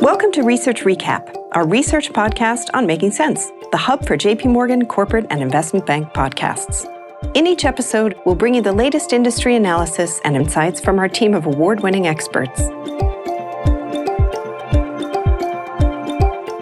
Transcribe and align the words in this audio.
Welcome 0.00 0.32
to 0.32 0.42
Research 0.42 0.84
Recap, 0.84 1.36
our 1.52 1.68
research 1.68 2.10
podcast 2.10 2.70
on 2.72 2.86
making 2.86 3.10
sense, 3.10 3.50
the 3.70 3.76
hub 3.76 4.06
for 4.06 4.16
JP 4.16 4.46
Morgan 4.46 4.86
corporate 4.86 5.26
and 5.28 5.42
investment 5.42 5.84
bank 5.84 6.08
podcasts. 6.14 6.86
In 7.34 7.46
each 7.46 7.66
episode, 7.66 8.18
we'll 8.24 8.34
bring 8.34 8.54
you 8.54 8.62
the 8.62 8.72
latest 8.72 9.12
industry 9.12 9.56
analysis 9.56 10.18
and 10.24 10.36
insights 10.36 10.80
from 10.80 10.98
our 10.98 11.06
team 11.06 11.34
of 11.34 11.44
award 11.44 11.82
winning 11.82 12.06
experts. 12.06 12.62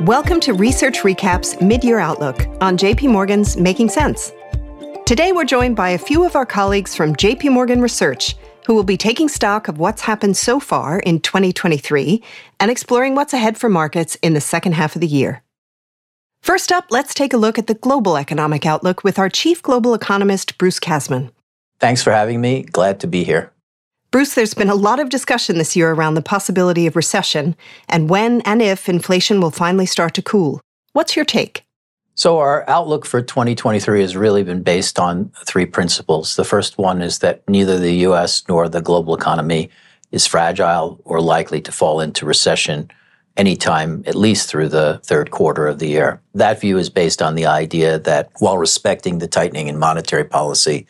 Welcome 0.01 0.41
to 0.41 0.53
Research 0.53 1.05
Recap's 1.05 1.61
mid 1.61 1.85
year 1.85 2.01
outlook 2.01 2.45
on 2.61 2.77
JP 2.77 3.13
Morgan's 3.13 3.57
Making 3.57 3.89
Sense. 3.89 4.33
Today, 5.07 5.31
we're 5.31 5.45
joined 5.45 5.77
by 5.77 5.91
a 5.91 5.99
few 5.99 6.25
of 6.25 6.35
our 6.35 6.45
colleagues 6.45 6.97
from 6.97 7.15
JP 7.15 7.53
Morgan 7.53 7.81
Research 7.81 8.35
who 8.69 8.75
will 8.75 8.85
be 8.85 8.99
taking 8.99 9.31
stock 9.31 9.67
of 9.67 9.79
what's 9.79 10.03
happened 10.03 10.37
so 10.37 10.61
far 10.61 11.01
in 11.01 11.19
2023 11.21 12.23
and 12.61 12.71
exploring 12.71 13.15
what's 13.15 13.33
ahead 13.33 13.57
for 13.57 13.71
markets 13.71 14.15
in 14.17 14.35
the 14.35 14.43
second 14.43 14.73
half 14.73 14.95
of 14.95 15.01
the 15.01 15.07
year. 15.07 15.43
First 16.43 16.71
up, 16.71 16.85
let's 16.91 17.15
take 17.15 17.33
a 17.33 17.39
look 17.39 17.59
at 17.59 17.67
the 17.67 17.75
global 17.75 18.19
economic 18.19 18.67
outlook 18.67 19.03
with 19.03 19.19
our 19.19 19.31
chief 19.31 19.63
global 19.63 19.95
economist, 19.95 20.59
Bruce 20.59 20.79
Kasman. 20.79 21.31
Thanks 21.81 22.03
for 22.03 22.13
having 22.13 22.43
me. 22.43 22.63
Glad 22.63 23.01
to 23.01 23.07
be 23.07 23.25
here. 23.25 23.53
Bruce, 24.11 24.35
there's 24.35 24.53
been 24.53 24.69
a 24.69 24.75
lot 24.75 25.01
of 25.01 25.09
discussion 25.09 25.57
this 25.57 25.75
year 25.75 25.93
around 25.93 26.13
the 26.13 26.23
possibility 26.23 26.87
of 26.87 26.95
recession 26.95 27.57
and 27.89 28.11
when 28.11 28.43
and 28.43 28.61
if 28.61 28.87
inflation 28.87 29.41
will 29.41 29.51
finally 29.51 29.87
start 29.87 30.13
to 30.13 30.23
cool. 30.23 30.61
What's 30.93 31.17
your 31.17 31.25
take? 31.25 31.65
So, 32.19 32.39
our 32.39 32.69
outlook 32.69 33.07
for 33.07 33.23
2023 33.23 34.01
has 34.01 34.17
really 34.17 34.43
been 34.43 34.65
based 34.65 34.99
on 34.99 35.31
three 35.47 35.67
principles. 35.67 36.35
The 36.35 36.45
first 36.45 36.77
one 36.77 37.01
is 37.01 37.21
that 37.21 37.49
neither 37.49 37.79
the 37.79 37.95
US 38.09 38.43
nor 38.49 38.69
the 38.69 38.83
global 38.83 39.15
economy 39.15 39.71
is 40.11 40.27
fragile 40.27 41.01
or 41.05 41.21
likely 41.21 41.61
to 41.61 41.71
fall 41.71 42.01
into 42.01 42.27
recession 42.27 42.91
anytime, 43.37 44.03
at 44.05 44.17
least 44.17 44.49
through 44.49 44.71
the 44.71 45.01
third 45.05 45.31
quarter 45.31 45.69
of 45.69 45.79
the 45.79 45.87
year. 45.87 46.21
That 46.35 46.61
view 46.61 46.77
is 46.77 46.91
based 46.91 47.23
on 47.23 47.37
the 47.37 47.47
idea 47.47 48.01
that 48.01 48.31
while 48.41 48.59
respecting 48.59 49.19
the 49.19 49.29
tightening 49.29 49.69
in 49.69 49.79
monetary 49.79 50.25
policy, 50.25 50.89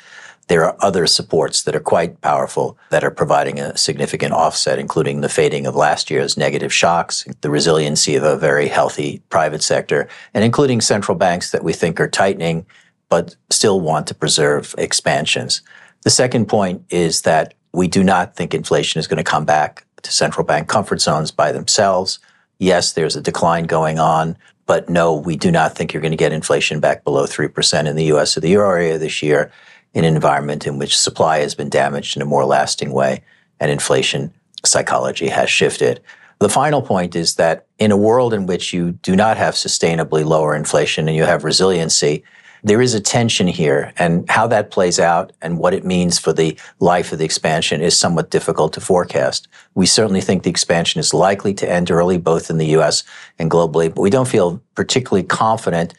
there 0.48 0.64
are 0.64 0.76
other 0.80 1.06
supports 1.06 1.62
that 1.62 1.76
are 1.76 1.80
quite 1.80 2.20
powerful 2.22 2.76
that 2.90 3.04
are 3.04 3.10
providing 3.10 3.60
a 3.60 3.76
significant 3.76 4.32
offset, 4.32 4.78
including 4.78 5.20
the 5.20 5.28
fading 5.28 5.66
of 5.66 5.76
last 5.76 6.10
year's 6.10 6.36
negative 6.36 6.72
shocks, 6.72 7.26
the 7.42 7.50
resiliency 7.50 8.16
of 8.16 8.24
a 8.24 8.36
very 8.36 8.68
healthy 8.68 9.22
private 9.28 9.62
sector, 9.62 10.08
and 10.34 10.44
including 10.44 10.80
central 10.80 11.16
banks 11.16 11.50
that 11.50 11.62
we 11.62 11.72
think 11.72 12.00
are 12.00 12.08
tightening 12.08 12.66
but 13.10 13.36
still 13.50 13.80
want 13.80 14.06
to 14.06 14.14
preserve 14.14 14.74
expansions. 14.76 15.62
The 16.02 16.10
second 16.10 16.46
point 16.46 16.84
is 16.90 17.22
that 17.22 17.54
we 17.72 17.88
do 17.88 18.04
not 18.04 18.36
think 18.36 18.54
inflation 18.54 18.98
is 18.98 19.06
going 19.06 19.18
to 19.18 19.24
come 19.24 19.44
back 19.44 19.86
to 20.02 20.12
central 20.12 20.44
bank 20.44 20.68
comfort 20.68 21.00
zones 21.00 21.30
by 21.30 21.52
themselves. 21.52 22.18
Yes, 22.58 22.92
there's 22.92 23.16
a 23.16 23.22
decline 23.22 23.64
going 23.64 23.98
on, 23.98 24.36
but 24.66 24.88
no, 24.88 25.14
we 25.14 25.36
do 25.36 25.50
not 25.50 25.74
think 25.74 25.92
you're 25.92 26.02
going 26.02 26.12
to 26.12 26.16
get 26.16 26.32
inflation 26.32 26.80
back 26.80 27.04
below 27.04 27.24
3% 27.24 27.86
in 27.86 27.96
the 27.96 28.04
US 28.06 28.36
or 28.36 28.40
the 28.40 28.50
euro 28.50 28.70
area 28.70 28.98
this 28.98 29.22
year 29.22 29.50
in 29.94 30.04
an 30.04 30.14
environment 30.14 30.66
in 30.66 30.78
which 30.78 30.96
supply 30.96 31.38
has 31.38 31.54
been 31.54 31.68
damaged 31.68 32.16
in 32.16 32.22
a 32.22 32.26
more 32.26 32.44
lasting 32.44 32.92
way 32.92 33.22
and 33.60 33.70
inflation 33.70 34.32
psychology 34.64 35.28
has 35.28 35.50
shifted. 35.50 36.00
The 36.40 36.48
final 36.48 36.82
point 36.82 37.16
is 37.16 37.34
that 37.34 37.66
in 37.78 37.90
a 37.90 37.96
world 37.96 38.32
in 38.32 38.46
which 38.46 38.72
you 38.72 38.92
do 38.92 39.16
not 39.16 39.36
have 39.36 39.54
sustainably 39.54 40.24
lower 40.24 40.54
inflation 40.54 41.08
and 41.08 41.16
you 41.16 41.24
have 41.24 41.44
resiliency, 41.44 42.22
there 42.64 42.82
is 42.82 42.94
a 42.94 43.00
tension 43.00 43.46
here, 43.46 43.92
and 43.98 44.28
how 44.28 44.46
that 44.48 44.70
plays 44.70 44.98
out 44.98 45.32
and 45.40 45.58
what 45.58 45.74
it 45.74 45.84
means 45.84 46.18
for 46.18 46.32
the 46.32 46.58
life 46.80 47.12
of 47.12 47.18
the 47.18 47.24
expansion 47.24 47.80
is 47.80 47.96
somewhat 47.96 48.30
difficult 48.30 48.72
to 48.72 48.80
forecast. 48.80 49.46
We 49.74 49.86
certainly 49.86 50.20
think 50.20 50.42
the 50.42 50.50
expansion 50.50 50.98
is 50.98 51.14
likely 51.14 51.54
to 51.54 51.70
end 51.70 51.90
early, 51.90 52.18
both 52.18 52.50
in 52.50 52.58
the 52.58 52.76
US 52.78 53.04
and 53.38 53.50
globally, 53.50 53.94
but 53.94 54.00
we 54.00 54.10
don't 54.10 54.28
feel 54.28 54.60
particularly 54.74 55.26
confident 55.26 55.94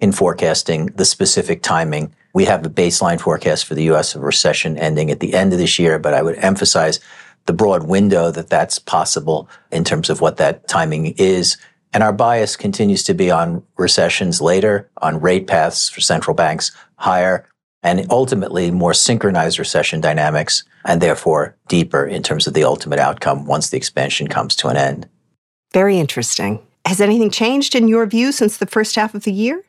in 0.00 0.12
forecasting 0.12 0.86
the 0.86 1.04
specific 1.04 1.62
timing 1.62 2.12
we 2.32 2.44
have 2.44 2.64
a 2.64 2.70
baseline 2.70 3.20
forecast 3.20 3.64
for 3.64 3.74
the 3.74 3.84
U.S. 3.84 4.14
of 4.14 4.22
recession 4.22 4.78
ending 4.78 5.10
at 5.10 5.20
the 5.20 5.34
end 5.34 5.52
of 5.52 5.58
this 5.58 5.78
year, 5.78 5.98
but 5.98 6.14
I 6.14 6.22
would 6.22 6.36
emphasize 6.38 7.00
the 7.46 7.52
broad 7.52 7.84
window 7.84 8.30
that 8.30 8.48
that's 8.48 8.78
possible 8.78 9.48
in 9.72 9.84
terms 9.84 10.10
of 10.10 10.20
what 10.20 10.36
that 10.36 10.68
timing 10.68 11.14
is. 11.16 11.56
And 11.92 12.02
our 12.02 12.12
bias 12.12 12.54
continues 12.56 13.02
to 13.04 13.14
be 13.14 13.30
on 13.30 13.64
recessions 13.76 14.40
later, 14.40 14.88
on 15.02 15.20
rate 15.20 15.46
paths 15.46 15.88
for 15.88 16.00
central 16.00 16.34
banks 16.34 16.70
higher, 16.96 17.48
and 17.82 18.06
ultimately 18.10 18.70
more 18.70 18.94
synchronized 18.94 19.58
recession 19.58 20.00
dynamics, 20.00 20.64
and 20.84 21.00
therefore 21.00 21.56
deeper 21.66 22.04
in 22.06 22.22
terms 22.22 22.46
of 22.46 22.54
the 22.54 22.64
ultimate 22.64 22.98
outcome 22.98 23.46
once 23.46 23.70
the 23.70 23.76
expansion 23.76 24.28
comes 24.28 24.54
to 24.56 24.68
an 24.68 24.76
end. 24.76 25.08
Very 25.72 25.98
interesting. 25.98 26.64
Has 26.84 27.00
anything 27.00 27.30
changed 27.30 27.74
in 27.74 27.88
your 27.88 28.06
view 28.06 28.32
since 28.32 28.56
the 28.56 28.66
first 28.66 28.96
half 28.96 29.14
of 29.14 29.24
the 29.24 29.32
year? 29.32 29.64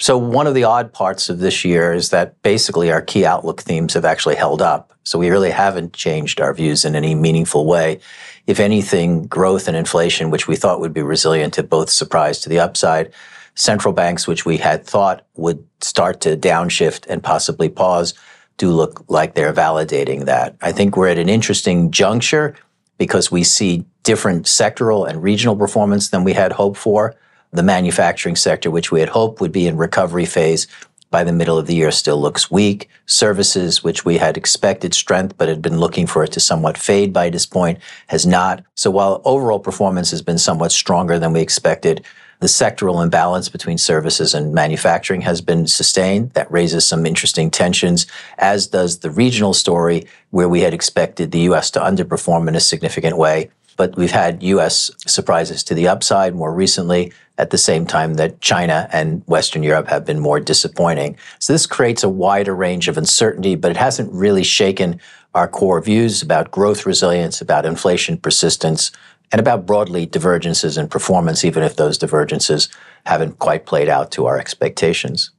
So, 0.00 0.18
one 0.18 0.48
of 0.48 0.54
the 0.54 0.64
odd 0.64 0.92
parts 0.92 1.28
of 1.28 1.38
this 1.38 1.64
year 1.64 1.92
is 1.92 2.10
that 2.10 2.40
basically 2.42 2.90
our 2.90 3.00
key 3.00 3.24
outlook 3.24 3.62
themes 3.62 3.94
have 3.94 4.04
actually 4.04 4.34
held 4.34 4.60
up. 4.60 4.92
So, 5.04 5.18
we 5.18 5.30
really 5.30 5.52
haven't 5.52 5.92
changed 5.92 6.40
our 6.40 6.52
views 6.52 6.84
in 6.84 6.96
any 6.96 7.14
meaningful 7.14 7.64
way. 7.64 8.00
If 8.48 8.58
anything, 8.58 9.26
growth 9.26 9.68
and 9.68 9.76
inflation, 9.76 10.30
which 10.30 10.48
we 10.48 10.56
thought 10.56 10.80
would 10.80 10.92
be 10.92 11.02
resilient, 11.02 11.56
have 11.56 11.70
both 11.70 11.90
surprised 11.90 12.42
to 12.42 12.48
the 12.48 12.58
upside. 12.58 13.12
Central 13.54 13.94
banks, 13.94 14.26
which 14.26 14.44
we 14.44 14.56
had 14.56 14.84
thought 14.84 15.24
would 15.36 15.64
start 15.80 16.20
to 16.22 16.36
downshift 16.36 17.06
and 17.06 17.22
possibly 17.22 17.68
pause, 17.68 18.14
do 18.56 18.72
look 18.72 19.04
like 19.08 19.34
they're 19.34 19.52
validating 19.52 20.24
that. 20.24 20.56
I 20.60 20.72
think 20.72 20.96
we're 20.96 21.08
at 21.08 21.18
an 21.18 21.28
interesting 21.28 21.92
juncture 21.92 22.56
because 22.98 23.30
we 23.30 23.44
see 23.44 23.84
different 24.02 24.46
sectoral 24.46 25.08
and 25.08 25.22
regional 25.22 25.54
performance 25.54 26.08
than 26.08 26.24
we 26.24 26.32
had 26.32 26.52
hoped 26.52 26.78
for 26.78 27.14
the 27.54 27.62
manufacturing 27.62 28.34
sector, 28.36 28.70
which 28.70 28.90
we 28.90 29.00
had 29.00 29.08
hoped 29.10 29.40
would 29.40 29.52
be 29.52 29.66
in 29.66 29.76
recovery 29.76 30.26
phase 30.26 30.66
by 31.10 31.22
the 31.22 31.32
middle 31.32 31.56
of 31.56 31.68
the 31.68 31.76
year, 31.76 31.92
still 31.92 32.20
looks 32.20 32.50
weak. 32.50 32.88
Services, 33.06 33.84
which 33.84 34.04
we 34.04 34.18
had 34.18 34.36
expected 34.36 34.92
strength 34.92 35.38
but 35.38 35.48
had 35.48 35.62
been 35.62 35.78
looking 35.78 36.08
for 36.08 36.24
it 36.24 36.32
to 36.32 36.40
somewhat 36.40 36.76
fade 36.76 37.12
by 37.12 37.30
this 37.30 37.46
point, 37.46 37.78
has 38.08 38.26
not. 38.26 38.64
So 38.74 38.90
while 38.90 39.22
overall 39.24 39.60
performance 39.60 40.10
has 40.10 40.20
been 40.20 40.38
somewhat 40.38 40.72
stronger 40.72 41.16
than 41.20 41.32
we 41.32 41.40
expected, 41.40 42.04
the 42.40 42.48
sectoral 42.48 43.00
imbalance 43.00 43.48
between 43.48 43.78
services 43.78 44.34
and 44.34 44.52
manufacturing 44.52 45.20
has 45.20 45.40
been 45.40 45.68
sustained. 45.68 46.32
That 46.32 46.50
raises 46.50 46.84
some 46.84 47.06
interesting 47.06 47.48
tensions, 47.52 48.08
as 48.38 48.66
does 48.66 48.98
the 48.98 49.10
regional 49.10 49.54
story, 49.54 50.08
where 50.30 50.48
we 50.48 50.62
had 50.62 50.74
expected 50.74 51.30
the 51.30 51.46
U.S. 51.50 51.70
to 51.70 51.80
underperform 51.80 52.48
in 52.48 52.56
a 52.56 52.60
significant 52.60 53.16
way. 53.16 53.50
But 53.76 53.96
we've 53.96 54.10
had 54.10 54.42
U.S. 54.42 54.90
surprises 55.06 55.64
to 55.64 55.74
the 55.74 55.88
upside 55.88 56.34
more 56.34 56.54
recently 56.54 57.12
at 57.38 57.50
the 57.50 57.58
same 57.58 57.86
time 57.86 58.14
that 58.14 58.40
China 58.40 58.88
and 58.92 59.22
Western 59.26 59.62
Europe 59.62 59.88
have 59.88 60.04
been 60.04 60.20
more 60.20 60.38
disappointing. 60.38 61.16
So 61.40 61.52
this 61.52 61.66
creates 61.66 62.04
a 62.04 62.08
wider 62.08 62.54
range 62.54 62.86
of 62.86 62.96
uncertainty, 62.96 63.56
but 63.56 63.72
it 63.72 63.76
hasn't 63.76 64.12
really 64.12 64.44
shaken 64.44 65.00
our 65.34 65.48
core 65.48 65.80
views 65.80 66.22
about 66.22 66.52
growth 66.52 66.86
resilience, 66.86 67.40
about 67.40 67.66
inflation 67.66 68.16
persistence, 68.16 68.92
and 69.32 69.40
about 69.40 69.66
broadly 69.66 70.06
divergences 70.06 70.78
in 70.78 70.86
performance, 70.86 71.44
even 71.44 71.64
if 71.64 71.74
those 71.74 71.98
divergences 71.98 72.68
haven't 73.04 73.40
quite 73.40 73.66
played 73.66 73.88
out 73.88 74.12
to 74.12 74.26
our 74.26 74.38
expectations. 74.38 75.30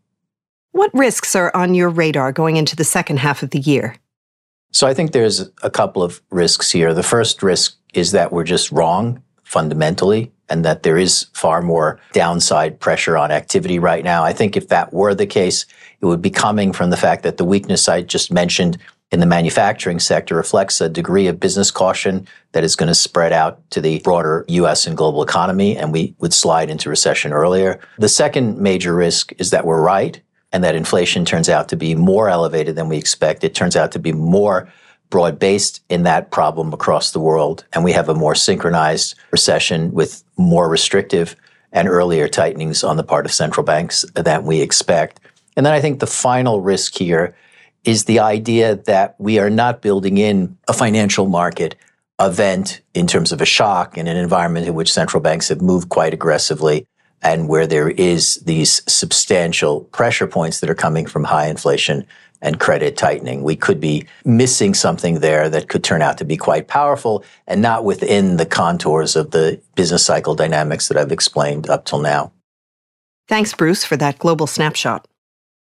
What 0.71 0.93
risks 0.93 1.35
are 1.35 1.55
on 1.55 1.73
your 1.73 1.89
radar 1.89 2.33
going 2.33 2.57
into 2.57 2.75
the 2.75 2.83
second 2.83 3.19
half 3.19 3.41
of 3.41 3.51
the 3.51 3.59
year? 3.59 3.95
So 4.73 4.85
I 4.85 4.93
think 4.93 5.13
there's 5.13 5.49
a 5.63 5.69
couple 5.69 6.03
of 6.03 6.21
risks 6.31 6.69
here. 6.71 6.93
The 6.93 7.01
first 7.01 7.41
risk 7.41 7.77
is 7.95 8.11
that 8.11 8.31
we're 8.31 8.43
just 8.43 8.71
wrong 8.71 9.21
fundamentally 9.43 10.31
and 10.49 10.63
that 10.65 10.83
there 10.83 10.97
is 10.97 11.27
far 11.33 11.61
more 11.61 11.99
downside 12.13 12.79
pressure 12.79 13.17
on 13.17 13.31
activity 13.31 13.79
right 13.79 14.03
now. 14.03 14.23
I 14.23 14.33
think 14.33 14.55
if 14.55 14.67
that 14.67 14.93
were 14.93 15.15
the 15.15 15.25
case, 15.25 15.65
it 16.01 16.05
would 16.05 16.21
be 16.21 16.29
coming 16.29 16.71
from 16.71 16.89
the 16.89 16.97
fact 16.97 17.23
that 17.23 17.37
the 17.37 17.45
weakness 17.45 17.89
I 17.89 18.01
just 18.01 18.31
mentioned 18.31 18.77
in 19.11 19.19
the 19.19 19.25
manufacturing 19.25 19.99
sector 19.99 20.35
reflects 20.35 20.81
a 20.81 20.89
degree 20.89 21.27
of 21.27 21.39
business 21.39 21.71
caution 21.71 22.27
that 22.51 22.63
is 22.63 22.75
going 22.75 22.87
to 22.87 22.95
spread 22.95 23.31
out 23.31 23.67
to 23.71 23.79
the 23.79 23.99
broader 23.99 24.45
US 24.47 24.87
and 24.87 24.97
global 24.97 25.23
economy, 25.23 25.77
and 25.77 25.93
we 25.93 26.15
would 26.19 26.33
slide 26.33 26.69
into 26.69 26.89
recession 26.89 27.31
earlier. 27.31 27.79
The 27.97 28.09
second 28.09 28.57
major 28.59 28.93
risk 28.93 29.31
is 29.37 29.51
that 29.51 29.65
we're 29.65 29.81
right 29.81 30.21
and 30.51 30.63
that 30.63 30.75
inflation 30.75 31.25
turns 31.25 31.49
out 31.49 31.69
to 31.69 31.75
be 31.75 31.95
more 31.95 32.29
elevated 32.29 32.75
than 32.75 32.89
we 32.89 32.97
expect. 32.97 33.43
It 33.43 33.55
turns 33.55 33.75
out 33.75 33.91
to 33.91 33.99
be 33.99 34.11
more 34.11 34.67
broad 35.09 35.39
based 35.39 35.83
in 35.89 36.03
that 36.03 36.31
problem 36.31 36.73
across 36.73 37.11
the 37.11 37.19
world. 37.19 37.65
And 37.73 37.83
we 37.83 37.91
have 37.93 38.09
a 38.09 38.15
more 38.15 38.35
synchronized 38.35 39.15
recession 39.31 39.91
with 39.93 40.23
more 40.37 40.69
restrictive 40.69 41.35
and 41.71 41.87
earlier 41.87 42.27
tightenings 42.27 42.83
on 42.83 42.97
the 42.97 43.03
part 43.03 43.25
of 43.25 43.33
central 43.33 43.63
banks 43.63 44.05
than 44.15 44.45
we 44.45 44.61
expect. 44.61 45.19
And 45.55 45.65
then 45.65 45.73
I 45.73 45.81
think 45.81 45.99
the 45.99 46.07
final 46.07 46.61
risk 46.61 46.97
here 46.97 47.35
is 47.83 48.05
the 48.05 48.19
idea 48.19 48.75
that 48.75 49.15
we 49.19 49.39
are 49.39 49.49
not 49.49 49.81
building 49.81 50.17
in 50.17 50.57
a 50.67 50.73
financial 50.73 51.27
market 51.27 51.75
event 52.19 52.81
in 52.93 53.07
terms 53.07 53.31
of 53.31 53.41
a 53.41 53.45
shock 53.45 53.97
in 53.97 54.07
an 54.07 54.17
environment 54.17 54.67
in 54.67 54.73
which 54.73 54.91
central 54.91 55.21
banks 55.21 55.49
have 55.49 55.61
moved 55.61 55.89
quite 55.89 56.13
aggressively 56.13 56.87
and 57.21 57.49
where 57.49 57.67
there 57.67 57.89
is 57.89 58.35
these 58.45 58.81
substantial 58.87 59.81
pressure 59.85 60.27
points 60.27 60.59
that 60.59 60.69
are 60.69 60.75
coming 60.75 61.05
from 61.05 61.23
high 61.23 61.47
inflation 61.47 62.05
and 62.45 62.59
credit 62.59 62.95
tightening. 62.95 63.43
We 63.43 63.55
could 63.55 63.81
be 63.81 64.05
missing 64.23 64.75
something 64.75 65.19
there 65.19 65.49
that 65.49 65.67
could 65.67 65.83
turn 65.83 66.03
out 66.03 66.17
to 66.19 66.25
be 66.25 66.37
quite 66.37 66.67
powerful 66.67 67.25
and 67.47 67.61
not 67.61 67.83
within 67.83 68.37
the 68.37 68.45
contours 68.45 69.15
of 69.15 69.31
the 69.31 69.59
business 69.73 70.05
cycle 70.05 70.35
dynamics 70.35 70.87
that 70.87 70.97
I've 70.97 71.11
explained 71.11 71.69
up 71.69 71.85
till 71.85 71.99
now. 71.99 72.31
Thanks, 73.27 73.53
Bruce, 73.55 73.83
for 73.83 73.97
that 73.97 74.19
global 74.19 74.45
snapshot. 74.45 75.07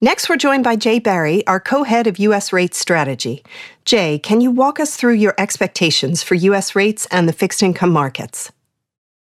Next, 0.02 0.28
we're 0.28 0.36
joined 0.36 0.62
by 0.62 0.76
Jay 0.76 0.98
Barry, 0.98 1.44
our 1.46 1.58
co 1.58 1.82
head 1.82 2.06
of 2.06 2.18
U.S. 2.18 2.52
rates 2.52 2.78
strategy. 2.78 3.42
Jay, 3.84 4.18
can 4.18 4.40
you 4.40 4.50
walk 4.50 4.78
us 4.78 4.94
through 4.94 5.14
your 5.14 5.34
expectations 5.38 6.22
for 6.22 6.34
U.S. 6.34 6.76
rates 6.76 7.08
and 7.10 7.26
the 7.26 7.32
fixed 7.32 7.62
income 7.62 7.90
markets? 7.90 8.52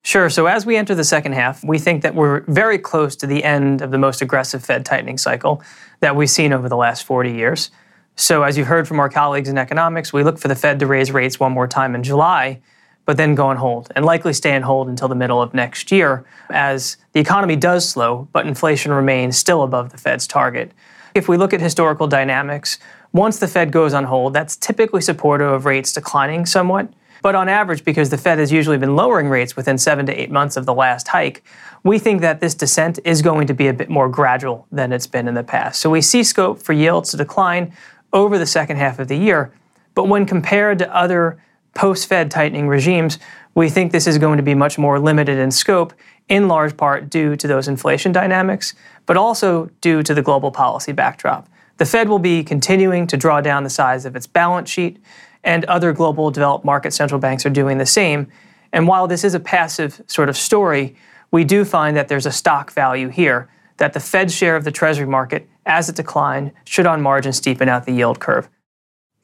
Sure. 0.04 0.30
So, 0.30 0.46
as 0.46 0.64
we 0.64 0.76
enter 0.76 0.94
the 0.94 1.02
second 1.02 1.32
half, 1.32 1.64
we 1.64 1.78
think 1.78 2.02
that 2.02 2.14
we're 2.14 2.40
very 2.42 2.78
close 2.78 3.16
to 3.16 3.26
the 3.26 3.42
end 3.42 3.82
of 3.82 3.90
the 3.90 3.98
most 3.98 4.22
aggressive 4.22 4.64
Fed 4.64 4.84
tightening 4.84 5.18
cycle 5.18 5.62
that 6.00 6.14
we've 6.14 6.30
seen 6.30 6.52
over 6.52 6.68
the 6.68 6.76
last 6.76 7.04
40 7.04 7.32
years. 7.32 7.70
So, 8.14 8.44
as 8.44 8.56
you 8.56 8.64
heard 8.64 8.86
from 8.86 9.00
our 9.00 9.08
colleagues 9.08 9.48
in 9.48 9.58
economics, 9.58 10.12
we 10.12 10.22
look 10.22 10.38
for 10.38 10.46
the 10.46 10.54
Fed 10.54 10.78
to 10.78 10.86
raise 10.86 11.10
rates 11.10 11.40
one 11.40 11.52
more 11.52 11.66
time 11.66 11.96
in 11.96 12.04
July 12.04 12.60
but 13.06 13.16
then 13.16 13.34
go 13.34 13.46
on 13.46 13.56
hold 13.56 13.90
and 13.94 14.04
likely 14.04 14.32
stay 14.32 14.54
on 14.54 14.62
hold 14.62 14.88
until 14.88 15.08
the 15.08 15.14
middle 15.14 15.42
of 15.42 15.54
next 15.54 15.92
year 15.92 16.24
as 16.50 16.96
the 17.12 17.20
economy 17.20 17.56
does 17.56 17.88
slow, 17.88 18.28
but 18.32 18.46
inflation 18.46 18.92
remains 18.92 19.36
still 19.36 19.62
above 19.62 19.90
the 19.90 19.98
Fed's 19.98 20.26
target. 20.26 20.72
If 21.14 21.28
we 21.28 21.36
look 21.36 21.52
at 21.52 21.60
historical 21.60 22.06
dynamics, 22.06 22.78
once 23.12 23.38
the 23.38 23.46
Fed 23.46 23.70
goes 23.70 23.94
on 23.94 24.04
hold, 24.04 24.32
that's 24.32 24.56
typically 24.56 25.00
supportive 25.00 25.50
of 25.50 25.66
rates 25.66 25.92
declining 25.92 26.46
somewhat. 26.46 26.88
But 27.24 27.34
on 27.34 27.48
average, 27.48 27.86
because 27.86 28.10
the 28.10 28.18
Fed 28.18 28.38
has 28.38 28.52
usually 28.52 28.76
been 28.76 28.96
lowering 28.96 29.30
rates 29.30 29.56
within 29.56 29.78
seven 29.78 30.04
to 30.04 30.12
eight 30.12 30.30
months 30.30 30.58
of 30.58 30.66
the 30.66 30.74
last 30.74 31.08
hike, 31.08 31.42
we 31.82 31.98
think 31.98 32.20
that 32.20 32.40
this 32.40 32.54
descent 32.54 32.98
is 33.02 33.22
going 33.22 33.46
to 33.46 33.54
be 33.54 33.66
a 33.66 33.72
bit 33.72 33.88
more 33.88 34.10
gradual 34.10 34.66
than 34.70 34.92
it's 34.92 35.06
been 35.06 35.26
in 35.26 35.32
the 35.32 35.42
past. 35.42 35.80
So 35.80 35.88
we 35.88 36.02
see 36.02 36.22
scope 36.22 36.60
for 36.60 36.74
yields 36.74 37.12
to 37.12 37.16
decline 37.16 37.72
over 38.12 38.36
the 38.36 38.44
second 38.44 38.76
half 38.76 38.98
of 38.98 39.08
the 39.08 39.16
year. 39.16 39.54
But 39.94 40.06
when 40.06 40.26
compared 40.26 40.78
to 40.80 40.94
other 40.94 41.42
post 41.74 42.08
Fed 42.08 42.30
tightening 42.30 42.68
regimes, 42.68 43.18
we 43.54 43.70
think 43.70 43.90
this 43.90 44.06
is 44.06 44.18
going 44.18 44.36
to 44.36 44.42
be 44.42 44.54
much 44.54 44.76
more 44.76 45.00
limited 45.00 45.38
in 45.38 45.50
scope, 45.50 45.94
in 46.28 46.46
large 46.46 46.76
part 46.76 47.08
due 47.08 47.36
to 47.36 47.48
those 47.48 47.68
inflation 47.68 48.12
dynamics, 48.12 48.74
but 49.06 49.16
also 49.16 49.70
due 49.80 50.02
to 50.02 50.12
the 50.12 50.20
global 50.20 50.50
policy 50.50 50.92
backdrop. 50.92 51.48
The 51.78 51.86
Fed 51.86 52.10
will 52.10 52.18
be 52.18 52.44
continuing 52.44 53.06
to 53.06 53.16
draw 53.16 53.40
down 53.40 53.64
the 53.64 53.70
size 53.70 54.04
of 54.04 54.14
its 54.14 54.26
balance 54.26 54.68
sheet, 54.68 54.98
and 55.44 55.64
other 55.66 55.92
global 55.92 56.30
developed 56.30 56.64
market 56.64 56.92
central 56.92 57.20
banks 57.20 57.46
are 57.46 57.50
doing 57.50 57.78
the 57.78 57.86
same. 57.86 58.26
And 58.72 58.88
while 58.88 59.06
this 59.06 59.22
is 59.22 59.34
a 59.34 59.40
passive 59.40 60.02
sort 60.08 60.28
of 60.28 60.36
story, 60.36 60.96
we 61.30 61.44
do 61.44 61.64
find 61.64 61.96
that 61.96 62.08
there's 62.08 62.26
a 62.26 62.32
stock 62.32 62.72
value 62.72 63.08
here, 63.08 63.48
that 63.76 63.92
the 63.92 64.00
Fed's 64.00 64.34
share 64.34 64.56
of 64.56 64.64
the 64.64 64.72
Treasury 64.72 65.06
market, 65.06 65.48
as 65.66 65.88
it 65.88 65.96
declined, 65.96 66.52
should 66.64 66.86
on 66.86 67.00
margin 67.02 67.32
steepen 67.32 67.68
out 67.68 67.86
the 67.86 67.92
yield 67.92 68.18
curve. 68.20 68.48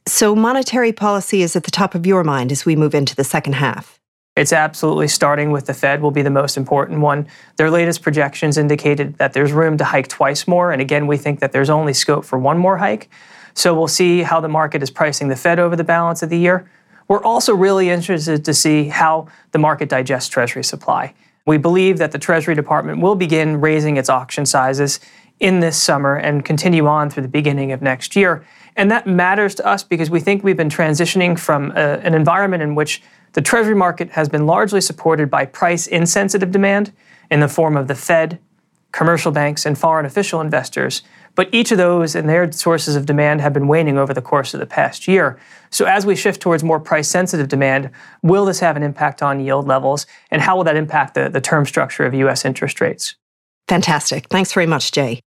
So, 0.06 0.34
monetary 0.34 0.92
policy 0.92 1.42
is 1.42 1.56
at 1.56 1.64
the 1.64 1.70
top 1.70 1.94
of 1.94 2.06
your 2.06 2.24
mind 2.24 2.50
as 2.50 2.64
we 2.64 2.74
move 2.74 2.94
into 2.94 3.14
the 3.14 3.24
second 3.24 3.54
half. 3.54 4.00
It's 4.36 4.52
absolutely 4.52 5.08
starting 5.08 5.50
with 5.50 5.66
the 5.66 5.74
Fed 5.74 6.00
will 6.00 6.10
be 6.12 6.22
the 6.22 6.30
most 6.30 6.56
important 6.56 7.00
one. 7.00 7.28
Their 7.56 7.70
latest 7.70 8.02
projections 8.02 8.56
indicated 8.56 9.18
that 9.18 9.32
there's 9.32 9.52
room 9.52 9.76
to 9.78 9.84
hike 9.84 10.08
twice 10.08 10.46
more. 10.46 10.72
And 10.72 10.80
again, 10.80 11.06
we 11.06 11.16
think 11.16 11.40
that 11.40 11.52
there's 11.52 11.68
only 11.68 11.92
scope 11.92 12.24
for 12.24 12.38
one 12.38 12.56
more 12.56 12.78
hike. 12.78 13.10
So 13.54 13.74
we'll 13.74 13.88
see 13.88 14.22
how 14.22 14.40
the 14.40 14.48
market 14.48 14.82
is 14.82 14.90
pricing 14.90 15.28
the 15.28 15.36
Fed 15.36 15.58
over 15.58 15.76
the 15.76 15.84
balance 15.84 16.22
of 16.22 16.30
the 16.30 16.38
year. 16.38 16.70
We're 17.08 17.22
also 17.24 17.54
really 17.54 17.90
interested 17.90 18.44
to 18.44 18.54
see 18.54 18.88
how 18.88 19.26
the 19.50 19.58
market 19.58 19.88
digests 19.88 20.28
Treasury 20.28 20.62
supply. 20.62 21.14
We 21.46 21.58
believe 21.58 21.98
that 21.98 22.12
the 22.12 22.18
Treasury 22.18 22.54
Department 22.54 23.00
will 23.00 23.16
begin 23.16 23.60
raising 23.60 23.96
its 23.96 24.08
auction 24.08 24.46
sizes 24.46 25.00
in 25.40 25.60
this 25.60 25.80
summer 25.80 26.16
and 26.16 26.44
continue 26.44 26.86
on 26.86 27.10
through 27.10 27.22
the 27.22 27.28
beginning 27.28 27.72
of 27.72 27.82
next 27.82 28.14
year. 28.14 28.44
And 28.76 28.90
that 28.90 29.06
matters 29.06 29.54
to 29.56 29.66
us 29.66 29.82
because 29.82 30.10
we 30.10 30.20
think 30.20 30.44
we've 30.44 30.56
been 30.56 30.68
transitioning 30.68 31.38
from 31.38 31.72
a, 31.72 31.74
uh, 31.74 32.00
an 32.04 32.14
environment 32.14 32.62
in 32.62 32.74
which 32.74 33.02
the 33.32 33.42
Treasury 33.42 33.74
market 33.74 34.10
has 34.10 34.28
been 34.28 34.46
largely 34.46 34.80
supported 34.80 35.30
by 35.30 35.46
price 35.46 35.86
insensitive 35.86 36.50
demand 36.50 36.92
in 37.30 37.40
the 37.40 37.48
form 37.48 37.76
of 37.76 37.88
the 37.88 37.94
Fed, 37.94 38.38
commercial 38.92 39.32
banks, 39.32 39.64
and 39.64 39.78
foreign 39.78 40.04
official 40.04 40.40
investors. 40.40 41.02
But 41.34 41.48
each 41.52 41.72
of 41.72 41.78
those 41.78 42.14
and 42.14 42.28
their 42.28 42.50
sources 42.52 42.96
of 42.96 43.06
demand 43.06 43.40
have 43.40 43.52
been 43.52 43.68
waning 43.68 43.98
over 43.98 44.12
the 44.12 44.22
course 44.22 44.52
of 44.54 44.60
the 44.60 44.66
past 44.66 45.08
year. 45.08 45.38
So, 45.70 45.84
as 45.84 46.04
we 46.04 46.16
shift 46.16 46.40
towards 46.40 46.64
more 46.64 46.80
price 46.80 47.08
sensitive 47.08 47.48
demand, 47.48 47.90
will 48.22 48.44
this 48.44 48.60
have 48.60 48.76
an 48.76 48.82
impact 48.82 49.22
on 49.22 49.40
yield 49.40 49.66
levels? 49.66 50.06
And 50.30 50.42
how 50.42 50.56
will 50.56 50.64
that 50.64 50.76
impact 50.76 51.14
the, 51.14 51.28
the 51.28 51.40
term 51.40 51.66
structure 51.66 52.04
of 52.04 52.14
US 52.14 52.44
interest 52.44 52.80
rates? 52.80 53.14
Fantastic. 53.68 54.26
Thanks 54.28 54.52
very 54.52 54.66
much, 54.66 54.92
Jay. 54.92 55.20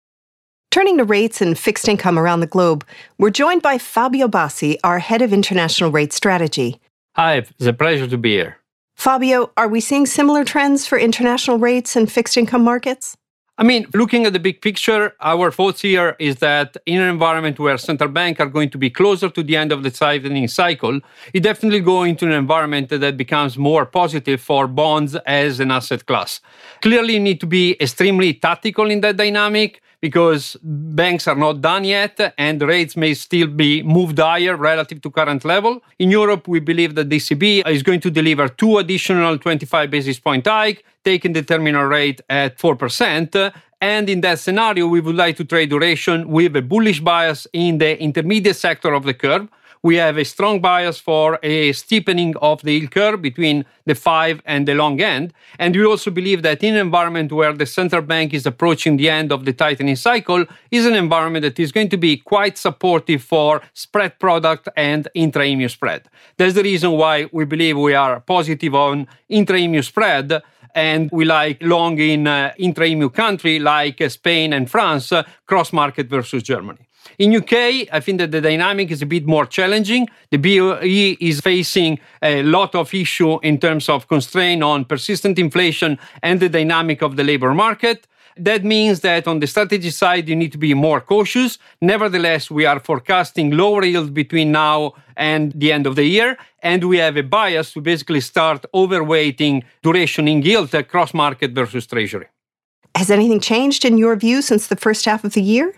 Turning 0.72 0.98
to 0.98 1.04
rates 1.04 1.42
and 1.42 1.60
fixed 1.60 1.88
income 1.88 2.18
around 2.18 2.40
the 2.40 2.48
globe, 2.48 2.86
we're 3.18 3.30
joined 3.30 3.62
by 3.62 3.78
Fabio 3.78 4.28
Bassi, 4.28 4.82
our 4.84 5.00
head 5.00 5.22
of 5.22 5.34
international 5.34 5.92
rate 5.92 6.14
strategy. 6.14 6.80
Hi, 7.18 7.36
it's 7.36 7.66
a 7.66 7.74
pleasure 7.74 8.08
to 8.08 8.18
be 8.18 8.32
here. 8.32 8.58
Fabio, 8.96 9.52
are 9.58 9.68
we 9.68 9.82
seeing 9.82 10.06
similar 10.06 10.46
trends 10.46 10.88
for 10.88 10.98
international 10.98 11.58
rates 11.58 11.96
and 11.96 12.10
fixed 12.10 12.38
income 12.38 12.64
markets? 12.64 13.18
I 13.62 13.64
mean, 13.64 13.86
looking 13.94 14.26
at 14.26 14.34
the 14.34 14.40
big 14.40 14.60
picture, 14.60 15.14
our 15.22 15.52
thoughts 15.52 15.82
here 15.82 16.16
is 16.18 16.38
that 16.38 16.78
in 16.88 17.00
an 17.00 17.08
environment 17.08 17.60
where 17.60 17.78
central 17.78 18.10
banks 18.10 18.40
are 18.40 18.48
going 18.48 18.72
to 18.72 18.78
be 18.80 18.90
closer 18.90 19.30
to 19.30 19.44
the 19.44 19.56
end 19.56 19.72
of 19.72 19.84
the 19.84 19.92
tightening 19.92 20.48
cycle, 20.48 21.00
you 21.32 21.42
definitely 21.42 21.82
go 21.82 22.02
into 22.02 22.26
an 22.26 22.32
environment 22.32 22.90
that 22.90 23.18
becomes 23.18 23.60
more 23.60 23.86
positive 23.86 24.42
for 24.42 24.66
bonds 24.66 25.16
as 25.28 25.60
an 25.60 25.70
asset 25.70 26.08
class. 26.08 26.42
Clearly, 26.82 27.14
you 27.14 27.20
need 27.20 27.40
to 27.40 27.46
be 27.46 27.78
extremely 27.80 28.34
tactical 28.34 28.90
in 28.90 29.02
that 29.02 29.18
dynamic 29.18 29.80
because 30.02 30.58
banks 30.64 31.28
are 31.28 31.36
not 31.36 31.62
done 31.62 31.84
yet 31.84 32.34
and 32.38 32.62
rates 32.62 32.98
may 32.98 33.14
still 33.14 33.48
be 33.48 33.84
moved 33.84 34.18
higher 34.18 34.58
relative 34.58 35.02
to 35.02 35.12
current 35.12 35.46
level. 35.46 35.82
In 36.00 36.10
Europe, 36.10 36.48
we 36.48 36.60
believe 36.60 36.96
that 36.96 37.10
the 37.10 37.18
ECB 37.18 37.68
is 37.68 37.84
going 37.84 38.02
to 38.02 38.12
deliver 38.12 38.48
two 38.48 38.80
additional 38.80 39.38
25 39.38 39.92
basis 39.92 40.20
point 40.20 40.48
hike, 40.48 40.84
taking 41.06 41.34
the 41.34 41.44
terminal 41.44 41.86
rate 41.86 42.20
at 42.30 42.58
4%. 42.58 43.54
And 43.80 44.10
in 44.10 44.22
that 44.22 44.40
scenario, 44.40 44.88
we 44.88 45.00
would 45.00 45.16
like 45.16 45.38
to 45.38 45.46
trade 45.46 45.70
duration 45.70 46.30
with 46.30 46.56
a 46.56 46.62
bullish 46.62 47.00
bias 47.00 47.48
in 47.54 47.78
the 47.78 48.00
intermediate 48.02 48.56
sector 48.56 48.94
of 48.94 49.04
the 49.04 49.14
curve 49.14 49.48
we 49.84 49.96
have 49.96 50.18
a 50.18 50.26
strong 50.26 50.62
bias 50.62 51.00
for 51.00 51.40
a 51.42 51.72
steepening 51.74 52.36
of 52.38 52.62
the 52.62 52.74
yield 52.74 52.92
curve 52.92 53.22
between 53.22 53.66
the 53.86 53.96
five 53.96 54.42
and 54.46 54.68
the 54.68 54.76
long 54.76 55.02
end. 55.02 55.34
And 55.58 55.76
we 55.76 55.86
also 55.86 56.12
believe 56.12 56.44
that 56.44 56.64
in 56.64 56.76
an 56.76 56.82
environment 56.82 57.32
where 57.32 57.54
the 57.54 57.66
central 57.66 58.02
bank 58.02 58.34
is 58.34 58.46
approaching 58.46 58.98
the 58.98 59.10
end 59.10 59.32
of 59.32 59.46
the 59.46 59.54
tightening 59.54 59.96
cycle 59.96 60.46
is 60.70 60.86
an 60.86 60.94
environment 60.94 61.44
that 61.44 61.60
is 61.60 61.72
going 61.72 61.90
to 61.90 61.98
be 61.98 62.18
quite 62.18 62.58
supportive 62.58 63.24
for 63.24 63.62
spread 63.74 64.20
product 64.20 64.70
and 64.78 65.08
intra-EMU 65.16 65.68
spread. 65.68 66.08
That's 66.38 66.54
the 66.54 66.64
reason 66.64 66.92
why 66.92 67.30
we 67.32 67.46
believe 67.46 67.78
we 67.78 67.96
are 67.96 68.20
positive 68.20 68.76
on 68.76 69.08
intra-EMU 69.30 69.82
spread 69.82 70.42
and 70.74 71.10
we 71.12 71.26
like 71.26 71.62
long 71.62 72.00
in 72.00 72.28
uh, 72.28 72.54
intra-EMU 72.58 73.10
country 73.10 73.60
like 73.60 74.00
uh, 74.00 74.10
Spain 74.10 74.54
and 74.54 74.70
France, 74.70 75.12
uh, 75.12 75.24
cross 75.46 75.74
market 75.74 76.08
versus 76.08 76.44
Germany. 76.44 76.88
In 77.18 77.36
UK, 77.36 77.88
I 77.92 78.00
think 78.00 78.20
that 78.20 78.32
the 78.32 78.42
dynamic 78.42 78.92
is 78.92 79.02
a 79.02 79.06
bit 79.06 79.26
more 79.26 79.46
challenging. 79.46 80.08
The 80.30 80.38
BOE 80.38 81.18
is 81.20 81.42
facing 81.42 82.00
a 82.22 82.44
lot 82.44 82.76
of 82.76 82.94
issue 82.94 83.40
in 83.40 83.60
terms 83.60 83.90
of 83.90 84.08
constraint 84.08 84.64
on 84.64 84.86
persistent 84.86 85.38
inflation 85.38 86.00
and 86.24 86.40
the 86.40 86.50
dynamic 86.50 87.02
of 87.02 87.16
the 87.16 87.24
labor 87.24 87.54
market. 87.54 88.08
That 88.38 88.64
means 88.64 89.02
that 89.02 89.28
on 89.28 89.40
the 89.40 89.48
strategy 89.48 89.90
side, 89.90 90.30
you 90.30 90.36
need 90.36 90.52
to 90.54 90.58
be 90.58 90.74
more 90.74 91.02
cautious. 91.02 91.58
Nevertheless, 91.82 92.50
we 92.50 92.66
are 92.66 92.80
forecasting 92.80 93.52
lower 93.52 93.84
yields 93.84 94.10
between 94.10 94.52
now 94.52 94.94
and 95.18 95.52
the 95.54 95.72
end 95.72 95.86
of 95.86 95.96
the 95.96 96.06
year. 96.06 96.38
And 96.64 96.88
we 96.88 96.98
have 96.98 97.18
a 97.18 97.24
bias 97.24 97.74
to 97.74 97.82
basically 97.82 98.22
start 98.22 98.66
overweighting 98.74 99.64
duration 99.84 100.28
in 100.28 100.42
yield 100.42 100.74
across 100.74 101.14
market 101.14 101.52
versus 101.52 101.86
treasury. 101.86 102.28
Has 102.96 103.10
anything 103.12 103.40
changed 103.40 103.86
in 103.86 103.98
your 103.98 104.16
view 104.16 104.42
since 104.42 104.68
the 104.68 104.76
first 104.76 105.06
half 105.06 105.24
of 105.24 105.34
the 105.34 105.42
year? 105.42 105.74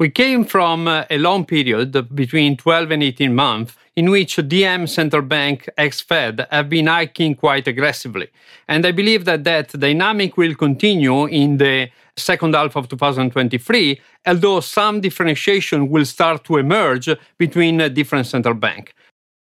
We 0.00 0.10
came 0.10 0.44
from 0.44 0.86
uh, 0.86 1.06
a 1.10 1.18
long 1.18 1.44
period 1.44 2.14
between 2.14 2.56
12 2.56 2.92
and 2.92 3.02
18 3.02 3.34
months 3.34 3.74
in 3.96 4.10
which 4.10 4.36
DM 4.36 4.88
central 4.88 5.22
bank 5.22 5.68
ex 5.76 6.00
Fed 6.00 6.46
have 6.52 6.68
been 6.68 6.86
hiking 6.86 7.34
quite 7.34 7.66
aggressively. 7.66 8.28
And 8.68 8.86
I 8.86 8.92
believe 8.92 9.24
that 9.24 9.42
that 9.42 9.72
dynamic 9.72 10.36
will 10.36 10.54
continue 10.54 11.26
in 11.26 11.56
the 11.56 11.90
second 12.16 12.54
half 12.54 12.76
of 12.76 12.88
2023, 12.88 14.00
although 14.24 14.60
some 14.60 15.00
differentiation 15.00 15.88
will 15.88 16.04
start 16.04 16.44
to 16.44 16.58
emerge 16.58 17.10
between 17.36 17.78
different 17.92 18.28
central 18.28 18.54
banks 18.54 18.92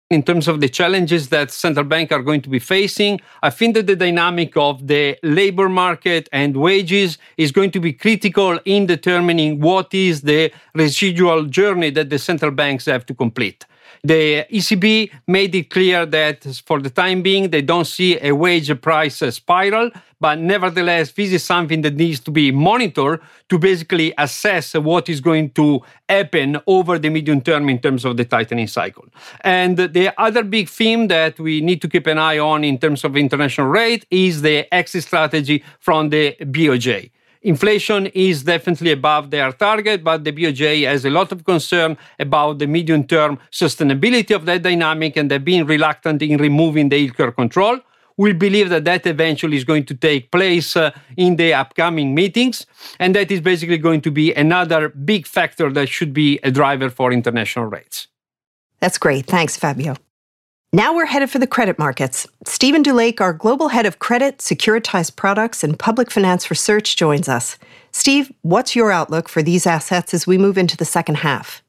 in 0.09 0.23
terms 0.23 0.47
of 0.47 0.61
the 0.61 0.69
challenges 0.69 1.29
that 1.29 1.51
central 1.51 1.85
banks 1.85 2.13
are 2.13 2.21
going 2.21 2.41
to 2.41 2.49
be 2.49 2.59
facing. 2.59 3.19
I 3.43 3.49
think 3.49 3.75
that 3.75 3.87
the 3.87 3.95
dynamic 3.95 4.55
of 4.55 4.87
the 4.87 5.17
labor 5.21 5.67
market 5.67 6.29
and 6.31 6.55
wages 6.55 7.17
is 7.35 7.51
going 7.51 7.71
to 7.71 7.79
be 7.81 7.91
critical 7.91 8.57
in 8.63 8.85
determining 8.85 9.59
what 9.59 9.93
is 9.93 10.21
the 10.21 10.51
residual 10.73 11.43
journey 11.45 11.89
that 11.91 12.09
the 12.09 12.19
central 12.19 12.51
banks 12.51 12.85
have 12.85 13.05
to 13.07 13.13
complete. 13.13 13.65
The 14.03 14.45
ECB 14.51 15.11
made 15.27 15.55
it 15.55 15.69
clear 15.69 16.05
that 16.05 16.43
for 16.65 16.79
the 16.79 16.89
time 16.89 17.21
being, 17.21 17.49
they 17.49 17.61
don't 17.61 17.85
see 17.85 18.19
a 18.21 18.31
wage 18.33 18.69
price 18.81 19.17
spiral, 19.35 19.91
but 20.19 20.39
nevertheless, 20.39 21.11
this 21.11 21.31
is 21.31 21.43
something 21.43 21.81
that 21.81 21.95
needs 21.95 22.19
to 22.21 22.31
be 22.31 22.51
monitored 22.51 23.21
to 23.49 23.59
basically 23.59 24.13
assess 24.17 24.73
what 24.73 25.09
is 25.09 25.21
going 25.21 25.51
to 25.51 25.81
happen 26.09 26.57
over 26.65 26.97
the 26.97 27.09
medium 27.09 27.41
term 27.41 27.69
in 27.69 27.79
terms 27.79 28.03
of 28.05 28.17
the 28.17 28.25
tightening 28.25 28.67
cycle. 28.67 29.05
And 29.41 29.77
the 29.77 30.13
other 30.19 30.43
big 30.43 30.69
theme 30.69 31.07
that 31.07 31.39
we 31.39 31.61
need 31.61 31.81
to 31.81 31.87
keep 31.87 32.07
an 32.07 32.17
eye 32.17 32.39
on 32.39 32.63
in 32.63 32.77
terms 32.77 33.03
of 33.03 33.15
international 33.15 33.67
rate 33.67 34.05
is 34.09 34.41
the 34.41 34.73
exit 34.73 35.03
strategy 35.03 35.63
from 35.79 36.09
the 36.09 36.35
BOJ. 36.41 37.11
Inflation 37.47 38.07
is 38.07 38.43
definitely 38.43 38.91
above 38.91 39.31
their 39.31 39.53
target, 39.53 40.03
but 40.03 40.25
the 40.25 40.33
BOJ 40.33 40.85
has 40.85 41.05
a 41.05 41.09
lot 41.09 41.31
of 41.31 41.45
concern 41.45 41.97
about 42.19 42.59
the 42.59 42.67
medium 42.67 43.05
term 43.05 43.39
sustainability 43.53 44.35
of 44.35 44.43
that 44.45 44.63
dynamic 44.63 45.15
and 45.15 45.31
they're 45.31 45.39
being 45.39 45.65
reluctant 45.65 46.21
in 46.21 46.35
removing 46.37 46.89
the 46.89 46.99
yield 46.99 47.15
curve 47.15 47.37
control. 47.37 47.79
We 48.17 48.33
believe 48.33 48.67
that 48.71 48.83
that 48.83 49.07
eventually 49.07 49.55
is 49.55 49.63
going 49.63 49.85
to 49.85 49.95
take 49.95 50.29
place 50.29 50.75
uh, 50.75 50.91
in 51.15 51.37
the 51.37 51.53
upcoming 51.53 52.13
meetings, 52.13 52.65
and 52.99 53.15
that 53.15 53.31
is 53.31 53.39
basically 53.39 53.77
going 53.77 54.01
to 54.01 54.11
be 54.11 54.33
another 54.33 54.89
big 54.89 55.25
factor 55.25 55.71
that 55.71 55.87
should 55.87 56.11
be 56.11 56.39
a 56.43 56.51
driver 56.51 56.89
for 56.89 57.13
international 57.13 57.67
rates. 57.67 58.07
That's 58.81 58.97
great. 58.97 59.25
Thanks, 59.25 59.55
Fabio. 59.55 59.95
Now 60.77 60.93
we're 60.93 61.07
headed 61.07 61.31
for 61.31 61.39
the 61.39 61.47
credit 61.47 61.79
markets. 61.79 62.27
Stephen 62.45 62.83
Dulake, 62.83 63.19
our 63.19 63.33
global 63.33 63.69
head 63.69 63.87
of 63.87 63.97
credit, 63.97 64.37
securitized 64.37 65.15
products, 65.15 65.63
and 65.63 65.79
public 65.79 66.11
finance 66.11 66.51
research, 66.51 66.95
joins 66.95 67.27
us. 67.27 67.57
Steve, 67.91 68.31
what's 68.43 68.75
your 68.75 68.91
outlook 68.91 69.27
for 69.27 69.41
these 69.41 69.65
assets 69.65 70.13
as 70.13 70.27
we 70.27 70.37
move 70.37 70.55
into 70.55 70.77
the 70.77 70.85
second 70.85 71.15
half? 71.15 71.63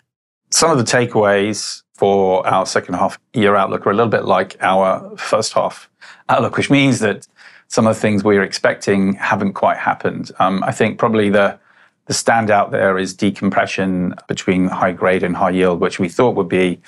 Some 0.51 0.71
of 0.71 0.77
the 0.77 0.85
takeaways 0.85 1.83
for 1.95 2.47
our 2.47 2.67
second 2.67 2.97
half 2.97 3.19
year 3.33 3.57
outlook 3.57 3.87
are 3.87 3.93
a 3.93 3.95
little 3.95 4.11
bit 4.11 4.27
like 4.27 4.59
our 4.61 5.17
first 5.17 5.55
half 5.55 5.89
outlook, 6.29 6.59
which 6.59 6.69
means 6.69 6.99
that 6.99 7.27
some 7.69 7.87
of 7.87 7.95
the 7.97 8.01
things 8.03 8.23
we 8.23 8.37
were 8.37 8.43
expecting 8.43 9.15
haven't 9.15 9.55
quite 9.55 9.79
happened. 9.79 10.33
Um, 10.39 10.63
I 10.65 10.73
think 10.73 10.99
probably 10.99 11.31
the 11.31 11.59
the 12.09 12.15
standout 12.15 12.71
there 12.71 12.99
is 12.99 13.15
decompression 13.15 14.15
between 14.29 14.67
high 14.67 14.93
grade 14.93 15.23
and 15.23 15.37
high 15.37 15.51
yield, 15.51 15.79
which 15.79 15.99
we 15.99 16.09
thought 16.09 16.35
would 16.37 16.49
be 16.49 16.81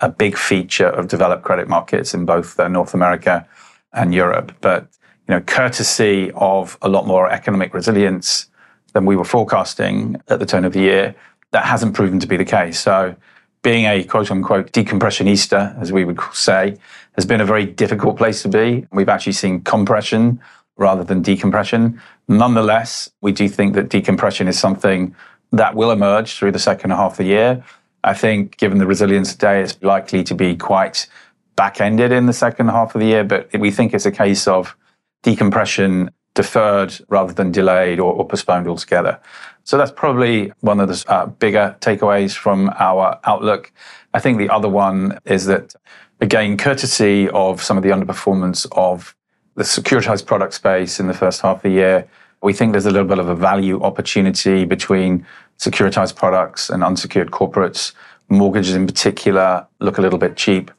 a 0.00 0.08
big 0.08 0.36
feature 0.36 0.88
of 0.88 1.08
developed 1.08 1.42
credit 1.42 1.68
markets 1.68 2.14
in 2.14 2.24
both 2.24 2.58
uh, 2.58 2.68
North 2.68 2.94
America 2.94 3.46
and 3.92 4.14
Europe. 4.14 4.52
But 4.60 4.82
you 5.26 5.34
know, 5.34 5.40
courtesy 5.40 6.30
of 6.34 6.78
a 6.82 6.88
lot 6.88 7.06
more 7.06 7.30
economic 7.30 7.74
resilience 7.74 8.48
than 8.92 9.04
we 9.04 9.16
were 9.16 9.24
forecasting 9.24 10.20
at 10.28 10.38
the 10.38 10.46
turn 10.46 10.64
of 10.64 10.72
the 10.72 10.80
year, 10.80 11.14
that 11.50 11.64
hasn't 11.64 11.94
proven 11.94 12.18
to 12.20 12.26
be 12.26 12.36
the 12.36 12.44
case. 12.44 12.78
So, 12.80 13.14
being 13.62 13.86
a 13.86 14.04
quote 14.04 14.30
unquote 14.30 14.72
decompressionista, 14.72 15.78
as 15.80 15.92
we 15.92 16.04
would 16.04 16.20
say, 16.32 16.76
has 17.12 17.26
been 17.26 17.40
a 17.40 17.44
very 17.44 17.66
difficult 17.66 18.16
place 18.16 18.42
to 18.42 18.48
be. 18.48 18.86
We've 18.92 19.08
actually 19.08 19.32
seen 19.32 19.62
compression 19.62 20.40
rather 20.76 21.02
than 21.02 21.22
decompression. 21.22 22.00
Nonetheless, 22.28 23.10
we 23.20 23.32
do 23.32 23.48
think 23.48 23.74
that 23.74 23.88
decompression 23.88 24.46
is 24.46 24.58
something 24.58 25.14
that 25.52 25.74
will 25.74 25.90
emerge 25.90 26.34
through 26.34 26.52
the 26.52 26.58
second 26.58 26.90
half 26.90 27.12
of 27.12 27.16
the 27.18 27.24
year. 27.24 27.64
I 28.04 28.14
think, 28.14 28.56
given 28.56 28.78
the 28.78 28.86
resilience 28.86 29.32
today, 29.32 29.62
it's 29.62 29.80
likely 29.82 30.24
to 30.24 30.34
be 30.34 30.56
quite 30.56 31.06
back 31.56 31.80
ended 31.80 32.12
in 32.12 32.26
the 32.26 32.32
second 32.32 32.68
half 32.68 32.94
of 32.94 33.00
the 33.00 33.06
year. 33.06 33.24
But 33.24 33.50
we 33.58 33.70
think 33.70 33.92
it's 33.92 34.06
a 34.06 34.12
case 34.12 34.46
of 34.46 34.76
decompression 35.22 36.10
deferred 36.34 36.94
rather 37.08 37.32
than 37.32 37.50
delayed 37.50 37.98
or, 37.98 38.12
or 38.12 38.26
postponed 38.26 38.68
altogether. 38.68 39.18
So 39.64 39.76
that's 39.76 39.90
probably 39.90 40.52
one 40.60 40.80
of 40.80 40.88
the 40.88 41.04
uh, 41.08 41.26
bigger 41.26 41.76
takeaways 41.80 42.34
from 42.34 42.70
our 42.78 43.18
outlook. 43.24 43.72
I 44.14 44.20
think 44.20 44.38
the 44.38 44.48
other 44.48 44.68
one 44.68 45.18
is 45.24 45.46
that, 45.46 45.74
again, 46.20 46.56
courtesy 46.56 47.28
of 47.30 47.62
some 47.62 47.76
of 47.76 47.82
the 47.82 47.90
underperformance 47.90 48.66
of 48.72 49.14
the 49.56 49.64
securitized 49.64 50.24
product 50.24 50.54
space 50.54 51.00
in 51.00 51.08
the 51.08 51.12
first 51.12 51.40
half 51.40 51.56
of 51.56 51.62
the 51.62 51.70
year, 51.70 52.08
we 52.40 52.52
think 52.52 52.72
there's 52.72 52.86
a 52.86 52.90
little 52.90 53.08
bit 53.08 53.18
of 53.18 53.28
a 53.28 53.34
value 53.34 53.82
opportunity 53.82 54.64
between 54.64 55.26
securitized 55.58 56.16
products 56.16 56.70
and 56.70 56.84
unsecured 56.84 57.30
corporates. 57.30 57.92
Mortgages 58.28 58.74
in 58.74 58.86
particular 58.86 59.66
look 59.80 59.98
a 59.98 60.02
little 60.02 60.18
bit 60.18 60.36
cheap. 60.36 60.70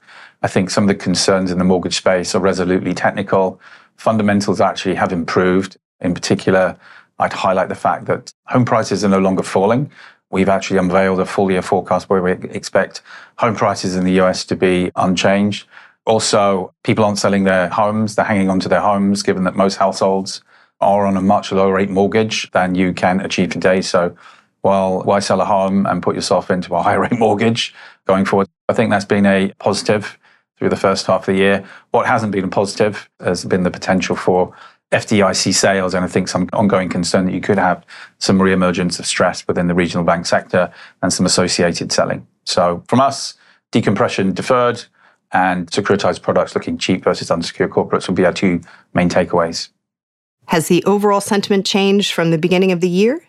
I 0.41 0.47
think 0.47 0.69
some 0.69 0.85
of 0.85 0.87
the 0.87 0.95
concerns 0.95 1.51
in 1.51 1.57
the 1.57 1.65
mortgage 1.65 1.97
space 1.97 2.33
are 2.33 2.39
resolutely 2.39 2.93
technical. 2.93 3.59
Fundamentals 3.97 4.61
actually 4.61 4.95
have 4.95 5.11
improved. 5.11 5.77
In 5.99 6.13
particular, 6.13 6.77
I'd 7.19 7.33
highlight 7.33 7.67
the 7.67 7.75
fact 7.75 8.05
that 8.05 8.31
home 8.45 8.63
prices 8.63 9.03
are 9.03 9.09
no 9.09 9.19
longer 9.19 9.43
falling. 9.43 9.91
We've 10.31 10.47
actually 10.47 10.77
unveiled 10.77 11.19
a 11.19 11.25
full 11.25 11.51
year 11.51 11.61
forecast 11.61 12.09
where 12.09 12.21
we 12.21 12.31
expect 12.31 13.01
home 13.37 13.55
prices 13.55 13.95
in 13.95 14.05
the 14.05 14.21
US 14.21 14.45
to 14.45 14.55
be 14.55 14.91
unchanged. 14.95 15.67
Also, 16.05 16.73
people 16.83 17.03
aren't 17.03 17.19
selling 17.19 17.43
their 17.43 17.67
homes, 17.67 18.15
they're 18.15 18.25
hanging 18.25 18.49
on 18.49 18.59
to 18.61 18.69
their 18.69 18.81
homes, 18.81 19.21
given 19.21 19.43
that 19.43 19.55
most 19.55 19.75
households 19.75 20.41
are 20.79 21.05
on 21.05 21.17
a 21.17 21.21
much 21.21 21.51
lower 21.51 21.73
rate 21.73 21.89
mortgage 21.89 22.49
than 22.51 22.75
you 22.75 22.93
can 22.93 23.19
achieve 23.19 23.49
today. 23.49 23.81
So 23.81 24.15
while 24.61 25.01
why 25.03 25.19
sell 25.19 25.41
a 25.41 25.45
home 25.45 25.85
and 25.85 26.03
put 26.03 26.15
yourself 26.15 26.51
into 26.51 26.75
a 26.75 26.81
high 26.83 26.95
rate 26.95 27.17
mortgage 27.17 27.73
going 28.05 28.25
forward? 28.25 28.47
I 28.67 28.73
think 28.73 28.91
that's 28.91 29.05
been 29.05 29.25
a 29.25 29.51
positive 29.59 30.17
through 30.57 30.69
the 30.69 30.75
first 30.75 31.07
half 31.07 31.21
of 31.21 31.25
the 31.27 31.35
year. 31.35 31.65
What 31.91 32.05
hasn't 32.05 32.31
been 32.31 32.43
a 32.43 32.49
positive 32.49 33.09
has 33.21 33.45
been 33.45 33.63
the 33.63 33.71
potential 33.71 34.15
for 34.15 34.53
FDIC 34.91 35.53
sales, 35.53 35.93
and 35.93 36.03
I 36.03 36.07
think 36.07 36.27
some 36.27 36.49
ongoing 36.51 36.89
concern 36.89 37.25
that 37.25 37.33
you 37.33 37.41
could 37.41 37.57
have 37.57 37.85
some 38.17 38.39
reemergence 38.39 38.99
of 38.99 39.05
stress 39.05 39.47
within 39.47 39.67
the 39.67 39.75
regional 39.75 40.03
bank 40.03 40.25
sector 40.25 40.73
and 41.01 41.13
some 41.13 41.25
associated 41.25 41.91
selling. 41.91 42.25
So 42.45 42.83
from 42.87 42.99
us, 42.99 43.35
decompression 43.71 44.33
deferred 44.33 44.83
and 45.31 45.69
securitized 45.69 46.23
products 46.23 46.55
looking 46.55 46.77
cheap 46.77 47.03
versus 47.03 47.29
unsecured 47.29 47.69
corporates 47.69 48.07
will 48.07 48.15
be 48.15 48.25
our 48.25 48.33
two 48.33 48.61
main 48.93 49.09
takeaways. 49.09 49.69
Has 50.47 50.67
the 50.67 50.83
overall 50.85 51.21
sentiment 51.21 51.67
changed 51.67 52.11
from 52.11 52.31
the 52.31 52.39
beginning 52.39 52.71
of 52.71 52.81
the 52.81 52.89
year? 52.89 53.21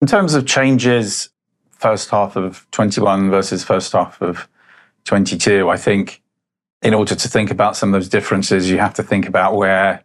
In 0.00 0.06
terms 0.06 0.32
of 0.32 0.46
changes, 0.46 1.28
first 1.72 2.08
half 2.08 2.34
of 2.34 2.66
21 2.70 3.28
versus 3.28 3.62
first 3.62 3.92
half 3.92 4.20
of 4.22 4.48
22, 5.04 5.68
I 5.68 5.76
think 5.76 6.22
in 6.80 6.94
order 6.94 7.14
to 7.14 7.28
think 7.28 7.50
about 7.50 7.76
some 7.76 7.90
of 7.90 8.00
those 8.00 8.08
differences, 8.08 8.70
you 8.70 8.78
have 8.78 8.94
to 8.94 9.02
think 9.02 9.28
about 9.28 9.56
where 9.56 10.02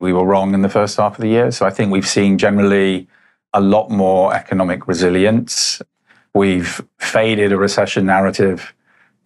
we 0.00 0.12
were 0.12 0.24
wrong 0.24 0.52
in 0.52 0.62
the 0.62 0.68
first 0.68 0.96
half 0.96 1.14
of 1.14 1.22
the 1.22 1.28
year. 1.28 1.52
So 1.52 1.64
I 1.64 1.70
think 1.70 1.92
we've 1.92 2.08
seen 2.08 2.38
generally 2.38 3.06
a 3.54 3.60
lot 3.60 3.88
more 3.88 4.34
economic 4.34 4.88
resilience. 4.88 5.80
We've 6.34 6.82
faded 6.98 7.52
a 7.52 7.56
recession 7.56 8.04
narrative 8.04 8.74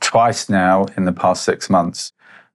twice 0.00 0.50
now 0.50 0.84
in 0.98 1.06
the 1.06 1.12
past 1.12 1.44
six 1.44 1.70
months. 1.70 2.12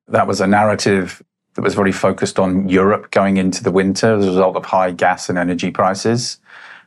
That 0.08 0.28
was 0.28 0.40
a 0.40 0.46
narrative 0.46 1.24
that 1.56 1.64
was 1.64 1.74
very 1.74 1.92
focused 1.92 2.38
on 2.38 2.70
Europe 2.70 3.10
going 3.10 3.38
into 3.38 3.64
the 3.64 3.72
winter 3.72 4.14
as 4.18 4.26
a 4.26 4.30
result 4.30 4.56
of 4.56 4.66
high 4.66 4.92
gas 4.92 5.30
and 5.30 5.38
energy 5.40 5.72
prices 5.72 6.40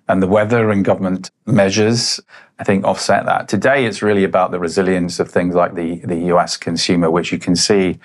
and 0.08 0.22
the 0.22 0.26
weather 0.26 0.70
and 0.70 0.84
government 0.84 1.30
measures, 1.46 2.18
I 2.58 2.64
think, 2.64 2.84
offset 2.84 3.26
that. 3.26 3.48
Today, 3.48 3.84
it's 3.84 4.02
really 4.02 4.24
about 4.24 4.50
the 4.50 4.58
resilience 4.58 5.20
of 5.20 5.30
things 5.30 5.54
like 5.54 5.74
the, 5.74 5.96
the 5.96 6.16
US 6.32 6.56
consumer, 6.56 7.10
which 7.10 7.30
you 7.30 7.38
can 7.38 7.54
see 7.54 7.98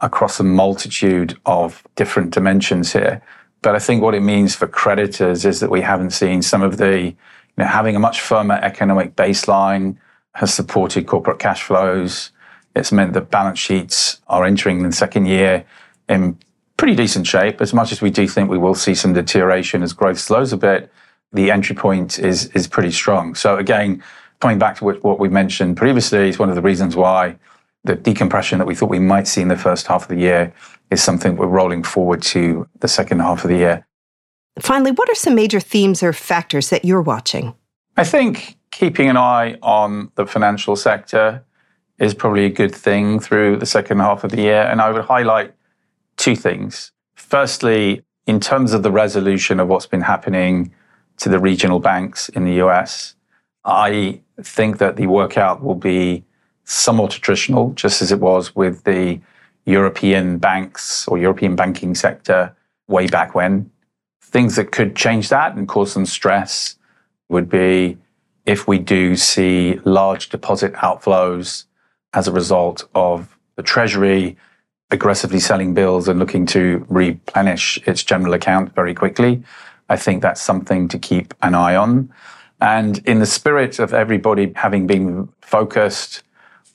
across 0.00 0.38
a 0.38 0.44
multitude 0.44 1.36
of 1.44 1.82
different 1.96 2.30
dimensions 2.30 2.92
here. 2.92 3.20
But 3.62 3.74
I 3.74 3.80
think 3.80 4.02
what 4.02 4.14
it 4.14 4.20
means 4.20 4.54
for 4.54 4.68
creditors 4.68 5.44
is 5.44 5.58
that 5.58 5.70
we 5.70 5.80
haven't 5.80 6.12
seen 6.12 6.42
some 6.42 6.62
of 6.62 6.76
the, 6.76 7.00
you 7.00 7.16
know, 7.56 7.64
having 7.64 7.96
a 7.96 7.98
much 7.98 8.20
firmer 8.20 8.54
economic 8.62 9.16
baseline 9.16 9.96
has 10.34 10.54
supported 10.54 11.08
corporate 11.08 11.40
cash 11.40 11.64
flows. 11.64 12.30
It's 12.76 12.92
meant 12.92 13.14
that 13.14 13.32
balance 13.32 13.58
sheets 13.58 14.20
are 14.28 14.44
entering 14.44 14.84
the 14.84 14.92
second 14.92 15.26
year 15.26 15.64
in 16.08 16.38
pretty 16.76 16.94
decent 16.94 17.26
shape, 17.26 17.60
as 17.60 17.74
much 17.74 17.90
as 17.90 18.00
we 18.00 18.10
do 18.10 18.28
think 18.28 18.48
we 18.48 18.58
will 18.58 18.76
see 18.76 18.94
some 18.94 19.12
deterioration 19.12 19.82
as 19.82 19.92
growth 19.92 20.20
slows 20.20 20.52
a 20.52 20.56
bit 20.56 20.92
the 21.32 21.50
entry 21.50 21.76
point 21.76 22.18
is 22.18 22.46
is 22.46 22.66
pretty 22.66 22.90
strong. 22.90 23.34
So 23.34 23.56
again, 23.56 24.02
coming 24.40 24.58
back 24.58 24.76
to 24.78 24.84
what 24.84 25.18
we 25.18 25.28
mentioned 25.28 25.76
previously, 25.76 26.28
is 26.28 26.38
one 26.38 26.48
of 26.48 26.54
the 26.54 26.62
reasons 26.62 26.96
why 26.96 27.36
the 27.84 27.94
decompression 27.94 28.58
that 28.58 28.66
we 28.66 28.74
thought 28.74 28.90
we 28.90 28.98
might 28.98 29.26
see 29.26 29.40
in 29.40 29.48
the 29.48 29.56
first 29.56 29.86
half 29.86 30.02
of 30.02 30.08
the 30.08 30.22
year 30.22 30.52
is 30.90 31.02
something 31.02 31.36
we're 31.36 31.46
rolling 31.46 31.82
forward 31.82 32.22
to 32.22 32.68
the 32.80 32.88
second 32.88 33.20
half 33.20 33.44
of 33.44 33.50
the 33.50 33.56
year. 33.56 33.86
Finally, 34.58 34.90
what 34.92 35.08
are 35.08 35.14
some 35.14 35.34
major 35.34 35.60
themes 35.60 36.02
or 36.02 36.12
factors 36.12 36.70
that 36.70 36.84
you're 36.84 37.02
watching? 37.02 37.54
I 37.96 38.04
think 38.04 38.56
keeping 38.70 39.08
an 39.08 39.16
eye 39.16 39.56
on 39.62 40.10
the 40.16 40.26
financial 40.26 40.76
sector 40.76 41.44
is 41.98 42.14
probably 42.14 42.44
a 42.44 42.50
good 42.50 42.74
thing 42.74 43.20
through 43.20 43.56
the 43.56 43.66
second 43.66 43.98
half 43.98 44.24
of 44.24 44.30
the 44.30 44.42
year. 44.42 44.62
And 44.62 44.80
I 44.80 44.90
would 44.90 45.04
highlight 45.04 45.54
two 46.16 46.36
things. 46.36 46.92
Firstly, 47.14 48.02
in 48.26 48.40
terms 48.40 48.72
of 48.72 48.82
the 48.82 48.90
resolution 48.90 49.60
of 49.60 49.68
what's 49.68 49.86
been 49.86 50.02
happening 50.02 50.72
to 51.18 51.28
the 51.28 51.38
regional 51.38 51.80
banks 51.80 52.28
in 52.28 52.44
the 52.44 52.54
US. 52.64 53.14
I 53.64 54.20
think 54.42 54.78
that 54.78 54.96
the 54.96 55.06
workout 55.06 55.62
will 55.62 55.74
be 55.74 56.24
somewhat 56.64 57.10
traditional, 57.10 57.72
just 57.72 58.02
as 58.02 58.12
it 58.12 58.20
was 58.20 58.54
with 58.54 58.84
the 58.84 59.20
European 59.64 60.38
banks 60.38 61.06
or 61.08 61.18
European 61.18 61.56
banking 61.56 61.94
sector 61.94 62.54
way 62.88 63.06
back 63.06 63.34
when. 63.34 63.70
Things 64.22 64.56
that 64.56 64.72
could 64.72 64.96
change 64.96 65.28
that 65.28 65.54
and 65.56 65.68
cause 65.68 65.92
some 65.92 66.06
stress 66.06 66.76
would 67.28 67.48
be 67.48 67.98
if 68.46 68.66
we 68.66 68.78
do 68.78 69.14
see 69.16 69.78
large 69.84 70.30
deposit 70.30 70.72
outflows 70.74 71.64
as 72.14 72.26
a 72.26 72.32
result 72.32 72.88
of 72.94 73.38
the 73.56 73.62
Treasury 73.62 74.36
aggressively 74.90 75.38
selling 75.38 75.74
bills 75.74 76.08
and 76.08 76.18
looking 76.18 76.46
to 76.46 76.86
replenish 76.88 77.78
its 77.86 78.02
general 78.02 78.32
account 78.32 78.74
very 78.74 78.94
quickly. 78.94 79.42
I 79.88 79.96
think 79.96 80.22
that's 80.22 80.40
something 80.40 80.88
to 80.88 80.98
keep 80.98 81.34
an 81.42 81.54
eye 81.54 81.76
on. 81.76 82.12
And 82.60 82.98
in 83.06 83.20
the 83.20 83.26
spirit 83.26 83.78
of 83.78 83.94
everybody 83.94 84.52
having 84.56 84.86
been 84.86 85.28
focused 85.40 86.22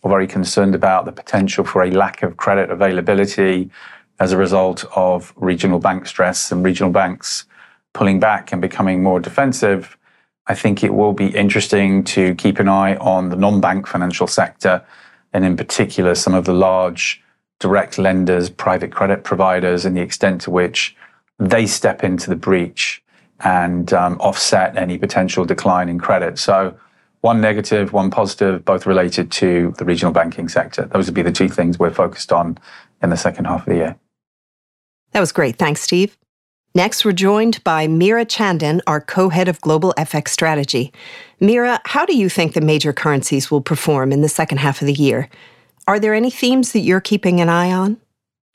or 0.01 0.09
very 0.09 0.27
concerned 0.27 0.75
about 0.75 1.05
the 1.05 1.11
potential 1.11 1.63
for 1.63 1.83
a 1.83 1.91
lack 1.91 2.23
of 2.23 2.37
credit 2.37 2.69
availability 2.69 3.69
as 4.19 4.31
a 4.31 4.37
result 4.37 4.85
of 4.95 5.33
regional 5.35 5.79
bank 5.79 6.07
stress 6.07 6.51
and 6.51 6.63
regional 6.63 6.91
banks 6.91 7.45
pulling 7.93 8.19
back 8.19 8.51
and 8.51 8.61
becoming 8.61 9.03
more 9.03 9.19
defensive, 9.19 9.97
I 10.47 10.55
think 10.55 10.83
it 10.83 10.93
will 10.93 11.13
be 11.13 11.27
interesting 11.27 12.03
to 12.05 12.35
keep 12.35 12.59
an 12.59 12.67
eye 12.67 12.95
on 12.97 13.29
the 13.29 13.35
non 13.35 13.61
bank 13.61 13.87
financial 13.87 14.27
sector, 14.27 14.83
and 15.31 15.45
in 15.45 15.55
particular, 15.55 16.15
some 16.15 16.33
of 16.33 16.45
the 16.45 16.53
large 16.53 17.21
direct 17.59 17.97
lenders, 17.97 18.49
private 18.49 18.91
credit 18.91 19.23
providers, 19.23 19.85
and 19.85 19.95
the 19.95 20.01
extent 20.01 20.41
to 20.41 20.51
which 20.51 20.95
they 21.39 21.65
step 21.65 22.03
into 22.03 22.29
the 22.29 22.35
breach 22.35 23.02
and 23.43 23.93
um, 23.93 24.19
offset 24.19 24.75
any 24.77 24.97
potential 24.97 25.45
decline 25.45 25.89
in 25.89 25.99
credit. 25.99 26.39
So, 26.39 26.77
one 27.21 27.39
negative, 27.39 27.93
one 27.93 28.11
positive, 28.11 28.65
both 28.65 28.85
related 28.85 29.31
to 29.31 29.73
the 29.77 29.85
regional 29.85 30.11
banking 30.11 30.49
sector. 30.49 30.89
Those 30.93 31.05
would 31.05 31.15
be 31.15 31.21
the 31.21 31.31
two 31.31 31.47
things 31.47 31.79
we're 31.79 31.93
focused 31.93 32.33
on 32.33 32.57
in 33.01 33.11
the 33.11 33.17
second 33.17 33.45
half 33.45 33.61
of 33.61 33.65
the 33.65 33.75
year. 33.75 33.95
That 35.11 35.21
was 35.21 35.31
great. 35.31 35.55
Thanks, 35.55 35.81
Steve. 35.81 36.17
Next, 36.75 37.05
we're 37.05 37.11
joined 37.11 37.63
by 37.63 37.87
Meera 37.87 38.25
Chandan, 38.25 38.81
our 38.87 38.99
co 38.99 39.29
head 39.29 39.47
of 39.47 39.61
global 39.61 39.93
FX 39.97 40.29
strategy. 40.29 40.91
Meera, 41.39 41.79
how 41.85 42.05
do 42.05 42.17
you 42.17 42.29
think 42.29 42.53
the 42.53 42.61
major 42.61 42.91
currencies 42.91 43.51
will 43.51 43.61
perform 43.61 44.11
in 44.11 44.21
the 44.21 44.29
second 44.29 44.57
half 44.57 44.81
of 44.81 44.87
the 44.87 44.93
year? 44.93 45.29
Are 45.87 45.99
there 45.99 46.13
any 46.15 46.31
themes 46.31 46.71
that 46.71 46.79
you're 46.79 47.01
keeping 47.01 47.39
an 47.39 47.47
eye 47.47 47.71
on? 47.71 47.97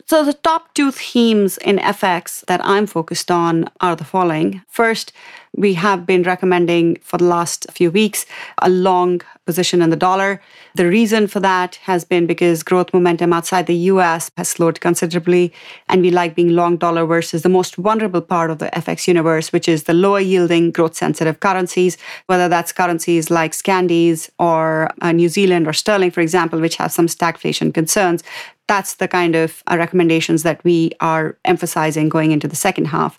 So, 0.07 0.25
the 0.25 0.33
top 0.33 0.73
two 0.75 0.90
themes 0.90 1.59
in 1.59 1.76
FX 1.78 2.47
that 2.47 2.64
I'm 2.64 2.87
focused 2.87 3.31
on 3.31 3.69
are 3.81 3.97
the 3.97 4.05
following. 4.05 4.62
First, 4.69 5.12
we 5.55 5.75
have 5.75 6.07
been 6.07 6.23
recommending 6.23 6.97
for 7.02 7.19
the 7.19 7.25
last 7.25 7.67
few 7.73 7.90
weeks 7.90 8.25
a 8.62 8.71
long 8.71 9.21
position 9.45 9.83
in 9.83 9.90
the 9.90 9.97
dollar. 9.97 10.40
The 10.75 10.87
reason 10.87 11.26
for 11.26 11.40
that 11.40 11.76
has 11.83 12.05
been 12.05 12.26
because 12.26 12.62
growth 12.62 12.95
momentum 12.95 13.33
outside 13.33 13.67
the 13.67 13.75
US 13.93 14.31
has 14.37 14.49
slowed 14.49 14.81
considerably, 14.81 15.52
and 15.88 16.00
we 16.00 16.11
like 16.11 16.35
being 16.35 16.50
long 16.50 16.76
dollar 16.76 17.05
versus 17.05 17.43
the 17.43 17.49
most 17.49 17.76
vulnerable 17.76 18.21
part 18.21 18.50
of 18.50 18.59
the 18.59 18.67
FX 18.67 19.09
universe, 19.09 19.52
which 19.52 19.69
is 19.69 19.85
the 19.85 19.95
lower 19.95 20.21
yielding, 20.21 20.71
growth 20.71 20.95
sensitive 20.95 21.40
currencies, 21.40 21.99
whether 22.26 22.49
that's 22.49 22.73
currencies 22.73 23.31
like 23.31 23.52
Scandies 23.52 24.31
or 24.38 24.90
uh, 25.02 25.12
New 25.12 25.28
Zealand 25.28 25.67
or 25.67 25.73
sterling, 25.73 26.12
for 26.12 26.21
example, 26.21 26.61
which 26.61 26.76
have 26.76 26.93
some 26.93 27.09
stagflation 27.09 27.75
concerns 27.75 28.23
that's 28.69 28.95
the 28.95 29.09
kind 29.09 29.35
of 29.35 29.63
uh, 29.67 29.77
recommendations 29.77 30.43
that 30.43 30.63
we 30.63 30.93
are 31.01 31.37
emphasizing 31.45 32.09
going 32.09 32.31
into 32.31 32.47
the 32.47 32.55
second 32.55 32.85
half. 32.85 33.19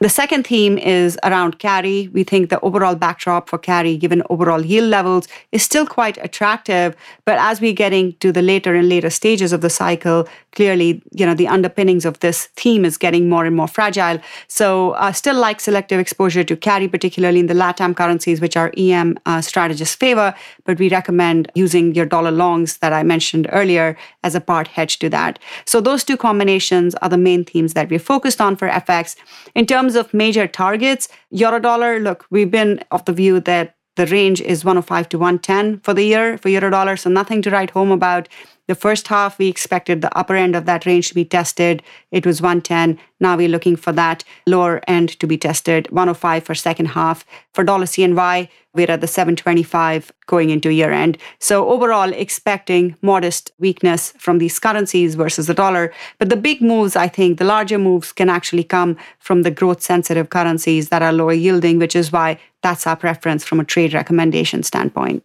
The 0.00 0.08
second 0.08 0.46
theme 0.46 0.78
is 0.78 1.18
around 1.24 1.58
carry. 1.58 2.08
We 2.08 2.22
think 2.22 2.50
the 2.50 2.60
overall 2.60 2.94
backdrop 2.94 3.48
for 3.48 3.58
carry, 3.58 3.96
given 3.96 4.22
overall 4.30 4.64
yield 4.64 4.90
levels, 4.90 5.26
is 5.52 5.62
still 5.62 5.86
quite 5.86 6.18
attractive. 6.18 6.94
But 7.24 7.38
as 7.38 7.60
we're 7.60 7.72
getting 7.72 8.12
to 8.20 8.30
the 8.30 8.42
later 8.42 8.74
and 8.74 8.88
later 8.88 9.10
stages 9.10 9.52
of 9.52 9.62
the 9.62 9.70
cycle, 9.70 10.28
clearly, 10.52 11.02
you 11.12 11.24
know, 11.24 11.34
the 11.34 11.48
underpinnings 11.48 12.04
of 12.04 12.20
this 12.20 12.46
theme 12.56 12.84
is 12.84 12.98
getting 12.98 13.28
more 13.28 13.46
and 13.46 13.56
more 13.56 13.68
fragile. 13.68 14.20
So, 14.48 14.90
uh, 14.92 15.12
still 15.12 15.36
like 15.36 15.60
selective 15.60 15.98
exposure 15.98 16.44
to 16.44 16.56
carry, 16.56 16.88
particularly 16.88 17.40
in 17.40 17.46
the 17.46 17.54
LATAM 17.54 17.96
currencies, 17.96 18.40
which 18.40 18.56
our 18.56 18.70
EM 18.76 19.18
uh, 19.24 19.40
strategists 19.40 19.94
favor. 19.94 20.34
But 20.64 20.78
we 20.78 20.90
recommend 20.90 21.50
using 21.54 21.94
your 21.94 22.06
dollar 22.06 22.30
longs 22.30 22.78
that 22.78 22.92
I 22.92 23.02
mentioned 23.02 23.48
earlier 23.50 23.96
as 24.22 24.34
a 24.34 24.40
part 24.40 24.68
hedge 24.90 24.98
to 24.98 25.10
that. 25.10 25.38
So, 25.66 25.80
those 25.80 26.04
two 26.04 26.16
combinations 26.16 26.94
are 26.96 27.08
the 27.08 27.18
main 27.18 27.44
themes 27.44 27.74
that 27.74 27.90
we're 27.90 27.98
focused 27.98 28.40
on 28.40 28.56
for 28.56 28.68
FX. 28.68 29.16
In 29.54 29.66
terms 29.66 29.96
of 29.96 30.12
major 30.12 30.46
targets, 30.46 31.08
euro 31.30 31.60
dollar, 31.60 32.00
look, 32.00 32.26
we've 32.30 32.50
been 32.50 32.80
of 32.90 33.04
the 33.04 33.12
view 33.12 33.40
that 33.40 33.74
the 33.96 34.06
range 34.06 34.40
is 34.40 34.64
105 34.64 35.08
to 35.10 35.18
110 35.18 35.80
for 35.80 35.94
the 35.94 36.04
year 36.04 36.38
for 36.38 36.48
euro 36.48 36.70
dollar, 36.70 36.96
so 36.96 37.10
nothing 37.10 37.42
to 37.42 37.50
write 37.50 37.70
home 37.70 37.90
about. 37.90 38.28
The 38.70 38.76
first 38.76 39.08
half, 39.08 39.36
we 39.36 39.48
expected 39.48 40.00
the 40.00 40.16
upper 40.16 40.36
end 40.36 40.54
of 40.54 40.64
that 40.66 40.86
range 40.86 41.08
to 41.08 41.14
be 41.16 41.24
tested. 41.24 41.82
It 42.12 42.24
was 42.24 42.40
110. 42.40 43.00
Now 43.18 43.36
we're 43.36 43.48
looking 43.48 43.74
for 43.74 43.90
that 43.90 44.22
lower 44.46 44.80
end 44.86 45.18
to 45.18 45.26
be 45.26 45.36
tested, 45.36 45.90
105 45.90 46.44
for 46.44 46.54
second 46.54 46.86
half. 46.86 47.26
For 47.52 47.64
dollar 47.64 47.86
CNY, 47.86 48.48
we're 48.72 48.88
at 48.88 49.00
the 49.00 49.08
725 49.08 50.12
going 50.26 50.50
into 50.50 50.72
year 50.72 50.92
end. 50.92 51.18
So 51.40 51.68
overall, 51.68 52.12
expecting 52.12 52.94
modest 53.02 53.50
weakness 53.58 54.12
from 54.18 54.38
these 54.38 54.60
currencies 54.60 55.16
versus 55.16 55.48
the 55.48 55.54
dollar. 55.54 55.92
But 56.20 56.28
the 56.28 56.36
big 56.36 56.62
moves, 56.62 56.94
I 56.94 57.08
think, 57.08 57.40
the 57.40 57.44
larger 57.44 57.76
moves 57.76 58.12
can 58.12 58.28
actually 58.28 58.62
come 58.62 58.96
from 59.18 59.42
the 59.42 59.50
growth 59.50 59.82
sensitive 59.82 60.30
currencies 60.30 60.90
that 60.90 61.02
are 61.02 61.12
lower 61.12 61.32
yielding, 61.32 61.80
which 61.80 61.96
is 61.96 62.12
why 62.12 62.38
that's 62.62 62.86
our 62.86 62.94
preference 62.94 63.44
from 63.44 63.58
a 63.58 63.64
trade 63.64 63.94
recommendation 63.94 64.62
standpoint. 64.62 65.24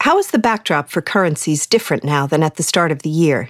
How 0.00 0.18
is 0.18 0.28
the 0.28 0.38
backdrop 0.38 0.88
for 0.88 1.02
currencies 1.02 1.66
different 1.66 2.04
now 2.04 2.26
than 2.26 2.42
at 2.42 2.56
the 2.56 2.62
start 2.62 2.92
of 2.92 3.02
the 3.02 3.10
year? 3.10 3.48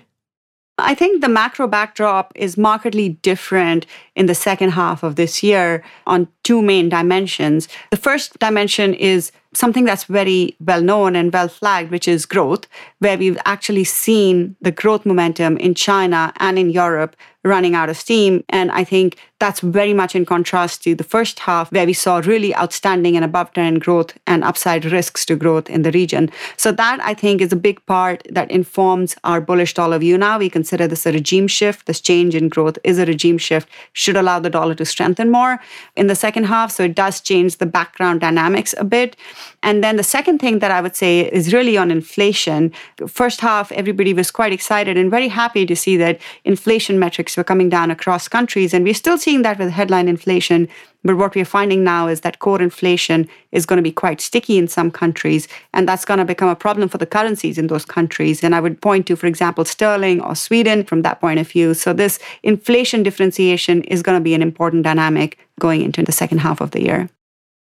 I 0.78 0.94
think 0.94 1.20
the 1.20 1.28
macro 1.28 1.66
backdrop 1.66 2.32
is 2.36 2.56
markedly 2.56 3.10
different 3.10 3.84
in 4.14 4.26
the 4.26 4.34
second 4.34 4.70
half 4.70 5.02
of 5.02 5.16
this 5.16 5.42
year 5.42 5.82
on 6.06 6.28
two 6.44 6.62
main 6.62 6.88
dimensions. 6.88 7.68
The 7.90 7.96
first 7.96 8.38
dimension 8.38 8.94
is 8.94 9.32
something 9.58 9.84
that's 9.84 10.04
very 10.04 10.56
well 10.60 10.80
known 10.80 11.16
and 11.16 11.32
well 11.32 11.48
flagged, 11.48 11.90
which 11.90 12.06
is 12.06 12.26
growth, 12.26 12.66
where 13.00 13.18
we've 13.18 13.38
actually 13.44 13.84
seen 13.84 14.56
the 14.60 14.70
growth 14.70 15.04
momentum 15.04 15.56
in 15.56 15.74
China 15.74 16.32
and 16.38 16.58
in 16.58 16.70
Europe 16.70 17.16
running 17.44 17.74
out 17.74 17.88
of 17.88 17.96
steam. 17.96 18.44
And 18.48 18.70
I 18.72 18.84
think 18.84 19.16
that's 19.38 19.60
very 19.60 19.94
much 19.94 20.16
in 20.16 20.26
contrast 20.26 20.82
to 20.82 20.94
the 20.94 21.04
first 21.04 21.38
half, 21.38 21.70
where 21.70 21.86
we 21.86 21.92
saw 21.92 22.18
really 22.18 22.54
outstanding 22.56 23.14
and 23.16 23.24
above 23.24 23.52
trend 23.52 23.80
growth 23.80 24.16
and 24.26 24.42
upside 24.42 24.84
risks 24.84 25.24
to 25.26 25.36
growth 25.36 25.70
in 25.70 25.82
the 25.82 25.92
region. 25.92 26.30
So, 26.56 26.72
that 26.72 26.98
I 27.02 27.14
think 27.14 27.40
is 27.40 27.52
a 27.52 27.56
big 27.56 27.84
part 27.86 28.26
that 28.30 28.50
informs 28.50 29.16
our 29.22 29.40
bullish 29.40 29.74
dollar 29.74 29.98
view 29.98 30.18
now. 30.18 30.38
We 30.38 30.50
consider 30.50 30.88
this 30.88 31.06
a 31.06 31.12
regime 31.12 31.46
shift. 31.46 31.86
This 31.86 32.00
change 32.00 32.34
in 32.34 32.48
growth 32.48 32.78
is 32.82 32.98
a 32.98 33.06
regime 33.06 33.38
shift, 33.38 33.68
should 33.92 34.16
allow 34.16 34.40
the 34.40 34.50
dollar 34.50 34.74
to 34.74 34.84
strengthen 34.84 35.30
more 35.30 35.60
in 35.96 36.08
the 36.08 36.16
second 36.16 36.44
half. 36.44 36.72
So, 36.72 36.84
it 36.84 36.94
does 36.94 37.20
change 37.20 37.58
the 37.58 37.66
background 37.66 38.20
dynamics 38.20 38.74
a 38.78 38.84
bit. 38.84 39.16
And 39.62 39.82
then 39.82 39.96
the 39.96 40.02
second 40.02 40.38
thing 40.38 40.60
that 40.60 40.70
I 40.70 40.80
would 40.80 40.96
say 40.96 41.20
is 41.20 41.52
really 41.52 41.76
on 41.76 41.90
inflation. 41.90 42.72
First 43.06 43.40
half, 43.40 43.72
everybody 43.72 44.14
was 44.14 44.30
quite 44.30 44.52
excited 44.52 44.96
and 44.96 45.10
very 45.10 45.28
happy 45.28 45.66
to 45.66 45.76
see 45.76 45.96
that 45.96 46.20
inflation 46.44 46.98
metrics 46.98 47.36
were 47.36 47.44
coming 47.44 47.68
down 47.68 47.90
across 47.90 48.28
countries. 48.28 48.74
And 48.74 48.84
we're 48.84 48.94
still 48.94 49.18
seeing 49.18 49.42
that 49.42 49.58
with 49.58 49.70
headline 49.70 50.08
inflation. 50.08 50.68
But 51.04 51.16
what 51.16 51.34
we're 51.34 51.44
finding 51.44 51.84
now 51.84 52.08
is 52.08 52.22
that 52.22 52.40
core 52.40 52.60
inflation 52.60 53.28
is 53.52 53.66
going 53.66 53.76
to 53.76 53.82
be 53.82 53.92
quite 53.92 54.20
sticky 54.20 54.58
in 54.58 54.68
some 54.68 54.90
countries. 54.90 55.46
And 55.72 55.88
that's 55.88 56.04
going 56.04 56.18
to 56.18 56.24
become 56.24 56.48
a 56.48 56.56
problem 56.56 56.88
for 56.88 56.98
the 56.98 57.06
currencies 57.06 57.58
in 57.58 57.68
those 57.68 57.84
countries. 57.84 58.42
And 58.42 58.54
I 58.54 58.60
would 58.60 58.80
point 58.80 59.06
to, 59.06 59.16
for 59.16 59.26
example, 59.26 59.64
sterling 59.64 60.20
or 60.20 60.34
Sweden 60.34 60.84
from 60.84 61.02
that 61.02 61.20
point 61.20 61.38
of 61.38 61.48
view. 61.48 61.74
So 61.74 61.92
this 61.92 62.18
inflation 62.42 63.02
differentiation 63.02 63.84
is 63.84 64.02
going 64.02 64.18
to 64.18 64.24
be 64.24 64.34
an 64.34 64.42
important 64.42 64.82
dynamic 64.82 65.38
going 65.60 65.82
into 65.82 66.02
the 66.02 66.12
second 66.12 66.38
half 66.38 66.60
of 66.60 66.72
the 66.72 66.82
year. 66.82 67.08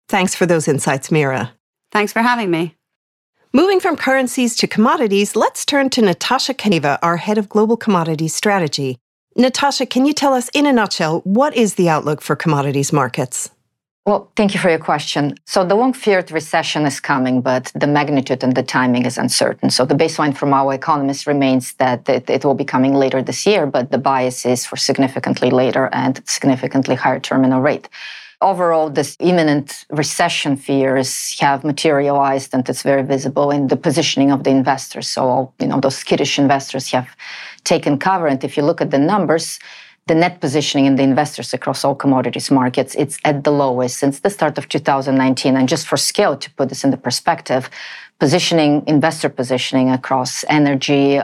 Thanks 0.09 0.35
for 0.35 0.45
those 0.45 0.69
insights, 0.69 1.09
Meera. 1.09 1.53
Thanks 1.93 2.13
for 2.13 2.23
having 2.23 2.51
me. 2.51 2.75
Moving 3.53 3.81
from 3.81 3.97
currencies 3.97 4.57
to 4.57 4.67
commodities, 4.67 5.37
let's 5.37 5.67
turn 5.67 5.91
to 5.91 6.01
Natasha 6.01 6.55
Kaneva, 6.55 6.99
our 7.03 7.19
head 7.19 7.37
of 7.37 7.51
global 7.51 7.77
commodities 7.77 8.35
strategy. 8.35 8.99
Natasha, 9.37 9.85
can 9.85 10.07
you 10.07 10.15
tell 10.15 10.33
us 10.33 10.49
in 10.55 10.65
a 10.65 10.73
nutshell 10.73 11.21
what 11.25 11.55
is 11.55 11.75
the 11.75 11.91
outlook 11.91 12.23
for 12.23 12.35
commodities 12.35 12.95
markets? 12.95 13.51
Well, 14.07 14.33
thank 14.37 14.53
you 14.55 14.59
for 14.59 14.69
your 14.71 14.81
question. 14.81 15.37
So, 15.45 15.65
the 15.65 15.77
long 15.77 15.93
feared 15.93 16.33
recession 16.33 16.87
is 16.87 16.99
coming, 16.99 17.41
but 17.41 17.71
the 17.75 17.87
magnitude 17.87 18.43
and 18.43 18.55
the 18.57 18.65
timing 18.65 19.05
is 19.07 19.17
uncertain. 19.17 19.71
So, 19.71 19.85
the 19.85 19.95
baseline 19.95 20.37
from 20.37 20.53
our 20.53 20.73
economists 20.75 21.27
remains 21.27 21.75
that 21.75 22.09
it, 22.09 22.29
it, 22.29 22.45
will 22.45 22.55
be 22.55 22.65
coming 22.65 22.95
later 22.95 23.23
this 23.23 23.47
year, 23.47 23.65
but 23.65 23.93
the 23.93 23.99
bias 23.99 24.45
is 24.45 24.67
for 24.67 24.77
significantly 24.77 25.51
later 25.51 25.89
and 25.93 26.21
significantly 26.27 26.97
higher 26.97 27.21
terminal 27.21 27.61
rate 27.61 27.89
overall, 28.43 28.91
this 28.91 29.17
imminent 29.21 29.87
recession 29.91 30.57
fears 30.57 31.39
have 31.41 31.65
materialized, 31.65 32.53
and 32.53 32.69
it's 32.69 32.83
very 32.83 33.03
visible 33.03 33.51
in 33.51 33.69
the 33.69 33.77
positioning 33.77 34.31
of 34.31 34.45
the 34.45 34.51
investors. 34.51 35.09
So, 35.09 35.53
you 35.61 35.67
know, 35.69 35.81
those 35.81 35.97
skittish 35.97 36.39
investors 36.39 36.91
have 36.91 37.09
taken 37.65 37.99
cover. 37.99 38.27
And 38.27 38.43
if 38.45 38.57
you 38.57 38.63
look 38.63 38.81
at 38.81 38.91
the 38.91 38.99
numbers, 38.99 39.59
the 40.07 40.15
net 40.15 40.41
positioning 40.41 40.87
in 40.87 40.97
the 40.97 41.03
investors 41.03 41.55
across 41.55 41.85
all 41.85 41.95
commodities 41.95 42.51
markets, 42.51 42.95
it's 42.97 43.19
at 43.25 43.45
the 43.45 43.53
lowest 43.53 43.99
since 43.99 44.21
the 44.21 44.31
start 44.31 44.59
of 44.59 44.69
2019. 44.69 45.57
And 45.57 45.69
just 45.69 45.87
for 45.87 45.97
scale, 45.97 46.37
to 46.37 46.51
put 46.55 46.69
this 46.69 46.83
into 46.85 46.97
perspective, 46.97 47.71
positioning, 48.19 48.83
investor 48.87 49.29
positioning 49.29 49.91
across 49.91 50.45
energy, 50.49 51.21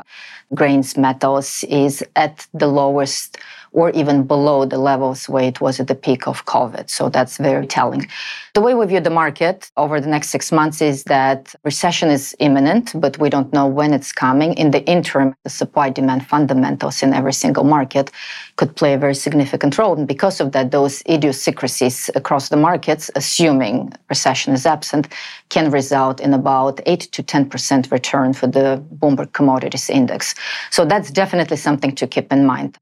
grains, 0.55 0.97
metals 0.97 1.65
is 1.69 2.05
at 2.17 2.47
the 2.55 2.69
lowest 2.69 3.39
or 3.73 3.91
even 3.91 4.25
below 4.25 4.65
the 4.65 4.79
levels 4.79 5.29
where 5.29 5.45
it 5.45 5.61
was 5.61 5.81
at 5.81 5.87
the 5.87 5.95
peak 5.95 6.27
of 6.27 6.45
COVID. 6.47 6.91
So 6.91 7.09
that's 7.09 7.37
very 7.37 7.67
telling. 7.67 8.09
The 8.55 8.61
way 8.61 8.75
we 8.75 8.87
view 8.87 9.01
the 9.01 9.11
market 9.11 9.71
over 9.77 10.01
the 10.01 10.09
next 10.09 10.31
six 10.31 10.51
months 10.51 10.81
is 10.81 11.05
that 11.05 11.55
recession 11.65 12.11
is 12.11 12.35
imminent, 12.41 12.93
but 13.01 13.19
we 13.19 13.31
don't 13.31 13.53
know 13.53 13.67
when 13.67 13.93
it's 13.93 14.13
coming. 14.13 14.55
In 14.55 14.71
the 14.71 14.85
interim, 14.85 15.35
the 15.45 15.51
supply 15.51 15.91
demand 15.91 16.27
fundamentals 16.27 17.03
in 17.03 17.15
every 17.15 17.33
single 17.33 17.65
market 17.65 18.11
could 18.57 18.75
play 18.75 18.95
a 18.95 18.99
very 18.99 19.15
significant 19.15 19.79
role. 19.79 19.97
And 19.97 20.09
because 20.09 20.41
of 20.41 20.53
that, 20.53 20.71
those 20.71 21.03
idiosyncrasies 21.09 22.11
across 22.15 22.49
the 22.49 22.57
markets, 22.57 23.11
assuming 23.15 23.93
recession 24.09 24.55
is 24.55 24.67
absent, 24.67 25.09
can 25.51 25.71
result 25.71 26.21
in 26.21 26.35
about 26.35 26.81
8 26.87 27.01
to 27.01 27.23
10% 27.23 27.93
return 27.93 28.33
for 28.33 28.47
the 28.47 28.83
Bloomberg 28.97 29.33
Commodities 29.33 29.89
Index. 29.89 30.35
So 30.71 30.85
that's 30.85 31.11
definitely 31.11 31.57
something 31.57 31.95
to 31.95 32.07
keep 32.07 32.33
in 32.33 32.45
mind. 32.45 32.79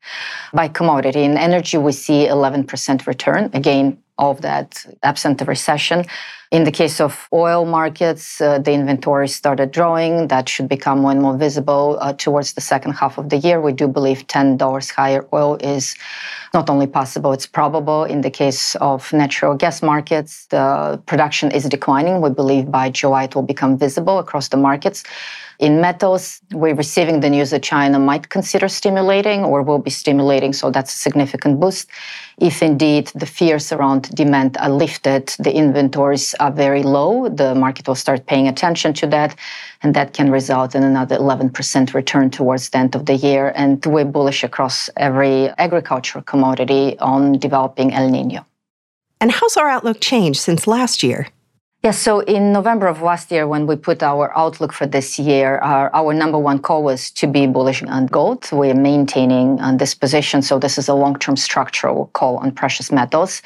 By 0.53 0.69
commodity, 0.81 1.23
in 1.25 1.37
energy, 1.49 1.77
we 1.79 1.93
see 1.93 2.21
11% 2.27 3.07
return. 3.07 3.43
Again, 3.61 3.87
of 4.19 4.41
that 4.43 4.69
absent 5.03 5.39
the 5.39 5.45
recession. 5.45 6.05
In 6.53 6.63
the 6.63 6.71
case 6.71 7.01
of 7.01 7.29
oil 7.33 7.65
markets, 7.65 8.41
uh, 8.41 8.59
the 8.59 8.73
inventory 8.73 9.27
started 9.27 9.73
drawing. 9.73 10.29
That 10.29 10.49
should 10.49 10.69
become 10.69 11.01
more 11.01 11.11
and 11.11 11.21
more 11.21 11.37
visible 11.37 11.99
uh, 12.01 12.13
towards 12.13 12.53
the 12.53 12.61
second 12.61 12.93
half 12.93 13.19
of 13.19 13.31
the 13.31 13.37
year. 13.37 13.61
We 13.61 13.73
do 13.73 13.89
believe 13.89 14.29
$10 14.29 14.91
higher 14.93 15.27
oil 15.33 15.57
is 15.57 15.97
not 16.55 16.71
only 16.71 16.87
possible, 16.87 17.33
it's 17.33 17.47
probable. 17.47 18.05
In 18.05 18.21
the 18.21 18.31
case 18.31 18.77
of 18.77 19.13
natural 19.13 19.57
gas 19.57 19.83
markets, 19.83 20.47
the 20.47 21.03
production 21.07 21.51
is 21.51 21.65
declining. 21.65 22.21
We 22.21 22.31
believe 22.31 22.71
by 22.71 22.91
July 22.91 23.25
it 23.25 23.35
will 23.35 23.43
become 23.43 23.77
visible 23.77 24.19
across 24.21 24.49
the 24.49 24.57
markets. 24.57 25.03
In 25.59 25.81
metals, 25.81 26.41
we're 26.53 26.75
receiving 26.75 27.21
the 27.21 27.31
news 27.31 27.51
that 27.51 27.63
China 27.63 27.99
might 27.99 28.29
consider 28.29 28.69
stimulating 28.69 29.43
or 29.43 29.63
will 29.63 29.79
be 29.79 29.91
stimulating, 29.91 30.53
so 30.53 30.71
that's 30.71 30.93
a 30.93 30.99
significant 30.99 31.61
boost. 31.61 31.89
If 32.39 32.63
indeed 32.63 33.11
the 33.15 33.25
fears 33.25 33.73
around 33.73 34.15
demand 34.15 34.59
are 34.59 34.69
lifted, 34.69 35.29
the 35.39 35.55
inventories 35.55 36.35
are 36.37 36.51
very 36.51 36.83
low, 36.83 37.29
the 37.29 37.55
market 37.55 37.87
will 37.89 37.95
start 37.95 38.27
paying 38.27 38.49
attention 38.49 38.93
to 38.95 39.07
that, 39.09 39.37
and 39.83 39.95
that 39.95 40.13
can 40.13 40.31
result 40.31 40.75
in 40.75 40.83
another 40.83 41.17
11% 41.17 41.95
return 41.95 42.31
towards 42.31 42.71
the 42.71 42.79
end 42.79 42.95
of 42.95 43.07
the 43.07 43.15
year. 43.15 43.53
And 43.55 43.85
we're 43.87 44.05
bullish 44.05 44.45
across 44.45 44.91
every 44.97 45.49
agricultural 45.59 46.25
commodity 46.25 46.99
on 46.99 47.39
developing 47.39 47.93
El 47.93 48.09
Nino. 48.11 48.47
And 49.21 49.33
how's 49.33 49.57
our 49.57 49.69
outlook 49.69 50.01
changed 50.01 50.41
since 50.41 50.67
last 50.67 51.03
year? 51.03 51.29
Yes, 51.83 51.99
so 52.01 52.21
in 52.21 52.53
November 52.53 52.89
of 52.89 53.01
last 53.01 53.31
year, 53.31 53.47
when 53.47 53.67
we 53.67 53.77
put 53.77 54.03
our 54.03 54.37
outlook 54.37 54.73
for 54.73 54.87
this 54.87 55.19
year, 55.19 55.59
our, 55.59 55.89
our 55.95 56.13
number 56.13 56.39
one 56.39 56.59
call 56.59 56.83
was 56.83 57.13
to 57.13 57.27
be 57.29 57.47
bullish 57.47 57.83
on 57.85 58.07
gold. 58.07 58.49
We're 58.51 58.75
maintaining 58.75 59.61
on 59.61 59.77
this 59.77 59.95
position. 59.95 60.43
So 60.43 60.59
this 60.59 60.79
is 60.79 60.89
a 60.89 60.95
long-term 60.95 61.37
structural 61.37 62.07
call 62.13 62.39
on 62.39 62.51
precious 62.51 62.91
metals. 62.91 63.41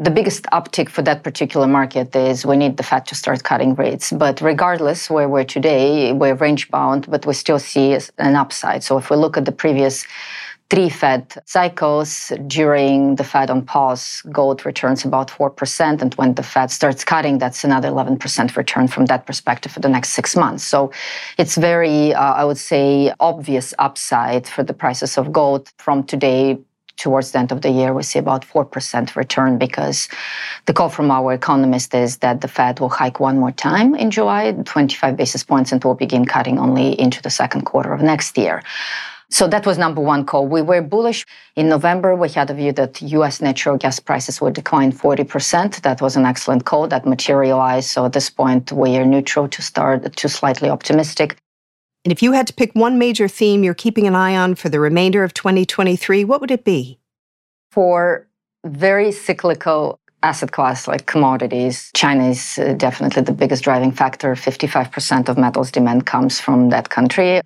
The 0.00 0.10
biggest 0.10 0.44
uptick 0.52 0.88
for 0.88 1.02
that 1.02 1.24
particular 1.24 1.66
market 1.66 2.14
is 2.14 2.46
we 2.46 2.56
need 2.56 2.76
the 2.76 2.84
Fed 2.84 3.04
to 3.06 3.16
start 3.16 3.42
cutting 3.42 3.74
rates. 3.74 4.12
But 4.12 4.40
regardless 4.40 5.10
where 5.10 5.28
we're 5.28 5.42
today, 5.42 6.12
we're 6.12 6.36
range 6.36 6.70
bound, 6.70 7.10
but 7.10 7.26
we 7.26 7.34
still 7.34 7.58
see 7.58 7.98
an 8.18 8.36
upside. 8.36 8.84
So 8.84 8.96
if 8.98 9.10
we 9.10 9.16
look 9.16 9.36
at 9.36 9.44
the 9.44 9.50
previous 9.50 10.06
three 10.70 10.88
Fed 10.88 11.34
cycles. 11.46 12.32
During 12.46 13.16
the 13.16 13.24
Fed 13.24 13.50
on 13.50 13.62
pause, 13.64 14.22
gold 14.30 14.66
returns 14.66 15.04
about 15.04 15.30
4%. 15.30 16.02
And 16.02 16.14
when 16.14 16.34
the 16.34 16.42
Fed 16.42 16.70
starts 16.70 17.04
cutting, 17.04 17.38
that's 17.38 17.64
another 17.64 17.88
11% 17.88 18.56
return 18.56 18.86
from 18.88 19.06
that 19.06 19.26
perspective 19.26 19.72
for 19.72 19.80
the 19.80 19.88
next 19.88 20.10
six 20.10 20.36
months. 20.36 20.64
So 20.64 20.92
it's 21.38 21.56
very, 21.56 22.12
uh, 22.12 22.34
I 22.34 22.44
would 22.44 22.58
say, 22.58 23.12
obvious 23.18 23.72
upside 23.78 24.46
for 24.46 24.62
the 24.62 24.74
prices 24.74 25.16
of 25.16 25.32
gold 25.32 25.72
from 25.78 26.04
today 26.04 26.58
towards 26.98 27.30
the 27.30 27.38
end 27.38 27.52
of 27.52 27.62
the 27.62 27.70
year, 27.70 27.94
we 27.94 28.02
see 28.02 28.18
about 28.18 28.44
4% 28.44 29.16
return 29.16 29.56
because 29.56 30.08
the 30.66 30.72
call 30.72 30.90
from 30.90 31.10
our 31.10 31.32
economist 31.32 31.94
is 31.94 32.18
that 32.18 32.40
the 32.42 32.48
Fed 32.48 32.80
will 32.80 32.90
hike 32.90 33.20
one 33.20 33.38
more 33.38 33.52
time 33.52 33.94
in 33.94 34.10
July, 34.10 34.52
25 34.52 35.16
basis 35.16 35.42
points, 35.42 35.72
and 35.72 35.82
will 35.82 35.94
begin 35.94 36.24
cutting 36.26 36.58
only 36.58 36.98
into 37.00 37.22
the 37.22 37.30
second 37.30 37.62
quarter 37.62 37.92
of 37.92 38.02
next 38.02 38.36
year. 38.36 38.62
So 39.30 39.46
that 39.48 39.66
was 39.66 39.76
number 39.76 40.00
one 40.00 40.24
call. 40.24 40.46
We 40.46 40.62
were 40.62 40.80
bullish. 40.80 41.26
In 41.54 41.68
November, 41.68 42.14
we 42.14 42.30
had 42.30 42.50
a 42.50 42.54
view 42.54 42.72
that 42.72 43.02
US 43.02 43.42
natural 43.42 43.76
gas 43.76 44.00
prices 44.00 44.40
would 44.40 44.54
decline 44.54 44.90
40%. 44.90 45.82
That 45.82 46.00
was 46.00 46.16
an 46.16 46.24
excellent 46.24 46.64
call 46.64 46.88
that 46.88 47.04
materialized. 47.04 47.90
So 47.90 48.06
at 48.06 48.14
this 48.14 48.30
point, 48.30 48.72
we 48.72 48.96
are 48.96 49.04
neutral 49.04 49.46
to 49.48 49.60
start 49.60 50.16
to 50.16 50.28
slightly 50.28 50.70
optimistic. 50.70 51.36
And 52.08 52.12
if 52.16 52.22
you 52.22 52.32
had 52.32 52.46
to 52.46 52.54
pick 52.54 52.72
one 52.72 52.96
major 52.96 53.28
theme 53.28 53.62
you're 53.62 53.74
keeping 53.74 54.06
an 54.06 54.14
eye 54.14 54.34
on 54.34 54.54
for 54.54 54.70
the 54.70 54.80
remainder 54.80 55.24
of 55.24 55.34
2023, 55.34 56.24
what 56.24 56.40
would 56.40 56.50
it 56.50 56.64
be? 56.64 56.98
For 57.70 58.26
very 58.64 59.12
cyclical 59.12 60.00
asset 60.22 60.50
class 60.50 60.88
like 60.88 61.04
commodities, 61.04 61.90
China 61.94 62.30
is 62.30 62.58
uh, 62.58 62.72
definitely 62.78 63.20
the 63.24 63.32
biggest 63.32 63.62
driving 63.62 63.92
factor. 63.92 64.34
55% 64.34 65.28
of 65.28 65.36
metals 65.36 65.70
demand 65.70 66.06
comes 66.06 66.40
from 66.40 66.70
that 66.70 66.88
country. 66.88 67.42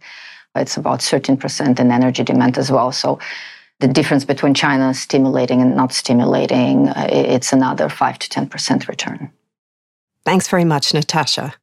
It's 0.54 0.76
about 0.76 1.00
13% 1.00 1.80
in 1.80 1.90
energy 1.90 2.22
demand 2.22 2.56
as 2.56 2.70
well. 2.70 2.92
So 2.92 3.18
the 3.80 3.88
difference 3.88 4.24
between 4.24 4.54
China 4.54 4.94
stimulating 4.94 5.60
and 5.60 5.74
not 5.74 5.92
stimulating, 5.92 6.88
uh, 6.88 7.08
it's 7.10 7.52
another 7.52 7.88
5 7.88 8.18
to 8.20 8.28
10% 8.28 8.86
return. 8.86 9.32
Thanks 10.24 10.46
very 10.46 10.64
much, 10.64 10.94
Natasha. 10.94 11.54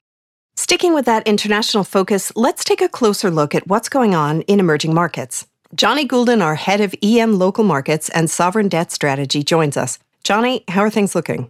Sticking 0.62 0.94
with 0.94 1.06
that 1.06 1.26
international 1.26 1.86
focus, 1.86 2.34
let's 2.36 2.66
take 2.66 2.82
a 2.82 2.90
closer 2.90 3.32
look 3.32 3.56
at 3.56 3.66
what's 3.68 3.88
going 3.88 4.14
on 4.14 4.42
in 4.42 4.60
emerging 4.60 4.94
markets. 4.94 5.48
Jonny 5.74 6.06
Goulden, 6.06 6.42
our 6.42 6.56
head 6.56 6.82
of 6.82 6.94
EM 7.02 7.40
local 7.40 7.64
markets 7.64 8.10
and 8.10 8.30
sovereign 8.30 8.68
debt 8.68 8.92
strategy, 8.92 9.42
joins 9.42 9.78
us. 9.78 10.00
Jonny, 10.26 10.66
how 10.68 10.82
are 10.82 10.90
things 10.90 11.16
looking? 11.16 11.50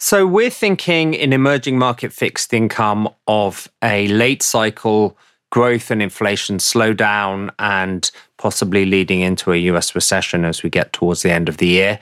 So, 0.00 0.26
we're 0.26 0.50
thinking 0.50 1.14
in 1.14 1.32
emerging 1.32 1.78
market 1.78 2.12
fixed 2.12 2.52
income 2.52 3.08
of 3.28 3.70
a 3.80 4.08
late 4.08 4.42
cycle 4.42 5.16
growth 5.50 5.92
and 5.92 6.02
inflation 6.02 6.58
slowdown 6.58 7.50
and 7.60 8.10
possibly 8.38 8.86
leading 8.86 9.20
into 9.20 9.52
a 9.52 9.56
US 9.56 9.94
recession 9.94 10.44
as 10.44 10.64
we 10.64 10.68
get 10.68 10.92
towards 10.92 11.22
the 11.22 11.30
end 11.30 11.48
of 11.48 11.58
the 11.58 11.68
year. 11.68 12.00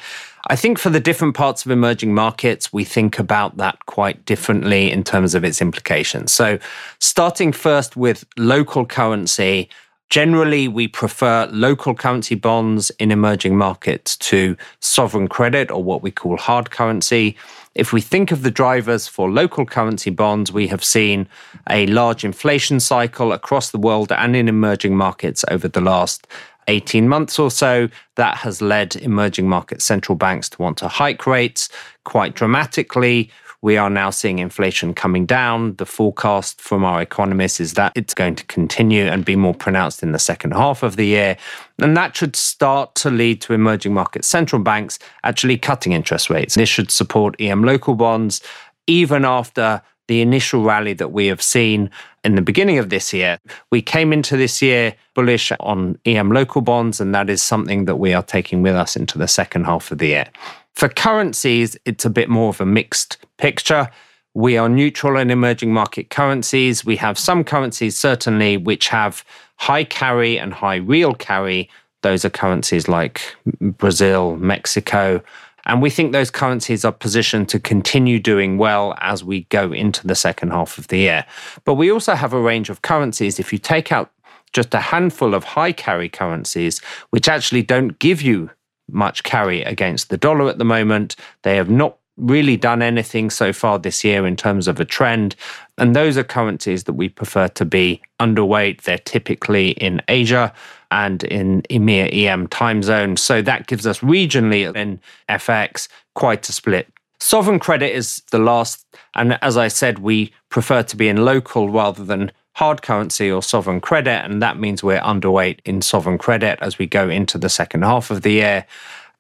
I 0.48 0.56
think 0.56 0.78
for 0.78 0.90
the 0.90 1.00
different 1.00 1.34
parts 1.34 1.64
of 1.64 1.70
emerging 1.70 2.14
markets, 2.14 2.72
we 2.72 2.84
think 2.84 3.18
about 3.18 3.56
that 3.56 3.78
quite 3.86 4.24
differently 4.26 4.90
in 4.90 5.02
terms 5.02 5.34
of 5.34 5.44
its 5.44 5.62
implications. 5.62 6.32
So, 6.32 6.58
starting 6.98 7.52
first 7.52 7.96
with 7.96 8.24
local 8.36 8.84
currency, 8.84 9.70
generally 10.10 10.68
we 10.68 10.86
prefer 10.86 11.48
local 11.50 11.94
currency 11.94 12.34
bonds 12.34 12.90
in 12.98 13.10
emerging 13.10 13.56
markets 13.56 14.16
to 14.18 14.56
sovereign 14.80 15.28
credit 15.28 15.70
or 15.70 15.82
what 15.82 16.02
we 16.02 16.10
call 16.10 16.36
hard 16.36 16.70
currency. 16.70 17.36
If 17.74 17.92
we 17.92 18.00
think 18.00 18.30
of 18.30 18.42
the 18.42 18.50
drivers 18.50 19.08
for 19.08 19.30
local 19.30 19.64
currency 19.66 20.10
bonds, 20.10 20.52
we 20.52 20.68
have 20.68 20.84
seen 20.84 21.26
a 21.68 21.86
large 21.86 22.24
inflation 22.24 22.80
cycle 22.80 23.32
across 23.32 23.70
the 23.70 23.78
world 23.78 24.12
and 24.12 24.36
in 24.36 24.46
emerging 24.46 24.96
markets 24.96 25.44
over 25.50 25.68
the 25.68 25.80
last 25.80 26.26
18 26.68 27.08
months 27.08 27.38
or 27.38 27.50
so. 27.50 27.88
That 28.16 28.36
has 28.38 28.60
led 28.62 28.96
emerging 28.96 29.48
market 29.48 29.82
central 29.82 30.16
banks 30.16 30.48
to 30.50 30.62
want 30.62 30.78
to 30.78 30.88
hike 30.88 31.26
rates 31.26 31.68
quite 32.04 32.34
dramatically. 32.34 33.30
We 33.64 33.78
are 33.78 33.88
now 33.88 34.10
seeing 34.10 34.40
inflation 34.40 34.92
coming 34.92 35.24
down. 35.24 35.76
The 35.76 35.86
forecast 35.86 36.60
from 36.60 36.84
our 36.84 37.00
economists 37.00 37.60
is 37.60 37.72
that 37.74 37.92
it's 37.94 38.12
going 38.12 38.36
to 38.36 38.44
continue 38.44 39.04
and 39.04 39.24
be 39.24 39.36
more 39.36 39.54
pronounced 39.54 40.02
in 40.02 40.12
the 40.12 40.18
second 40.18 40.50
half 40.50 40.82
of 40.82 40.96
the 40.96 41.06
year. 41.06 41.38
And 41.78 41.96
that 41.96 42.14
should 42.14 42.36
start 42.36 42.94
to 42.96 43.10
lead 43.10 43.40
to 43.40 43.54
emerging 43.54 43.94
market 43.94 44.26
central 44.26 44.60
banks 44.60 44.98
actually 45.22 45.56
cutting 45.56 45.92
interest 45.92 46.28
rates. 46.28 46.56
This 46.56 46.68
should 46.68 46.90
support 46.90 47.40
EM 47.40 47.64
local 47.64 47.94
bonds 47.94 48.42
even 48.86 49.24
after 49.24 49.80
the 50.08 50.20
initial 50.20 50.62
rally 50.62 50.92
that 50.94 51.12
we 51.12 51.26
have 51.26 51.42
seen 51.42 51.90
in 52.24 52.34
the 52.34 52.42
beginning 52.42 52.78
of 52.78 52.90
this 52.90 53.12
year. 53.12 53.38
We 53.70 53.82
came 53.82 54.12
into 54.12 54.36
this 54.36 54.60
year 54.60 54.94
bullish 55.14 55.52
on 55.60 55.98
EM 56.04 56.30
local 56.30 56.60
bonds, 56.60 57.00
and 57.00 57.14
that 57.14 57.30
is 57.30 57.42
something 57.42 57.84
that 57.86 57.96
we 57.96 58.12
are 58.12 58.22
taking 58.22 58.62
with 58.62 58.74
us 58.74 58.96
into 58.96 59.18
the 59.18 59.28
second 59.28 59.64
half 59.64 59.90
of 59.90 59.98
the 59.98 60.08
year. 60.08 60.26
For 60.74 60.88
currencies, 60.88 61.76
it's 61.84 62.04
a 62.04 62.10
bit 62.10 62.28
more 62.28 62.48
of 62.48 62.60
a 62.60 62.66
mixed 62.66 63.18
picture. 63.38 63.88
We 64.34 64.56
are 64.56 64.68
neutral 64.68 65.16
in 65.16 65.30
emerging 65.30 65.72
market 65.72 66.10
currencies. 66.10 66.84
We 66.84 66.96
have 66.96 67.18
some 67.18 67.44
currencies, 67.44 67.96
certainly, 67.96 68.56
which 68.56 68.88
have 68.88 69.24
high 69.56 69.84
carry 69.84 70.38
and 70.38 70.52
high 70.52 70.76
real 70.76 71.14
carry. 71.14 71.70
Those 72.02 72.24
are 72.24 72.30
currencies 72.30 72.88
like 72.88 73.34
Brazil, 73.60 74.36
Mexico. 74.36 75.22
And 75.66 75.80
we 75.80 75.90
think 75.90 76.12
those 76.12 76.30
currencies 76.30 76.84
are 76.84 76.92
positioned 76.92 77.48
to 77.50 77.58
continue 77.58 78.18
doing 78.18 78.58
well 78.58 78.94
as 79.00 79.24
we 79.24 79.44
go 79.44 79.72
into 79.72 80.06
the 80.06 80.14
second 80.14 80.50
half 80.50 80.78
of 80.78 80.88
the 80.88 80.98
year. 80.98 81.24
But 81.64 81.74
we 81.74 81.90
also 81.90 82.14
have 82.14 82.32
a 82.32 82.40
range 82.40 82.70
of 82.70 82.82
currencies. 82.82 83.38
If 83.38 83.52
you 83.52 83.58
take 83.58 83.92
out 83.92 84.10
just 84.52 84.72
a 84.74 84.80
handful 84.80 85.34
of 85.34 85.44
high 85.44 85.72
carry 85.72 86.08
currencies, 86.08 86.80
which 87.10 87.28
actually 87.28 87.62
don't 87.62 87.98
give 87.98 88.22
you 88.22 88.50
much 88.90 89.22
carry 89.22 89.62
against 89.62 90.08
the 90.08 90.16
dollar 90.16 90.48
at 90.48 90.58
the 90.58 90.64
moment. 90.64 91.16
They 91.42 91.56
have 91.56 91.70
not 91.70 91.98
really 92.16 92.56
done 92.56 92.82
anything 92.82 93.30
so 93.30 93.52
far 93.52 93.78
this 93.78 94.04
year 94.04 94.26
in 94.26 94.36
terms 94.36 94.68
of 94.68 94.78
a 94.78 94.84
trend. 94.84 95.34
And 95.78 95.96
those 95.96 96.16
are 96.16 96.24
currencies 96.24 96.84
that 96.84 96.92
we 96.92 97.08
prefer 97.08 97.48
to 97.48 97.64
be 97.64 98.00
underweight. 98.20 98.82
They're 98.82 98.98
typically 98.98 99.70
in 99.70 100.00
Asia 100.08 100.52
and 100.90 101.24
in 101.24 101.62
EMEA 101.70 102.12
EM 102.12 102.46
time 102.48 102.82
zone. 102.82 103.16
So 103.16 103.42
that 103.42 103.66
gives 103.66 103.86
us 103.86 104.00
regionally 104.00 104.74
in 104.76 105.00
FX 105.28 105.88
quite 106.14 106.48
a 106.48 106.52
split. 106.52 106.88
Sovereign 107.18 107.58
credit 107.58 107.94
is 107.94 108.22
the 108.30 108.38
last. 108.38 108.86
And 109.14 109.38
as 109.42 109.56
I 109.56 109.68
said, 109.68 109.98
we 109.98 110.32
prefer 110.50 110.82
to 110.84 110.96
be 110.96 111.08
in 111.08 111.24
local 111.24 111.68
rather 111.68 112.04
than 112.04 112.30
hard 112.54 112.82
currency 112.82 113.30
or 113.30 113.42
sovereign 113.42 113.80
credit. 113.80 114.24
And 114.24 114.40
that 114.40 114.58
means 114.58 114.82
we're 114.82 115.00
underweight 115.00 115.58
in 115.64 115.82
sovereign 115.82 116.18
credit 116.18 116.58
as 116.60 116.78
we 116.78 116.86
go 116.86 117.08
into 117.08 117.38
the 117.38 117.48
second 117.48 117.82
half 117.82 118.10
of 118.10 118.22
the 118.22 118.32
year. 118.32 118.66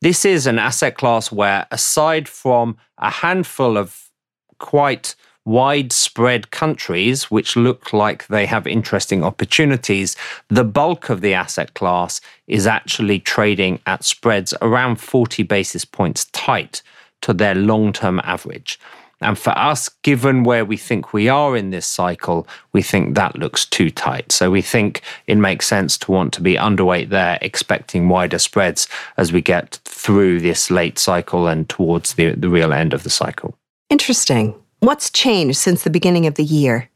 This 0.04 0.26
is 0.26 0.46
an 0.46 0.58
asset 0.58 0.98
class 0.98 1.32
where, 1.32 1.66
aside 1.70 2.28
from 2.28 2.76
a 2.98 3.08
handful 3.08 3.78
of 3.78 4.10
quite 4.58 5.14
widespread 5.46 6.50
countries 6.50 7.30
which 7.30 7.56
look 7.56 7.90
like 7.94 8.26
they 8.26 8.44
have 8.44 8.66
interesting 8.66 9.24
opportunities, 9.24 10.14
the 10.48 10.62
bulk 10.62 11.08
of 11.08 11.22
the 11.22 11.32
asset 11.32 11.72
class 11.72 12.20
is 12.46 12.66
actually 12.66 13.18
trading 13.18 13.80
at 13.86 14.04
spreads 14.04 14.52
around 14.60 14.96
40 14.96 15.42
basis 15.44 15.86
points 15.86 16.26
tight 16.32 16.82
to 17.22 17.32
their 17.32 17.54
long 17.54 17.90
term 17.90 18.20
average. 18.24 18.78
And 19.24 19.38
for 19.38 19.56
us, 19.58 19.88
given 20.02 20.44
where 20.44 20.64
we 20.64 20.76
think 20.76 21.12
we 21.12 21.28
are 21.28 21.56
in 21.56 21.70
this 21.70 21.86
cycle, 21.86 22.46
we 22.72 22.82
think 22.82 23.14
that 23.14 23.36
looks 23.36 23.64
too 23.64 23.90
tight. 23.90 24.30
So 24.30 24.50
we 24.50 24.62
think 24.62 25.02
it 25.26 25.36
makes 25.36 25.66
sense 25.66 25.96
to 25.98 26.12
want 26.12 26.32
to 26.34 26.42
be 26.42 26.54
underweight 26.54 27.08
there, 27.08 27.38
expecting 27.40 28.08
wider 28.08 28.38
spreads 28.38 28.86
as 29.16 29.32
we 29.32 29.40
get 29.40 29.80
through 29.84 30.40
this 30.40 30.70
late 30.70 30.98
cycle 30.98 31.46
and 31.48 31.68
towards 31.68 32.14
the, 32.14 32.32
the 32.32 32.48
real 32.48 32.72
end 32.72 32.92
of 32.92 33.02
the 33.02 33.10
cycle. 33.10 33.56
Interesting. 33.88 34.54
What's 34.80 35.10
changed 35.10 35.56
since 35.56 35.82
the 35.82 35.90
beginning 35.90 36.26
of 36.26 36.34
the 36.34 36.44
year? 36.44 36.90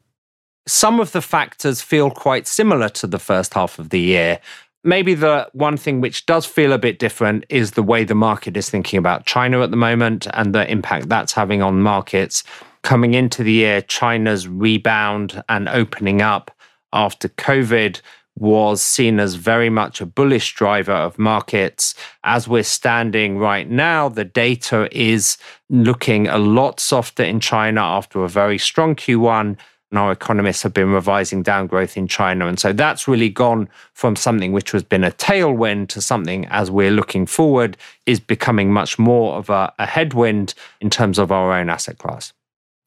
Some 0.66 1.00
of 1.00 1.12
the 1.12 1.22
factors 1.22 1.80
feel 1.80 2.10
quite 2.10 2.46
similar 2.46 2.90
to 2.90 3.06
the 3.06 3.18
first 3.18 3.54
half 3.54 3.78
of 3.78 3.88
the 3.88 4.00
year. 4.00 4.40
Maybe 4.84 5.14
the 5.14 5.48
one 5.52 5.76
thing 5.76 6.00
which 6.00 6.26
does 6.26 6.46
feel 6.46 6.72
a 6.72 6.78
bit 6.78 6.98
different 6.98 7.44
is 7.48 7.72
the 7.72 7.82
way 7.82 8.04
the 8.04 8.14
market 8.14 8.56
is 8.56 8.70
thinking 8.70 8.98
about 8.98 9.26
China 9.26 9.62
at 9.62 9.70
the 9.70 9.76
moment 9.76 10.26
and 10.34 10.54
the 10.54 10.70
impact 10.70 11.08
that's 11.08 11.32
having 11.32 11.62
on 11.62 11.82
markets. 11.82 12.44
Coming 12.82 13.14
into 13.14 13.42
the 13.42 13.52
year, 13.52 13.82
China's 13.82 14.46
rebound 14.46 15.42
and 15.48 15.68
opening 15.68 16.22
up 16.22 16.56
after 16.92 17.28
COVID 17.28 18.00
was 18.38 18.80
seen 18.80 19.18
as 19.18 19.34
very 19.34 19.68
much 19.68 20.00
a 20.00 20.06
bullish 20.06 20.54
driver 20.54 20.92
of 20.92 21.18
markets. 21.18 21.94
As 22.22 22.46
we're 22.46 22.62
standing 22.62 23.38
right 23.38 23.68
now, 23.68 24.08
the 24.08 24.24
data 24.24 24.88
is 24.96 25.38
looking 25.68 26.28
a 26.28 26.38
lot 26.38 26.78
softer 26.78 27.24
in 27.24 27.40
China 27.40 27.80
after 27.80 28.22
a 28.22 28.28
very 28.28 28.58
strong 28.58 28.94
Q1 28.94 29.56
and 29.90 29.98
our 29.98 30.12
economists 30.12 30.62
have 30.62 30.74
been 30.74 30.92
revising 30.92 31.42
down 31.42 31.66
growth 31.66 31.96
in 31.96 32.06
China. 32.06 32.46
And 32.46 32.58
so 32.58 32.72
that's 32.72 33.08
really 33.08 33.30
gone 33.30 33.68
from 33.94 34.16
something 34.16 34.52
which 34.52 34.72
has 34.72 34.82
been 34.82 35.04
a 35.04 35.10
tailwind 35.10 35.88
to 35.88 36.02
something, 36.02 36.46
as 36.46 36.70
we're 36.70 36.90
looking 36.90 37.26
forward, 37.26 37.76
is 38.04 38.20
becoming 38.20 38.72
much 38.72 38.98
more 38.98 39.36
of 39.36 39.48
a, 39.48 39.72
a 39.78 39.86
headwind 39.86 40.54
in 40.80 40.90
terms 40.90 41.18
of 41.18 41.32
our 41.32 41.52
own 41.52 41.70
asset 41.70 41.98
class. 41.98 42.32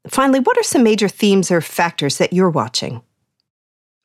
Finally, 0.08 0.40
what 0.40 0.58
are 0.58 0.64
some 0.64 0.84
major 0.84 1.08
themes 1.08 1.52
or 1.52 1.62
factors 1.62 2.18
that 2.18 2.34
you're 2.34 2.50
watching? 2.50 3.02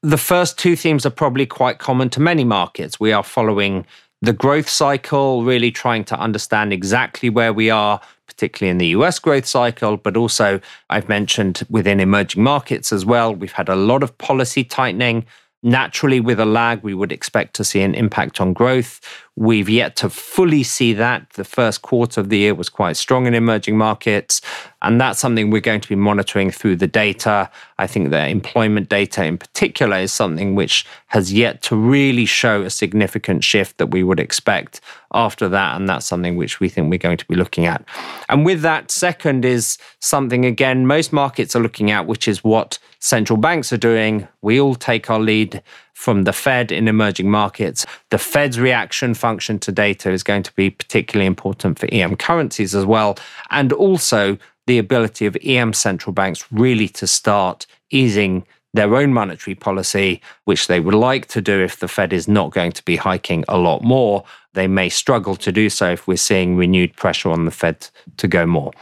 The 0.02 0.18
first 0.18 0.58
two 0.58 0.76
themes 0.76 1.04
are 1.04 1.10
probably 1.10 1.46
quite 1.46 1.78
common 1.78 2.10
to 2.10 2.20
many 2.20 2.44
markets. 2.44 3.00
We 3.00 3.12
are 3.12 3.22
following 3.22 3.86
the 4.22 4.32
growth 4.32 4.68
cycle, 4.68 5.44
really 5.44 5.70
trying 5.70 6.04
to 6.04 6.18
understand 6.18 6.72
exactly 6.72 7.28
where 7.28 7.52
we 7.52 7.70
are, 7.70 8.00
particularly 8.26 8.70
in 8.70 8.78
the 8.78 8.88
US 8.88 9.18
growth 9.18 9.46
cycle, 9.46 9.96
but 9.96 10.16
also 10.16 10.60
I've 10.90 11.08
mentioned 11.08 11.62
within 11.70 12.00
emerging 12.00 12.42
markets 12.42 12.92
as 12.92 13.04
well. 13.04 13.34
We've 13.34 13.52
had 13.52 13.68
a 13.68 13.76
lot 13.76 14.02
of 14.02 14.16
policy 14.18 14.64
tightening. 14.64 15.26
Naturally, 15.62 16.20
with 16.20 16.38
a 16.38 16.44
lag, 16.44 16.82
we 16.82 16.94
would 16.94 17.12
expect 17.12 17.54
to 17.56 17.64
see 17.64 17.80
an 17.80 17.94
impact 17.94 18.40
on 18.40 18.52
growth. 18.52 19.00
We've 19.38 19.68
yet 19.68 19.96
to 19.96 20.08
fully 20.08 20.62
see 20.62 20.94
that. 20.94 21.28
The 21.34 21.44
first 21.44 21.82
quarter 21.82 22.22
of 22.22 22.30
the 22.30 22.38
year 22.38 22.54
was 22.54 22.70
quite 22.70 22.96
strong 22.96 23.26
in 23.26 23.34
emerging 23.34 23.76
markets. 23.76 24.40
And 24.80 24.98
that's 24.98 25.18
something 25.18 25.50
we're 25.50 25.60
going 25.60 25.82
to 25.82 25.88
be 25.88 25.94
monitoring 25.94 26.50
through 26.50 26.76
the 26.76 26.86
data. 26.86 27.50
I 27.78 27.86
think 27.86 28.08
the 28.08 28.26
employment 28.28 28.88
data 28.88 29.24
in 29.24 29.36
particular 29.36 29.98
is 29.98 30.10
something 30.10 30.54
which 30.54 30.86
has 31.08 31.34
yet 31.34 31.60
to 31.62 31.76
really 31.76 32.24
show 32.24 32.62
a 32.62 32.70
significant 32.70 33.44
shift 33.44 33.76
that 33.76 33.88
we 33.88 34.02
would 34.02 34.20
expect 34.20 34.80
after 35.12 35.50
that. 35.50 35.76
And 35.76 35.86
that's 35.86 36.06
something 36.06 36.36
which 36.36 36.58
we 36.58 36.70
think 36.70 36.88
we're 36.88 36.98
going 36.98 37.18
to 37.18 37.26
be 37.26 37.34
looking 37.34 37.66
at. 37.66 37.84
And 38.30 38.46
with 38.46 38.62
that, 38.62 38.90
second 38.90 39.44
is 39.44 39.76
something, 40.00 40.46
again, 40.46 40.86
most 40.86 41.12
markets 41.12 41.54
are 41.54 41.60
looking 41.60 41.90
at, 41.90 42.06
which 42.06 42.26
is 42.26 42.42
what 42.42 42.78
central 43.00 43.36
banks 43.36 43.70
are 43.70 43.76
doing. 43.76 44.28
We 44.40 44.58
all 44.60 44.74
take 44.74 45.10
our 45.10 45.20
lead 45.20 45.62
from 45.96 46.24
the 46.24 46.32
Fed 46.32 46.70
in 46.70 46.88
emerging 46.88 47.30
markets. 47.30 47.86
The 48.10 48.18
Fed's 48.18 48.60
reaction 48.60 49.14
function 49.14 49.58
to 49.60 49.72
data 49.72 50.10
is 50.10 50.22
going 50.22 50.42
to 50.42 50.52
be 50.52 50.68
particularly 50.68 51.26
important 51.26 51.78
for 51.78 51.88
EM 51.90 52.16
currencies 52.16 52.74
as 52.74 52.84
well. 52.84 53.16
And 53.48 53.72
also 53.72 54.36
the 54.66 54.76
ability 54.76 55.24
of 55.24 55.38
EM 55.42 55.72
central 55.72 56.12
banks 56.12 56.44
really 56.52 56.86
to 56.90 57.06
start 57.06 57.66
easing 57.90 58.46
their 58.74 58.94
own 58.94 59.14
monetary 59.14 59.54
policy, 59.54 60.20
which 60.44 60.66
they 60.66 60.80
would 60.80 60.94
like 60.94 61.28
to 61.28 61.40
do 61.40 61.64
if 61.64 61.80
the 61.80 61.88
Fed 61.88 62.12
is 62.12 62.28
not 62.28 62.52
going 62.52 62.72
to 62.72 62.84
be 62.84 62.96
hiking 62.96 63.42
a 63.48 63.56
lot 63.56 63.82
more. 63.82 64.22
They 64.52 64.66
may 64.66 64.90
struggle 64.90 65.34
to 65.36 65.50
do 65.50 65.70
so 65.70 65.92
if 65.92 66.06
we're 66.06 66.18
seeing 66.18 66.56
renewed 66.56 66.94
pressure 66.94 67.30
on 67.30 67.46
the 67.46 67.50
Fed 67.50 67.88
to 68.18 68.28
go 68.28 68.44
more. 68.44 68.72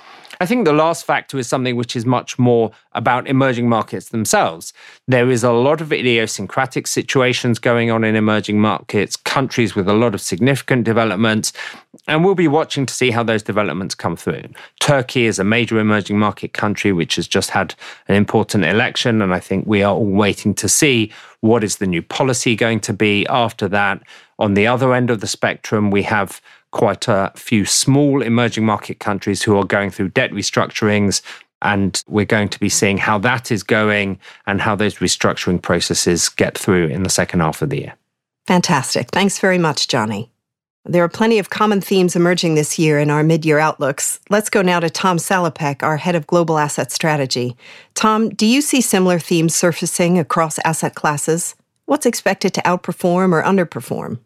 I 0.40 0.46
think 0.46 0.64
the 0.64 0.72
last 0.72 1.04
factor 1.04 1.38
is 1.38 1.48
something 1.48 1.76
which 1.76 1.96
is 1.96 2.06
much 2.06 2.38
more 2.38 2.72
about 2.92 3.28
emerging 3.28 3.68
markets 3.68 4.08
themselves. 4.08 4.72
There 5.06 5.30
is 5.30 5.44
a 5.44 5.52
lot 5.52 5.80
of 5.80 5.92
idiosyncratic 5.92 6.86
situations 6.86 7.58
going 7.58 7.90
on 7.90 8.04
in 8.04 8.16
emerging 8.16 8.60
markets, 8.60 9.16
countries 9.16 9.74
with 9.74 9.88
a 9.88 9.92
lot 9.92 10.14
of 10.14 10.20
significant 10.20 10.84
developments, 10.84 11.52
and 12.06 12.24
we'll 12.24 12.34
be 12.34 12.48
watching 12.48 12.86
to 12.86 12.94
see 12.94 13.10
how 13.10 13.22
those 13.22 13.42
developments 13.42 13.94
come 13.94 14.16
through. 14.16 14.44
Turkey 14.80 15.26
is 15.26 15.38
a 15.38 15.44
major 15.44 15.78
emerging 15.78 16.18
market 16.18 16.52
country 16.52 16.92
which 16.92 17.16
has 17.16 17.26
just 17.26 17.50
had 17.50 17.74
an 18.08 18.14
important 18.14 18.64
election, 18.64 19.22
and 19.22 19.34
I 19.34 19.40
think 19.40 19.66
we 19.66 19.82
are 19.82 19.94
all 19.94 20.04
waiting 20.04 20.54
to 20.54 20.68
see 20.68 21.12
what 21.40 21.64
is 21.64 21.76
the 21.76 21.86
new 21.86 22.02
policy 22.02 22.56
going 22.56 22.80
to 22.80 22.92
be 22.92 23.26
after 23.28 23.68
that. 23.68 24.02
On 24.38 24.54
the 24.54 24.66
other 24.66 24.94
end 24.94 25.10
of 25.10 25.20
the 25.20 25.26
spectrum, 25.26 25.90
we 25.90 26.02
have 26.02 26.40
quite 26.74 27.06
a 27.06 27.32
few 27.36 27.64
small 27.64 28.20
emerging 28.20 28.66
market 28.66 28.98
countries 28.98 29.42
who 29.42 29.56
are 29.56 29.64
going 29.64 29.90
through 29.90 30.08
debt 30.08 30.32
restructurings. 30.32 31.22
And 31.62 32.02
we're 32.08 32.26
going 32.26 32.48
to 32.50 32.60
be 32.60 32.68
seeing 32.68 32.98
how 32.98 33.16
that 33.20 33.50
is 33.50 33.62
going 33.62 34.18
and 34.46 34.60
how 34.60 34.74
those 34.74 34.96
restructuring 34.96 35.62
processes 35.62 36.28
get 36.28 36.58
through 36.58 36.88
in 36.88 37.04
the 37.04 37.08
second 37.08 37.40
half 37.40 37.62
of 37.62 37.70
the 37.70 37.78
year. 37.78 37.94
Fantastic. 38.46 39.08
Thanks 39.10 39.38
very 39.38 39.56
much, 39.56 39.88
Jonny. 39.88 40.30
There 40.84 41.02
are 41.02 41.08
plenty 41.08 41.38
of 41.38 41.48
common 41.48 41.80
themes 41.80 42.14
emerging 42.16 42.56
this 42.56 42.78
year 42.78 42.98
in 42.98 43.08
our 43.08 43.22
mid 43.22 43.46
year 43.46 43.58
outlooks. 43.58 44.20
Let's 44.28 44.50
go 44.50 44.60
now 44.60 44.80
to 44.80 44.90
Tom 44.90 45.16
Salopek, 45.16 45.82
our 45.82 45.96
head 45.96 46.16
of 46.16 46.26
global 46.26 46.58
asset 46.58 46.92
strategy. 46.92 47.56
Tom, 47.94 48.28
do 48.28 48.44
you 48.44 48.60
see 48.60 48.82
similar 48.82 49.18
themes 49.18 49.54
surfacing 49.54 50.18
across 50.18 50.58
asset 50.58 50.96
classes? 50.96 51.54
What's 51.86 52.04
expected 52.04 52.52
to 52.54 52.62
outperform 52.62 53.32
or 53.32 53.42
underperform? 53.42 54.18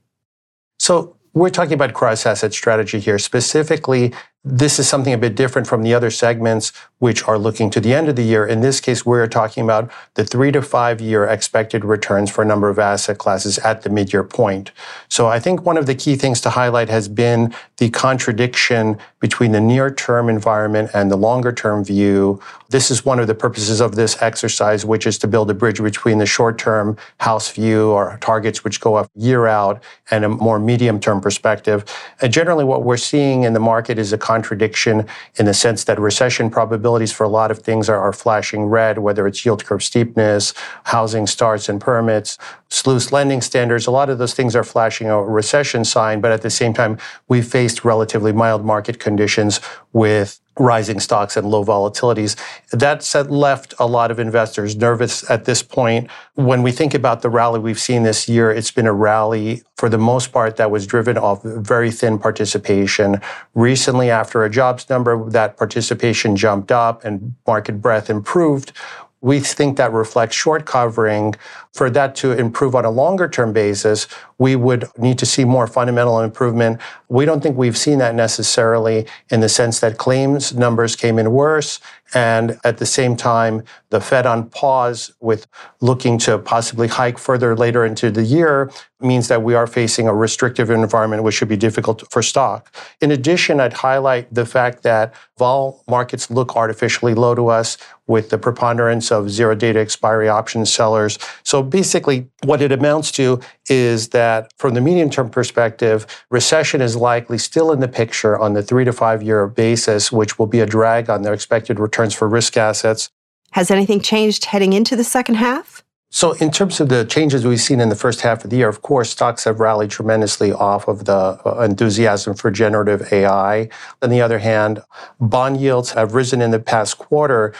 So, 0.80 1.17
we're 1.34 1.50
talking 1.50 1.74
about 1.74 1.94
cross 1.94 2.26
asset 2.26 2.52
strategy 2.52 2.98
here. 2.98 3.18
Specifically, 3.18 4.12
this 4.44 4.78
is 4.78 4.88
something 4.88 5.12
a 5.12 5.18
bit 5.18 5.34
different 5.34 5.66
from 5.66 5.82
the 5.82 5.92
other 5.92 6.10
segments 6.10 6.72
which 6.98 7.26
are 7.28 7.38
looking 7.38 7.70
to 7.70 7.80
the 7.80 7.92
end 7.92 8.08
of 8.08 8.16
the 8.16 8.22
year. 8.22 8.46
In 8.46 8.60
this 8.60 8.80
case, 8.80 9.04
we're 9.04 9.26
talking 9.26 9.64
about 9.64 9.90
the 10.14 10.24
three 10.24 10.50
to 10.52 10.62
five 10.62 11.00
year 11.00 11.24
expected 11.24 11.84
returns 11.84 12.30
for 12.30 12.42
a 12.42 12.46
number 12.46 12.68
of 12.68 12.78
asset 12.78 13.18
classes 13.18 13.58
at 13.58 13.82
the 13.82 13.90
mid 13.90 14.12
year 14.12 14.24
point. 14.24 14.70
So 15.08 15.26
I 15.26 15.38
think 15.38 15.66
one 15.66 15.76
of 15.76 15.86
the 15.86 15.94
key 15.94 16.16
things 16.16 16.40
to 16.42 16.50
highlight 16.50 16.88
has 16.88 17.08
been 17.08 17.54
the 17.76 17.90
contradiction 17.90 18.98
between 19.20 19.52
the 19.52 19.60
near 19.60 19.90
term 19.90 20.28
environment 20.28 20.90
and 20.94 21.10
the 21.10 21.16
longer 21.16 21.52
term 21.52 21.84
view. 21.84 22.40
This 22.70 22.90
is 22.90 23.04
one 23.04 23.18
of 23.18 23.26
the 23.26 23.34
purposes 23.34 23.80
of 23.80 23.96
this 23.96 24.20
exercise, 24.22 24.84
which 24.84 25.06
is 25.06 25.18
to 25.18 25.26
build 25.26 25.50
a 25.50 25.54
bridge 25.54 25.82
between 25.82 26.18
the 26.18 26.26
short 26.26 26.58
term 26.58 26.96
house 27.18 27.50
view 27.50 27.90
or 27.90 28.18
targets 28.20 28.62
which 28.62 28.80
go 28.80 28.94
up 28.94 29.10
year 29.14 29.46
out 29.46 29.82
and 30.10 30.24
a 30.24 30.28
more 30.28 30.58
medium 30.58 31.00
term 31.00 31.20
perspective. 31.20 31.84
And 32.20 32.32
generally, 32.32 32.64
what 32.64 32.84
we're 32.84 32.96
seeing 32.96 33.44
in 33.44 33.54
the 33.54 33.60
market 33.60 33.98
is 33.98 34.12
a 34.12 34.18
contradiction 34.18 35.06
in 35.36 35.46
the 35.46 35.54
sense 35.54 35.84
that 35.84 35.98
recession 35.98 36.50
probabilities 36.50 37.12
for 37.12 37.24
a 37.24 37.28
lot 37.28 37.50
of 37.50 37.60
things 37.60 37.88
are, 37.88 37.98
are 37.98 38.12
flashing 38.12 38.66
red, 38.66 38.98
whether 38.98 39.26
it's 39.26 39.44
yield 39.44 39.64
curve 39.64 39.82
steepness, 39.82 40.54
housing 40.84 41.26
starts 41.26 41.68
and 41.68 41.80
permits, 41.80 42.38
SLOOS 42.82 43.12
lending 43.12 43.40
standards. 43.40 43.86
A 43.86 43.90
lot 43.90 44.08
of 44.08 44.18
those 44.18 44.34
things 44.34 44.54
are 44.54 44.64
flashing 44.64 45.08
a 45.08 45.20
recession 45.20 45.84
sign, 45.84 46.20
but 46.20 46.30
at 46.32 46.42
the 46.42 46.50
same 46.50 46.72
time, 46.72 46.98
we 47.28 47.42
faced 47.42 47.84
relatively 47.84 48.32
mild 48.32 48.64
market 48.64 49.00
conditions 49.00 49.60
with 49.92 50.40
rising 50.58 51.00
stocks 51.00 51.36
and 51.36 51.48
low 51.48 51.64
volatilities. 51.64 52.36
That's 52.72 53.14
left 53.14 53.74
a 53.78 53.86
lot 53.86 54.10
of 54.10 54.18
investors 54.18 54.76
nervous 54.76 55.28
at 55.30 55.44
this 55.44 55.62
point. 55.62 56.10
When 56.34 56.62
we 56.62 56.72
think 56.72 56.94
about 56.94 57.22
the 57.22 57.30
rally 57.30 57.60
we've 57.60 57.78
seen 57.78 58.02
this 58.02 58.28
year, 58.28 58.50
it's 58.50 58.70
been 58.70 58.86
a 58.86 58.92
rally 58.92 59.62
for 59.76 59.88
the 59.88 59.98
most 59.98 60.32
part 60.32 60.56
that 60.56 60.70
was 60.70 60.86
driven 60.86 61.16
off 61.16 61.42
very 61.42 61.90
thin 61.90 62.18
participation. 62.18 63.20
Recently, 63.54 64.10
after 64.10 64.44
a 64.44 64.50
jobs 64.50 64.88
number, 64.90 65.28
that 65.30 65.56
participation 65.56 66.36
jumped 66.36 66.72
up 66.72 67.04
and 67.04 67.34
market 67.46 67.80
breadth 67.80 68.10
improved. 68.10 68.72
We 69.20 69.40
think 69.40 69.76
that 69.78 69.92
reflects 69.92 70.36
short 70.36 70.64
covering. 70.64 71.34
For 71.72 71.90
that 71.90 72.14
to 72.16 72.32
improve 72.32 72.74
on 72.74 72.84
a 72.84 72.90
longer 72.90 73.28
term 73.28 73.52
basis, 73.52 74.06
we 74.38 74.56
would 74.56 74.88
need 74.96 75.18
to 75.18 75.26
see 75.26 75.44
more 75.44 75.66
fundamental 75.66 76.20
improvement. 76.20 76.80
We 77.08 77.24
don't 77.24 77.42
think 77.42 77.56
we've 77.56 77.76
seen 77.76 77.98
that 77.98 78.14
necessarily 78.14 79.06
in 79.30 79.40
the 79.40 79.48
sense 79.48 79.80
that 79.80 79.98
claims 79.98 80.54
numbers 80.54 80.96
came 80.96 81.18
in 81.18 81.32
worse. 81.32 81.80
And 82.14 82.58
at 82.64 82.78
the 82.78 82.86
same 82.86 83.16
time, 83.16 83.64
the 83.90 84.00
Fed 84.00 84.24
on 84.24 84.48
pause 84.48 85.12
with 85.20 85.46
looking 85.80 86.16
to 86.18 86.38
possibly 86.38 86.88
hike 86.88 87.18
further 87.18 87.54
later 87.54 87.84
into 87.84 88.10
the 88.10 88.22
year 88.22 88.70
means 89.00 89.28
that 89.28 89.42
we 89.42 89.54
are 89.54 89.66
facing 89.66 90.08
a 90.08 90.14
restrictive 90.14 90.70
environment, 90.70 91.22
which 91.22 91.34
should 91.34 91.48
be 91.48 91.56
difficult 91.56 92.10
for 92.10 92.22
stock. 92.22 92.74
In 93.00 93.10
addition, 93.10 93.60
I'd 93.60 93.74
highlight 93.74 94.32
the 94.32 94.46
fact 94.46 94.82
that 94.84 95.14
vol 95.36 95.84
markets 95.86 96.30
look 96.30 96.56
artificially 96.56 97.14
low 97.14 97.34
to 97.34 97.48
us 97.48 97.76
with 98.06 98.30
the 98.30 98.38
preponderance 98.38 99.12
of 99.12 99.30
zero 99.30 99.54
day 99.54 99.72
to 99.72 99.78
expiry 99.78 100.28
option 100.28 100.64
sellers. 100.64 101.18
So 101.44 101.57
basically, 101.62 102.28
what 102.44 102.62
it 102.62 102.72
amounts 102.72 103.10
to 103.12 103.40
is 103.68 104.08
that 104.10 104.52
from 104.58 104.74
the 104.74 104.80
medium 104.80 105.10
term 105.10 105.30
perspective, 105.30 106.06
recession 106.30 106.80
is 106.80 106.96
likely 106.96 107.38
still 107.38 107.72
in 107.72 107.80
the 107.80 107.88
picture 107.88 108.38
on 108.38 108.54
the 108.54 108.62
three 108.62 108.84
to 108.84 108.92
five 108.92 109.22
year 109.22 109.46
basis, 109.46 110.12
which 110.12 110.38
will 110.38 110.46
be 110.46 110.60
a 110.60 110.66
drag 110.66 111.10
on 111.10 111.22
their 111.22 111.34
expected 111.34 111.78
returns 111.78 112.14
for 112.14 112.28
risk 112.28 112.56
assets. 112.56 113.10
Has 113.52 113.70
anything 113.70 114.00
changed 114.00 114.46
heading 114.46 114.72
into 114.72 114.94
the 114.96 115.04
second 115.04 115.36
half? 115.36 115.82
So, 116.10 116.32
in 116.32 116.50
terms 116.50 116.80
of 116.80 116.88
the 116.88 117.04
changes 117.04 117.46
we've 117.46 117.60
seen 117.60 117.80
in 117.80 117.90
the 117.90 117.94
first 117.94 118.22
half 118.22 118.42
of 118.42 118.48
the 118.48 118.56
year, 118.56 118.68
of 118.68 118.80
course, 118.80 119.10
stocks 119.10 119.44
have 119.44 119.60
rallied 119.60 119.90
tremendously 119.90 120.52
off 120.52 120.88
of 120.88 121.04
the 121.04 121.38
uh, 121.44 121.60
enthusiasm 121.60 122.32
for 122.34 122.50
generative 122.50 123.12
AI. 123.12 123.68
On 124.00 124.08
the 124.08 124.22
other 124.22 124.38
hand, 124.38 124.80
bond 125.20 125.60
yields 125.60 125.90
have 125.92 126.14
risen 126.14 126.40
in 126.40 126.50
the 126.50 126.60
past 126.60 126.96
quarter, 126.96 127.52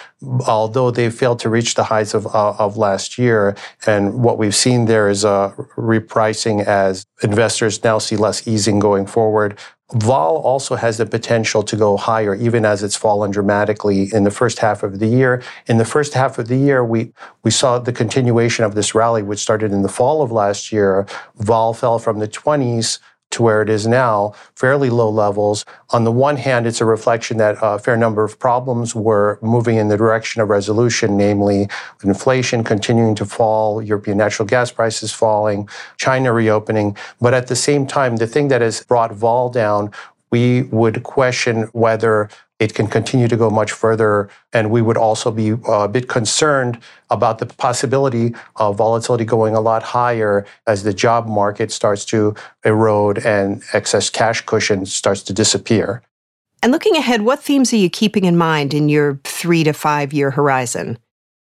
although 0.46 0.90
they 0.90 1.10
failed 1.10 1.40
to 1.40 1.50
reach 1.50 1.74
the 1.74 1.84
highs 1.84 2.14
of, 2.14 2.26
uh, 2.26 2.54
of 2.58 2.78
last 2.78 3.18
year. 3.18 3.54
And 3.86 4.22
what 4.22 4.38
we've 4.38 4.56
seen 4.56 4.86
there 4.86 5.10
is 5.10 5.24
a 5.24 5.52
repricing 5.76 6.64
as 6.64 7.04
investors 7.22 7.84
now 7.84 7.98
see 7.98 8.16
less 8.16 8.48
easing 8.48 8.78
going 8.78 9.06
forward. 9.06 9.58
Vol 9.94 10.36
also 10.36 10.76
has 10.76 10.98
the 10.98 11.06
potential 11.06 11.62
to 11.62 11.74
go 11.74 11.96
higher, 11.96 12.34
even 12.34 12.66
as 12.66 12.82
it's 12.82 12.96
fallen 12.96 13.30
dramatically 13.30 14.10
in 14.12 14.24
the 14.24 14.30
first 14.30 14.58
half 14.58 14.82
of 14.82 14.98
the 14.98 15.06
year. 15.06 15.42
In 15.66 15.78
the 15.78 15.84
first 15.84 16.12
half 16.12 16.38
of 16.38 16.48
the 16.48 16.58
year, 16.58 16.84
we, 16.84 17.12
we 17.42 17.50
saw 17.50 17.78
the 17.78 17.92
continuation 17.92 18.66
of 18.66 18.74
this 18.74 18.94
rally, 18.94 19.22
which 19.22 19.38
started 19.38 19.72
in 19.72 19.80
the 19.80 19.88
fall 19.88 20.20
of 20.20 20.30
last 20.30 20.72
year. 20.72 21.06
Vol 21.36 21.72
fell 21.72 21.98
from 21.98 22.18
the 22.18 22.28
20s 22.28 22.98
to 23.30 23.42
where 23.42 23.62
it 23.62 23.68
is 23.68 23.86
now, 23.86 24.32
fairly 24.54 24.90
low 24.90 25.10
levels. 25.10 25.64
On 25.90 26.04
the 26.04 26.12
one 26.12 26.36
hand, 26.36 26.66
it's 26.66 26.80
a 26.80 26.84
reflection 26.84 27.36
that 27.38 27.56
a 27.60 27.78
fair 27.78 27.96
number 27.96 28.24
of 28.24 28.38
problems 28.38 28.94
were 28.94 29.38
moving 29.42 29.76
in 29.76 29.88
the 29.88 29.96
direction 29.96 30.40
of 30.40 30.48
resolution, 30.48 31.16
namely 31.16 31.68
inflation 32.02 32.64
continuing 32.64 33.14
to 33.14 33.24
fall, 33.24 33.82
European 33.82 34.16
natural 34.16 34.46
gas 34.46 34.70
prices 34.70 35.12
falling, 35.12 35.68
China 35.96 36.32
reopening. 36.32 36.96
But 37.20 37.34
at 37.34 37.48
the 37.48 37.56
same 37.56 37.86
time, 37.86 38.16
the 38.16 38.26
thing 38.26 38.48
that 38.48 38.62
has 38.62 38.82
brought 38.82 39.12
vol 39.12 39.50
down 39.50 39.92
we 40.30 40.62
would 40.64 41.02
question 41.02 41.62
whether 41.72 42.28
it 42.58 42.74
can 42.74 42.86
continue 42.86 43.28
to 43.28 43.36
go 43.36 43.50
much 43.50 43.72
further. 43.72 44.28
And 44.52 44.70
we 44.70 44.82
would 44.82 44.96
also 44.96 45.30
be 45.30 45.52
uh, 45.52 45.84
a 45.84 45.88
bit 45.88 46.08
concerned 46.08 46.78
about 47.10 47.38
the 47.38 47.46
possibility 47.46 48.34
of 48.56 48.76
volatility 48.76 49.24
going 49.24 49.54
a 49.54 49.60
lot 49.60 49.82
higher 49.82 50.44
as 50.66 50.82
the 50.82 50.92
job 50.92 51.26
market 51.26 51.70
starts 51.70 52.04
to 52.06 52.34
erode 52.64 53.24
and 53.24 53.62
excess 53.72 54.10
cash 54.10 54.40
cushion 54.42 54.86
starts 54.86 55.22
to 55.24 55.32
disappear. 55.32 56.02
And 56.62 56.72
looking 56.72 56.96
ahead, 56.96 57.22
what 57.22 57.42
themes 57.42 57.72
are 57.72 57.76
you 57.76 57.88
keeping 57.88 58.24
in 58.24 58.36
mind 58.36 58.74
in 58.74 58.88
your 58.88 59.20
three 59.22 59.62
to 59.62 59.72
five 59.72 60.12
year 60.12 60.32
horizon? 60.32 60.98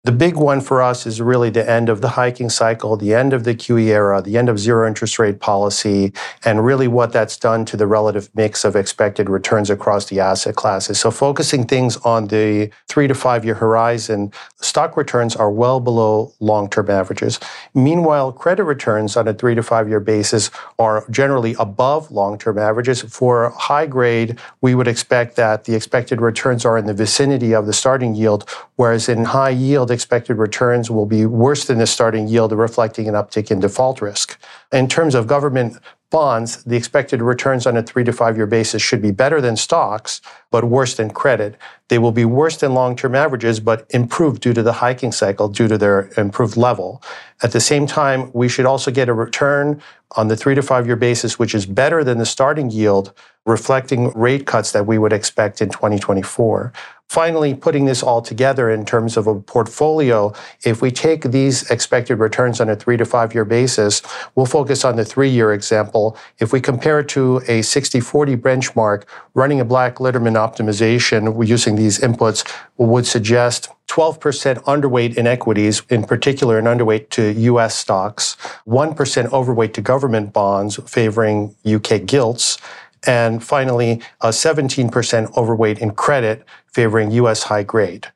The 0.07 0.13
big 0.13 0.37
one 0.37 0.61
for 0.61 0.83
us 0.83 1.05
is 1.05 1.21
really 1.21 1.51
the 1.51 1.69
end 1.69 1.89
of 1.89 2.01
the 2.01 2.11
hiking 2.11 2.49
cycle, 2.49 2.97
the 2.97 3.13
end 3.13 3.33
of 3.33 3.43
the 3.43 3.57
QE 3.57 3.87
era, 3.89 4.23
the 4.23 4.39
end 4.39 4.49
of 4.49 4.57
zero 4.57 4.87
interest 4.87 5.19
rate 5.19 5.41
policy, 5.41 6.13
and 6.45 6.65
really 6.65 6.87
what 6.87 7.11
that's 7.11 7.37
done 7.37 7.65
to 7.65 7.77
the 7.77 7.89
relative 7.89 8.31
mix 8.33 8.65
of 8.65 8.77
expected 8.77 9.29
returns 9.29 9.69
across 9.69 10.05
the 10.05 10.21
asset 10.21 10.55
classes. 10.55 11.01
So, 11.01 11.11
focusing 11.11 11.67
things 11.67 11.97
on 11.97 12.29
the 12.29 12.71
three 12.87 13.09
to 13.09 13.17
five 13.17 13.45
year 13.45 13.57
horizon, 13.57 14.33
stock 14.61 14.97
returns 14.97 15.35
are 15.35 15.51
well 15.51 15.81
below 15.81 16.33
long 16.39 16.71
term 16.71 16.89
averages. 16.89 17.41
Meanwhile, 17.75 18.31
credit 18.31 18.63
returns 18.63 19.17
on 19.17 19.27
a 19.27 19.35
three 19.35 19.57
to 19.57 19.63
five 19.65 19.89
year 19.89 19.99
basis 19.99 20.53
are 20.79 21.05
generally 21.11 21.57
above 21.59 22.13
long 22.13 22.39
term 22.39 22.59
averages. 22.59 23.03
For 23.03 23.51
high 23.59 23.87
grade, 23.87 24.39
we 24.61 24.77
would 24.77 24.87
expect 24.87 25.35
that 25.35 25.65
the 25.65 25.75
expected 25.75 26.21
returns 26.21 26.65
are 26.65 26.79
in 26.79 26.87
the 26.87 26.95
vicinity 26.95 27.57
of 27.57 27.67
the 27.67 27.73
starting 27.73 28.15
yield, 28.15 28.49
whereas 28.77 29.09
in 29.09 29.25
high 29.25 29.51
yield, 29.51 29.91
expected 29.97 30.37
returns 30.37 30.91
will 30.91 31.07
be 31.07 31.27
worse 31.27 31.65
than 31.65 31.79
the 31.79 31.87
starting 31.89 32.29
yield, 32.29 32.53
reflecting 32.53 33.09
an 33.09 33.15
uptick 33.15 33.51
in 33.51 33.59
default 33.59 34.01
risk. 34.01 34.39
In 34.71 34.87
terms 34.87 35.17
of 35.17 35.27
government 35.27 35.79
bonds, 36.11 36.63
the 36.65 36.77
expected 36.77 37.21
returns 37.21 37.67
on 37.67 37.77
a 37.77 37.83
three 37.83 38.05
to 38.05 38.13
five 38.13 38.37
year 38.37 38.47
basis 38.47 38.81
should 38.81 39.03
be 39.03 39.11
better 39.11 39.41
than 39.41 39.57
stocks, 39.57 40.21
but 40.51 40.65
worse 40.65 40.95
than 40.95 41.11
credit. 41.11 41.57
They 41.89 41.99
will 41.99 42.13
be 42.13 42.25
worse 42.25 42.59
than 42.59 42.75
long 42.75 42.95
term 42.95 43.15
averages, 43.15 43.59
but 43.61 43.87
improved 43.91 44.43
due 44.43 44.55
to 44.55 44.63
the 44.63 44.75
hiking 44.75 45.13
cycle, 45.13 45.49
due 45.49 45.69
to 45.69 45.79
their 45.79 46.11
improved 46.17 46.57
level. 46.57 47.03
At 47.43 47.53
the 47.53 47.61
same 47.61 47.87
time, 47.87 48.31
we 48.33 48.49
should 48.49 48.67
also 48.67 48.91
get 48.91 49.09
a 49.09 49.15
return 49.15 49.83
on 50.13 50.29
the 50.29 50.37
three 50.37 50.55
to 50.55 50.63
five 50.63 50.87
year 50.87 50.97
basis, 50.97 51.39
which 51.39 51.55
is 51.55 51.67
better 51.67 52.05
than 52.05 52.19
the 52.19 52.27
starting 52.27 52.71
yield, 52.71 53.13
reflecting 53.47 54.11
rate 54.11 54.47
cuts 54.47 54.73
that 54.73 54.87
we 54.87 54.99
would 54.99 55.13
expect 55.13 55.63
in 55.63 55.71
2024. 55.71 56.73
Finally, 57.09 57.55
putting 57.55 57.85
this 57.85 58.03
all 58.03 58.21
together 58.21 58.69
in 58.69 58.85
terms 58.85 59.17
of 59.17 59.29
a 59.29 59.35
portfolio, 59.41 60.35
if 60.65 60.83
we 60.83 60.91
take 60.91 61.23
these 61.23 61.71
expected 61.71 62.17
returns 62.17 62.61
on 62.61 62.69
a 62.69 62.75
three 62.75 62.97
to 62.97 63.05
five 63.05 63.33
year 63.33 63.45
basis, 63.45 64.03
we'll 64.35 64.45
focus 64.45 64.85
on 64.85 64.97
the 64.97 65.05
three 65.05 65.29
year 65.29 65.53
example. 65.53 66.17
If 66.41 66.53
we 66.53 66.61
compare 66.61 66.99
it 67.01 67.09
to 67.11 67.41
a 67.47 67.63
60 67.63 68.01
40 68.01 68.37
benchmark, 68.37 69.05
running 69.35 69.61
a 69.61 69.65
Black 69.65 69.97
Litterman 69.97 70.35
optimization 70.35 71.47
using 71.47 71.77
these 71.77 72.01
inputs 72.01 72.45
would 72.77 73.07
suggest 73.07 73.69
12% 73.87 74.57
underweight 74.65 75.17
in 75.17 75.29
equities, 75.29 75.83
in 75.89 76.03
particular, 76.03 76.59
an 76.59 76.65
underweight 76.65 77.09
to 77.11 77.33
US 77.33 77.77
stocks, 77.77 78.37
1% 78.67 79.33
overweight 79.33 79.75
to 79.75 79.81
government 79.81 80.33
bonds 80.33 80.77
favoring 80.91 81.55
UK 81.65 82.05
gilts, 82.05 82.59
and 83.07 83.43
finally, 83.43 84.03
a 84.21 84.29
17% 84.29 85.37
overweight 85.37 85.79
in 85.79 85.93
credit 85.93 86.45
favoring 86.67 87.11
US 87.13 87.45
high 87.45 87.63
grade. 87.63 88.09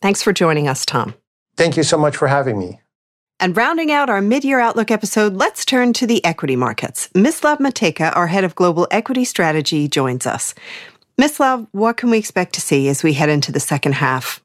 Thanks 0.00 0.22
for 0.22 0.32
joining 0.32 0.68
us, 0.68 0.84
Tom. 0.84 1.14
Thank 1.56 1.76
you 1.76 1.82
so 1.82 1.96
much 1.96 2.16
for 2.16 2.28
having 2.28 2.58
me. 2.58 2.80
And 3.38 3.56
rounding 3.56 3.90
out 3.90 4.08
our 4.08 4.20
mid 4.20 4.44
year 4.44 4.60
outlook 4.60 4.90
episode, 4.90 5.34
let's 5.34 5.64
turn 5.64 5.92
to 5.94 6.06
the 6.06 6.24
equity 6.24 6.56
markets. 6.56 7.08
Mislav 7.14 7.58
Matejka, 7.58 8.14
our 8.16 8.28
head 8.28 8.44
of 8.44 8.54
global 8.54 8.88
equity 8.90 9.24
strategy, 9.24 9.88
joins 9.88 10.26
us. 10.26 10.54
Mislav, 11.20 11.66
what 11.72 11.96
can 11.96 12.10
we 12.10 12.18
expect 12.18 12.54
to 12.54 12.60
see 12.60 12.88
as 12.88 13.02
we 13.02 13.12
head 13.12 13.28
into 13.28 13.52
the 13.52 13.60
second 13.60 13.94
half? 13.94 14.41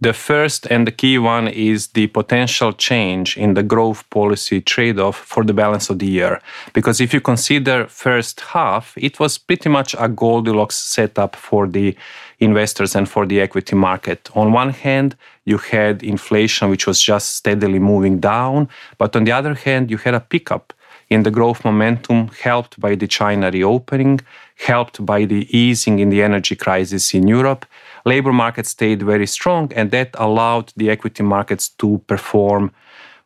The 0.00 0.12
first 0.12 0.64
and 0.70 0.86
the 0.86 0.92
key 0.92 1.18
one 1.18 1.48
is 1.48 1.88
the 1.88 2.06
potential 2.06 2.72
change 2.72 3.36
in 3.36 3.54
the 3.54 3.64
growth 3.64 4.08
policy 4.10 4.60
trade 4.60 5.00
off 5.00 5.16
for 5.16 5.42
the 5.42 5.52
balance 5.52 5.90
of 5.90 5.98
the 5.98 6.06
year. 6.06 6.40
Because 6.72 7.00
if 7.00 7.12
you 7.12 7.20
consider 7.20 7.88
first 7.88 8.38
half, 8.40 8.96
it 8.96 9.18
was 9.18 9.38
pretty 9.38 9.68
much 9.68 9.96
a 9.98 10.08
Goldilocks 10.08 10.76
setup 10.76 11.34
for 11.34 11.66
the 11.66 11.96
investors 12.38 12.94
and 12.94 13.08
for 13.08 13.26
the 13.26 13.40
equity 13.40 13.74
market. 13.74 14.30
On 14.36 14.52
one 14.52 14.70
hand, 14.70 15.16
you 15.44 15.58
had 15.58 16.04
inflation, 16.04 16.70
which 16.70 16.86
was 16.86 17.00
just 17.00 17.34
steadily 17.34 17.80
moving 17.80 18.20
down. 18.20 18.68
But 18.98 19.16
on 19.16 19.24
the 19.24 19.32
other 19.32 19.54
hand, 19.54 19.90
you 19.90 19.96
had 19.96 20.14
a 20.14 20.20
pickup 20.20 20.72
in 21.10 21.24
the 21.24 21.30
growth 21.30 21.64
momentum 21.64 22.28
helped 22.42 22.78
by 22.78 22.94
the 22.94 23.08
China 23.08 23.50
reopening, 23.50 24.20
helped 24.66 25.04
by 25.04 25.24
the 25.24 25.46
easing 25.56 25.98
in 25.98 26.10
the 26.10 26.22
energy 26.22 26.56
crisis 26.56 27.14
in 27.14 27.26
Europe 27.28 27.64
labor 28.08 28.32
market 28.32 28.66
stayed 28.66 29.02
very 29.02 29.26
strong, 29.26 29.72
and 29.74 29.90
that 29.90 30.10
allowed 30.14 30.72
the 30.76 30.90
equity 30.90 31.22
markets 31.22 31.68
to 31.68 32.00
perform 32.06 32.70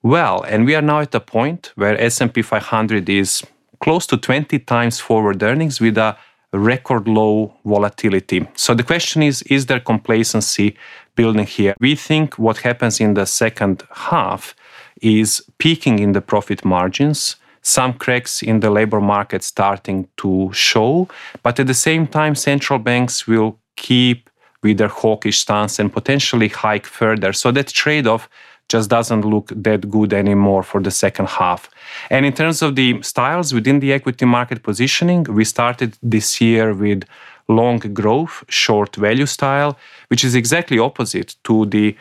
well. 0.03 0.43
And 0.43 0.67
we 0.67 0.75
are 0.75 0.83
now 0.83 1.01
at 1.01 1.15
a 1.15 1.21
point 1.21 1.73
where 1.77 1.99
S&P 2.01 2.43
500 2.43 3.09
is 3.09 3.43
close 3.81 4.07
to 4.07 4.17
20 4.17 4.59
times 4.61 5.01
forward 5.01 5.43
earnings 5.43 5.81
with 5.81 5.97
a 5.99 6.17
record 6.53 7.09
low 7.09 7.55
volatility. 7.65 8.47
So 8.55 8.75
the 8.75 8.83
question 8.83 9.23
is 9.23 9.43
is 9.43 9.67
there 9.67 9.81
complacency 9.81 10.77
building 11.17 11.47
here? 11.47 11.75
We 11.81 11.95
think 11.97 12.39
what 12.39 12.59
happens 12.59 13.01
in 13.01 13.15
the 13.15 13.27
second 13.27 13.83
half 14.11 14.55
is 15.01 15.43
peaking 15.59 15.99
in 15.99 16.13
the 16.13 16.21
profit 16.21 16.65
margins 16.65 17.37
some 17.63 17.95
cracks 17.95 18.43
in 18.43 18.61
the 18.61 18.71
labor 18.71 19.01
market 19.01 19.43
starting 19.43 20.09
to 20.19 20.51
show. 20.53 21.09
But 21.43 21.59
at 21.61 21.67
the 21.67 21.75
same 21.75 22.07
time, 22.07 22.35
central 22.35 22.79
banks 22.79 23.27
will 23.27 23.59
keep 23.77 24.29
with 24.63 24.79
their 24.79 24.89
hawkish 24.89 25.41
stance 25.41 25.79
and 25.79 25.93
potentially 25.93 26.49
hike 26.49 26.87
further. 26.87 27.33
So 27.33 27.51
that 27.53 27.69
trade 27.69 28.07
off 28.07 28.29
just 28.69 28.91
doesn't 28.91 29.23
look 29.23 29.53
that 29.55 29.91
good 29.91 30.13
anymore 30.13 30.63
for 30.63 30.81
the 30.81 30.91
second 30.91 31.29
half. 31.29 31.69
And 32.11 32.25
in 32.25 32.33
terms 32.33 32.63
of 32.63 32.77
the 32.77 33.03
styles 33.03 33.53
within 33.53 33.81
the 33.81 33.93
equity 33.93 34.25
market 34.25 34.63
positioning, 34.63 35.25
we 35.25 35.45
started 35.45 35.99
this 36.03 36.41
year 36.41 36.73
with 36.73 37.05
long 37.49 37.79
growth, 37.79 38.45
short 38.49 38.97
value 38.97 39.27
style, 39.27 39.77
which 40.09 40.25
is 40.25 40.35
exactly 40.35 40.79
opposite 40.79 41.37
to 41.45 41.67
the 41.67 41.97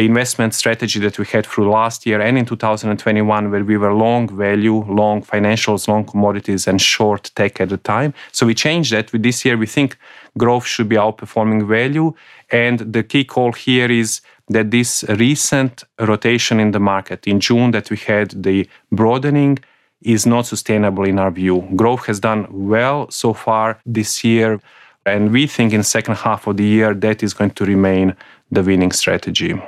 investment 0.00 0.54
strategy 0.54 0.98
that 1.00 1.18
we 1.18 1.26
had 1.26 1.46
through 1.46 1.70
last 1.70 2.06
year 2.06 2.20
and 2.20 2.38
in 2.38 2.46
2021, 2.46 3.50
where 3.50 3.64
we 3.64 3.76
were 3.76 3.92
long 3.92 4.28
value, 4.28 4.84
long 4.84 5.22
financials, 5.22 5.86
long 5.86 6.04
commodities, 6.04 6.66
and 6.66 6.80
short 6.80 7.30
tech 7.34 7.60
at 7.60 7.68
the 7.68 7.76
time. 7.76 8.14
So 8.32 8.46
we 8.46 8.54
changed 8.54 8.92
that. 8.92 9.10
This 9.12 9.44
year, 9.44 9.56
we 9.56 9.66
think 9.66 9.98
growth 10.38 10.66
should 10.66 10.88
be 10.88 10.96
outperforming 10.96 11.68
value. 11.68 12.14
And 12.50 12.78
the 12.80 13.02
key 13.02 13.24
call 13.24 13.52
here 13.52 13.90
is 13.90 14.22
that 14.48 14.70
this 14.70 15.04
recent 15.08 15.84
rotation 15.98 16.58
in 16.58 16.70
the 16.70 16.80
market 16.80 17.26
in 17.26 17.40
June 17.40 17.70
that 17.72 17.90
we 17.90 17.96
had 17.96 18.30
the 18.42 18.68
broadening 18.90 19.58
is 20.00 20.26
not 20.26 20.46
sustainable 20.46 21.04
in 21.04 21.18
our 21.18 21.30
view. 21.30 21.68
Growth 21.76 22.06
has 22.06 22.18
done 22.18 22.46
well 22.50 23.10
so 23.10 23.32
far 23.32 23.78
this 23.86 24.24
year. 24.24 24.60
And 25.04 25.32
we 25.32 25.46
think 25.46 25.72
in 25.72 25.82
second 25.82 26.16
half 26.16 26.46
of 26.46 26.56
the 26.56 26.64
year 26.64 26.94
that 26.94 27.22
is 27.22 27.34
going 27.34 27.50
to 27.52 27.64
remain 27.64 28.16
the 28.50 28.62
winning 28.62 28.92
strategy. 28.92 29.60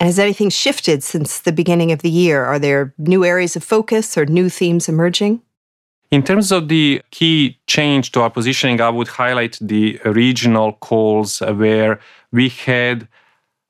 Has 0.00 0.18
anything 0.18 0.48
shifted 0.48 1.02
since 1.02 1.40
the 1.40 1.52
beginning 1.52 1.92
of 1.92 2.00
the 2.00 2.08
year? 2.08 2.42
Are 2.44 2.58
there 2.58 2.94
new 2.96 3.22
areas 3.22 3.54
of 3.54 3.62
focus 3.62 4.16
or 4.16 4.24
new 4.24 4.48
themes 4.48 4.88
emerging? 4.88 5.42
In 6.10 6.22
terms 6.22 6.50
of 6.50 6.68
the 6.68 7.02
key 7.10 7.58
change 7.66 8.10
to 8.12 8.22
our 8.22 8.30
positioning, 8.30 8.80
I 8.80 8.88
would 8.88 9.08
highlight 9.08 9.58
the 9.60 10.00
regional 10.06 10.72
calls 10.72 11.40
where 11.40 12.00
we 12.32 12.48
had 12.48 13.06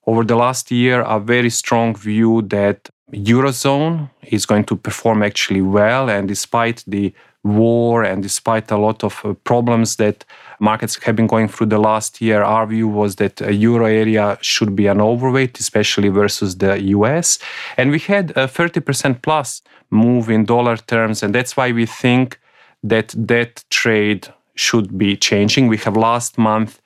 over 0.07 0.24
the 0.24 0.37
last 0.37 0.70
year 0.70 1.01
a 1.03 1.18
very 1.18 1.51
strong 1.51 1.97
view 1.97 2.43
that 2.43 2.89
eurozone 3.12 4.09
is 4.22 4.47
going 4.47 4.64
to 4.64 4.76
perform 4.76 5.24
actually 5.24 5.61
well 5.61 6.09
and 6.09 6.28
despite 6.28 6.85
the 6.87 7.12
war 7.43 8.05
and 8.05 8.22
despite 8.22 8.70
a 8.70 8.76
lot 8.76 9.03
of 9.03 9.20
uh, 9.24 9.32
problems 9.45 9.97
that 9.97 10.24
markets 10.59 11.03
have 11.03 11.16
been 11.16 11.26
going 11.26 11.49
through 11.49 11.66
the 11.68 11.78
last 11.78 12.20
year, 12.20 12.43
our 12.43 12.66
view 12.66 12.86
was 12.86 13.16
that 13.16 13.41
a 13.41 13.55
euro 13.55 13.86
area 13.86 14.36
should 14.43 14.76
be 14.76 14.86
an 14.86 15.01
overweight, 15.01 15.59
especially 15.59 16.09
versus 16.09 16.59
the 16.59 16.80
US. 16.82 17.38
And 17.76 17.91
we 17.91 17.99
had 17.99 18.30
a 18.32 18.47
30% 18.47 19.22
plus 19.22 19.62
move 19.91 20.28
in 20.28 20.45
dollar 20.45 20.76
terms. 20.76 21.22
And 21.22 21.34
that's 21.34 21.57
why 21.57 21.72
we 21.72 21.86
think 21.86 22.38
that 22.82 23.14
that 23.16 23.64
trade 23.70 24.28
should 24.55 24.99
be 24.99 25.16
changing. 25.16 25.68
We 25.68 25.78
have 25.78 25.97
last 25.97 26.36
month 26.36 26.80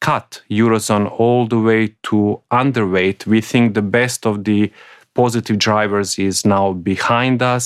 cut 0.00 0.42
Eurozone 0.50 1.10
all 1.18 1.46
the 1.46 1.58
way 1.58 1.94
to 2.04 2.40
underweight. 2.50 3.26
We 3.26 3.40
think 3.40 3.74
the 3.74 3.82
best 3.82 4.26
of 4.26 4.44
the 4.44 4.72
positive 5.22 5.58
drivers 5.58 6.10
is 6.18 6.36
now 6.56 6.66
behind 6.92 7.42
us, 7.42 7.64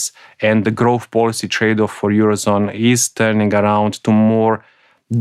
and 0.48 0.64
the 0.64 0.74
growth 0.82 1.07
policy 1.11 1.46
trade 1.57 1.78
off 1.84 1.92
for 2.00 2.11
Eurozone 2.11 2.68
is 2.92 3.00
turning 3.11 3.53
around 3.53 3.92
to 4.05 4.11
more 4.11 4.55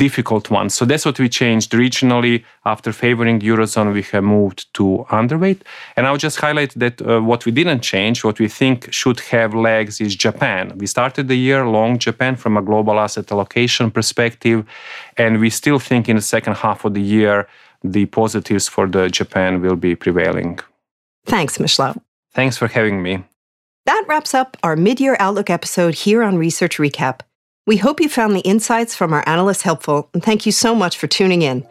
difficult 0.06 0.46
ones. 0.50 0.74
So 0.74 0.86
that's 0.86 1.06
what 1.06 1.20
we 1.20 1.28
changed 1.28 1.70
regionally. 1.86 2.36
After 2.74 2.94
favoring 2.94 3.42
Eurozone, 3.42 3.92
we 3.94 4.04
have 4.12 4.24
moved 4.24 4.60
to 4.78 5.06
underweight. 5.20 5.62
And 5.96 6.08
I'll 6.08 6.24
just 6.28 6.40
highlight 6.40 6.72
that 6.84 6.96
uh, 7.02 7.20
what 7.30 7.46
we 7.46 7.52
didn't 7.52 7.82
change, 7.94 8.24
what 8.24 8.40
we 8.40 8.48
think 8.48 8.78
should 9.00 9.20
have 9.34 9.54
legs 9.54 10.00
is 10.00 10.16
Japan. 10.16 10.64
We 10.82 10.88
started 10.88 11.28
the 11.28 11.40
year 11.48 11.62
long 11.78 12.00
Japan 12.00 12.38
from 12.38 12.56
a 12.56 12.62
global 12.62 12.98
asset 13.06 13.30
allocation 13.34 13.92
perspective, 13.92 14.60
and 15.18 15.32
we 15.44 15.50
still 15.50 15.80
think 15.80 16.08
in 16.08 16.16
the 16.16 16.28
second 16.36 16.56
half 16.64 16.86
of 16.86 16.94
the 16.94 17.06
year, 17.18 17.38
the 17.96 18.06
positives 18.06 18.70
for 18.70 18.88
the 18.88 19.10
Japan 19.20 19.62
will 19.64 19.80
be 19.88 19.96
prevailing. 19.96 20.60
Thanks, 21.26 21.58
Mislav. 21.58 21.96
Thanks 22.34 22.58
for 22.58 22.68
having 22.68 23.02
me. 23.04 23.24
That 23.86 24.06
wraps 24.08 24.34
up 24.34 24.58
our 24.64 24.76
mid 24.76 25.00
year 25.00 25.18
outlook 25.20 25.50
episode 25.50 25.96
here 25.96 26.24
on 26.24 26.38
Research 26.38 26.78
Recap. 26.78 27.22
We 27.68 27.78
hope 27.78 28.00
you 28.00 28.10
found 28.10 28.36
the 28.36 28.42
insights 28.42 28.96
from 28.96 29.14
our 29.14 29.28
analysts 29.28 29.62
helpful, 29.62 30.10
and 30.14 30.24
thank 30.24 30.46
you 30.46 30.52
so 30.52 30.74
much 30.74 30.98
for 30.98 31.08
tuning 31.08 31.42
in. 31.42 31.66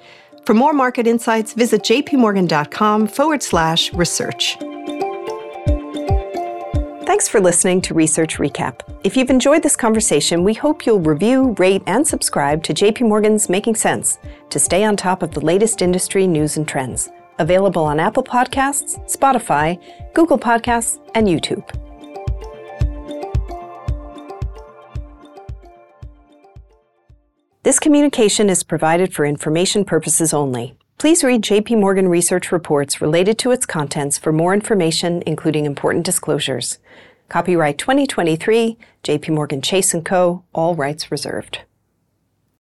For 0.45 0.55
more 0.55 0.73
market 0.73 1.07
insights, 1.07 1.53
visit 1.53 1.83
jpmorgan.com 1.83 3.09
forward 3.09 3.43
slash 3.43 3.93
research. 3.93 4.57
Thanks 7.07 7.29
for 7.29 7.41
listening 7.41 7.81
to 7.83 7.95
Research 7.95 8.39
Recap. 8.39 8.81
If 9.03 9.17
you've 9.17 9.31
enjoyed 9.31 9.65
this 9.65 9.75
conversation, 9.75 10.45
we 10.45 10.55
hope 10.55 10.87
you'll 10.87 11.01
review, 11.01 11.57
rate, 11.59 11.83
and 11.87 12.07
subscribe 12.07 12.63
to 12.65 12.75
JP 12.75 13.09
Morgan's 13.09 13.49
Making 13.49 13.75
Sense 13.75 14.19
to 14.51 14.61
stay 14.61 14.85
on 14.85 14.97
top 14.97 15.23
of 15.23 15.33
the 15.33 15.41
latest 15.41 15.83
industry 15.83 16.27
news 16.27 16.57
and 16.57 16.69
trends 16.69 17.11
available 17.41 17.83
on 17.85 17.99
Apple 17.99 18.23
Podcasts, 18.23 18.97
Spotify, 19.11 19.83
Google 20.15 20.39
Podcasts, 20.39 21.01
and 21.15 21.27
YouTube. 21.27 21.67
This 27.63 27.79
communication 27.79 28.49
is 28.49 28.63
provided 28.63 29.13
for 29.13 29.25
information 29.25 29.85
purposes 29.85 30.33
only. 30.33 30.77
Please 30.99 31.25
read 31.25 31.43
JP 31.43 31.81
Morgan 31.81 32.09
research 32.09 32.53
reports 32.53 33.01
related 33.01 33.39
to 33.39 33.53
its 33.53 33.65
contents 33.65 34.19
for 34.19 34.33
more 34.33 34.53
information, 34.53 35.23
including 35.27 35.65
important 35.65 36.05
disclosures. 36.05 36.79
Copyright 37.29 37.79
2023, 37.79 38.77
JP 39.03 39.31
Morgan 39.31 39.63
Chase 39.63 39.95
& 40.01 40.05
Co., 40.05 40.45
all 40.53 40.75
rights 40.75 41.11
reserved. 41.11 41.61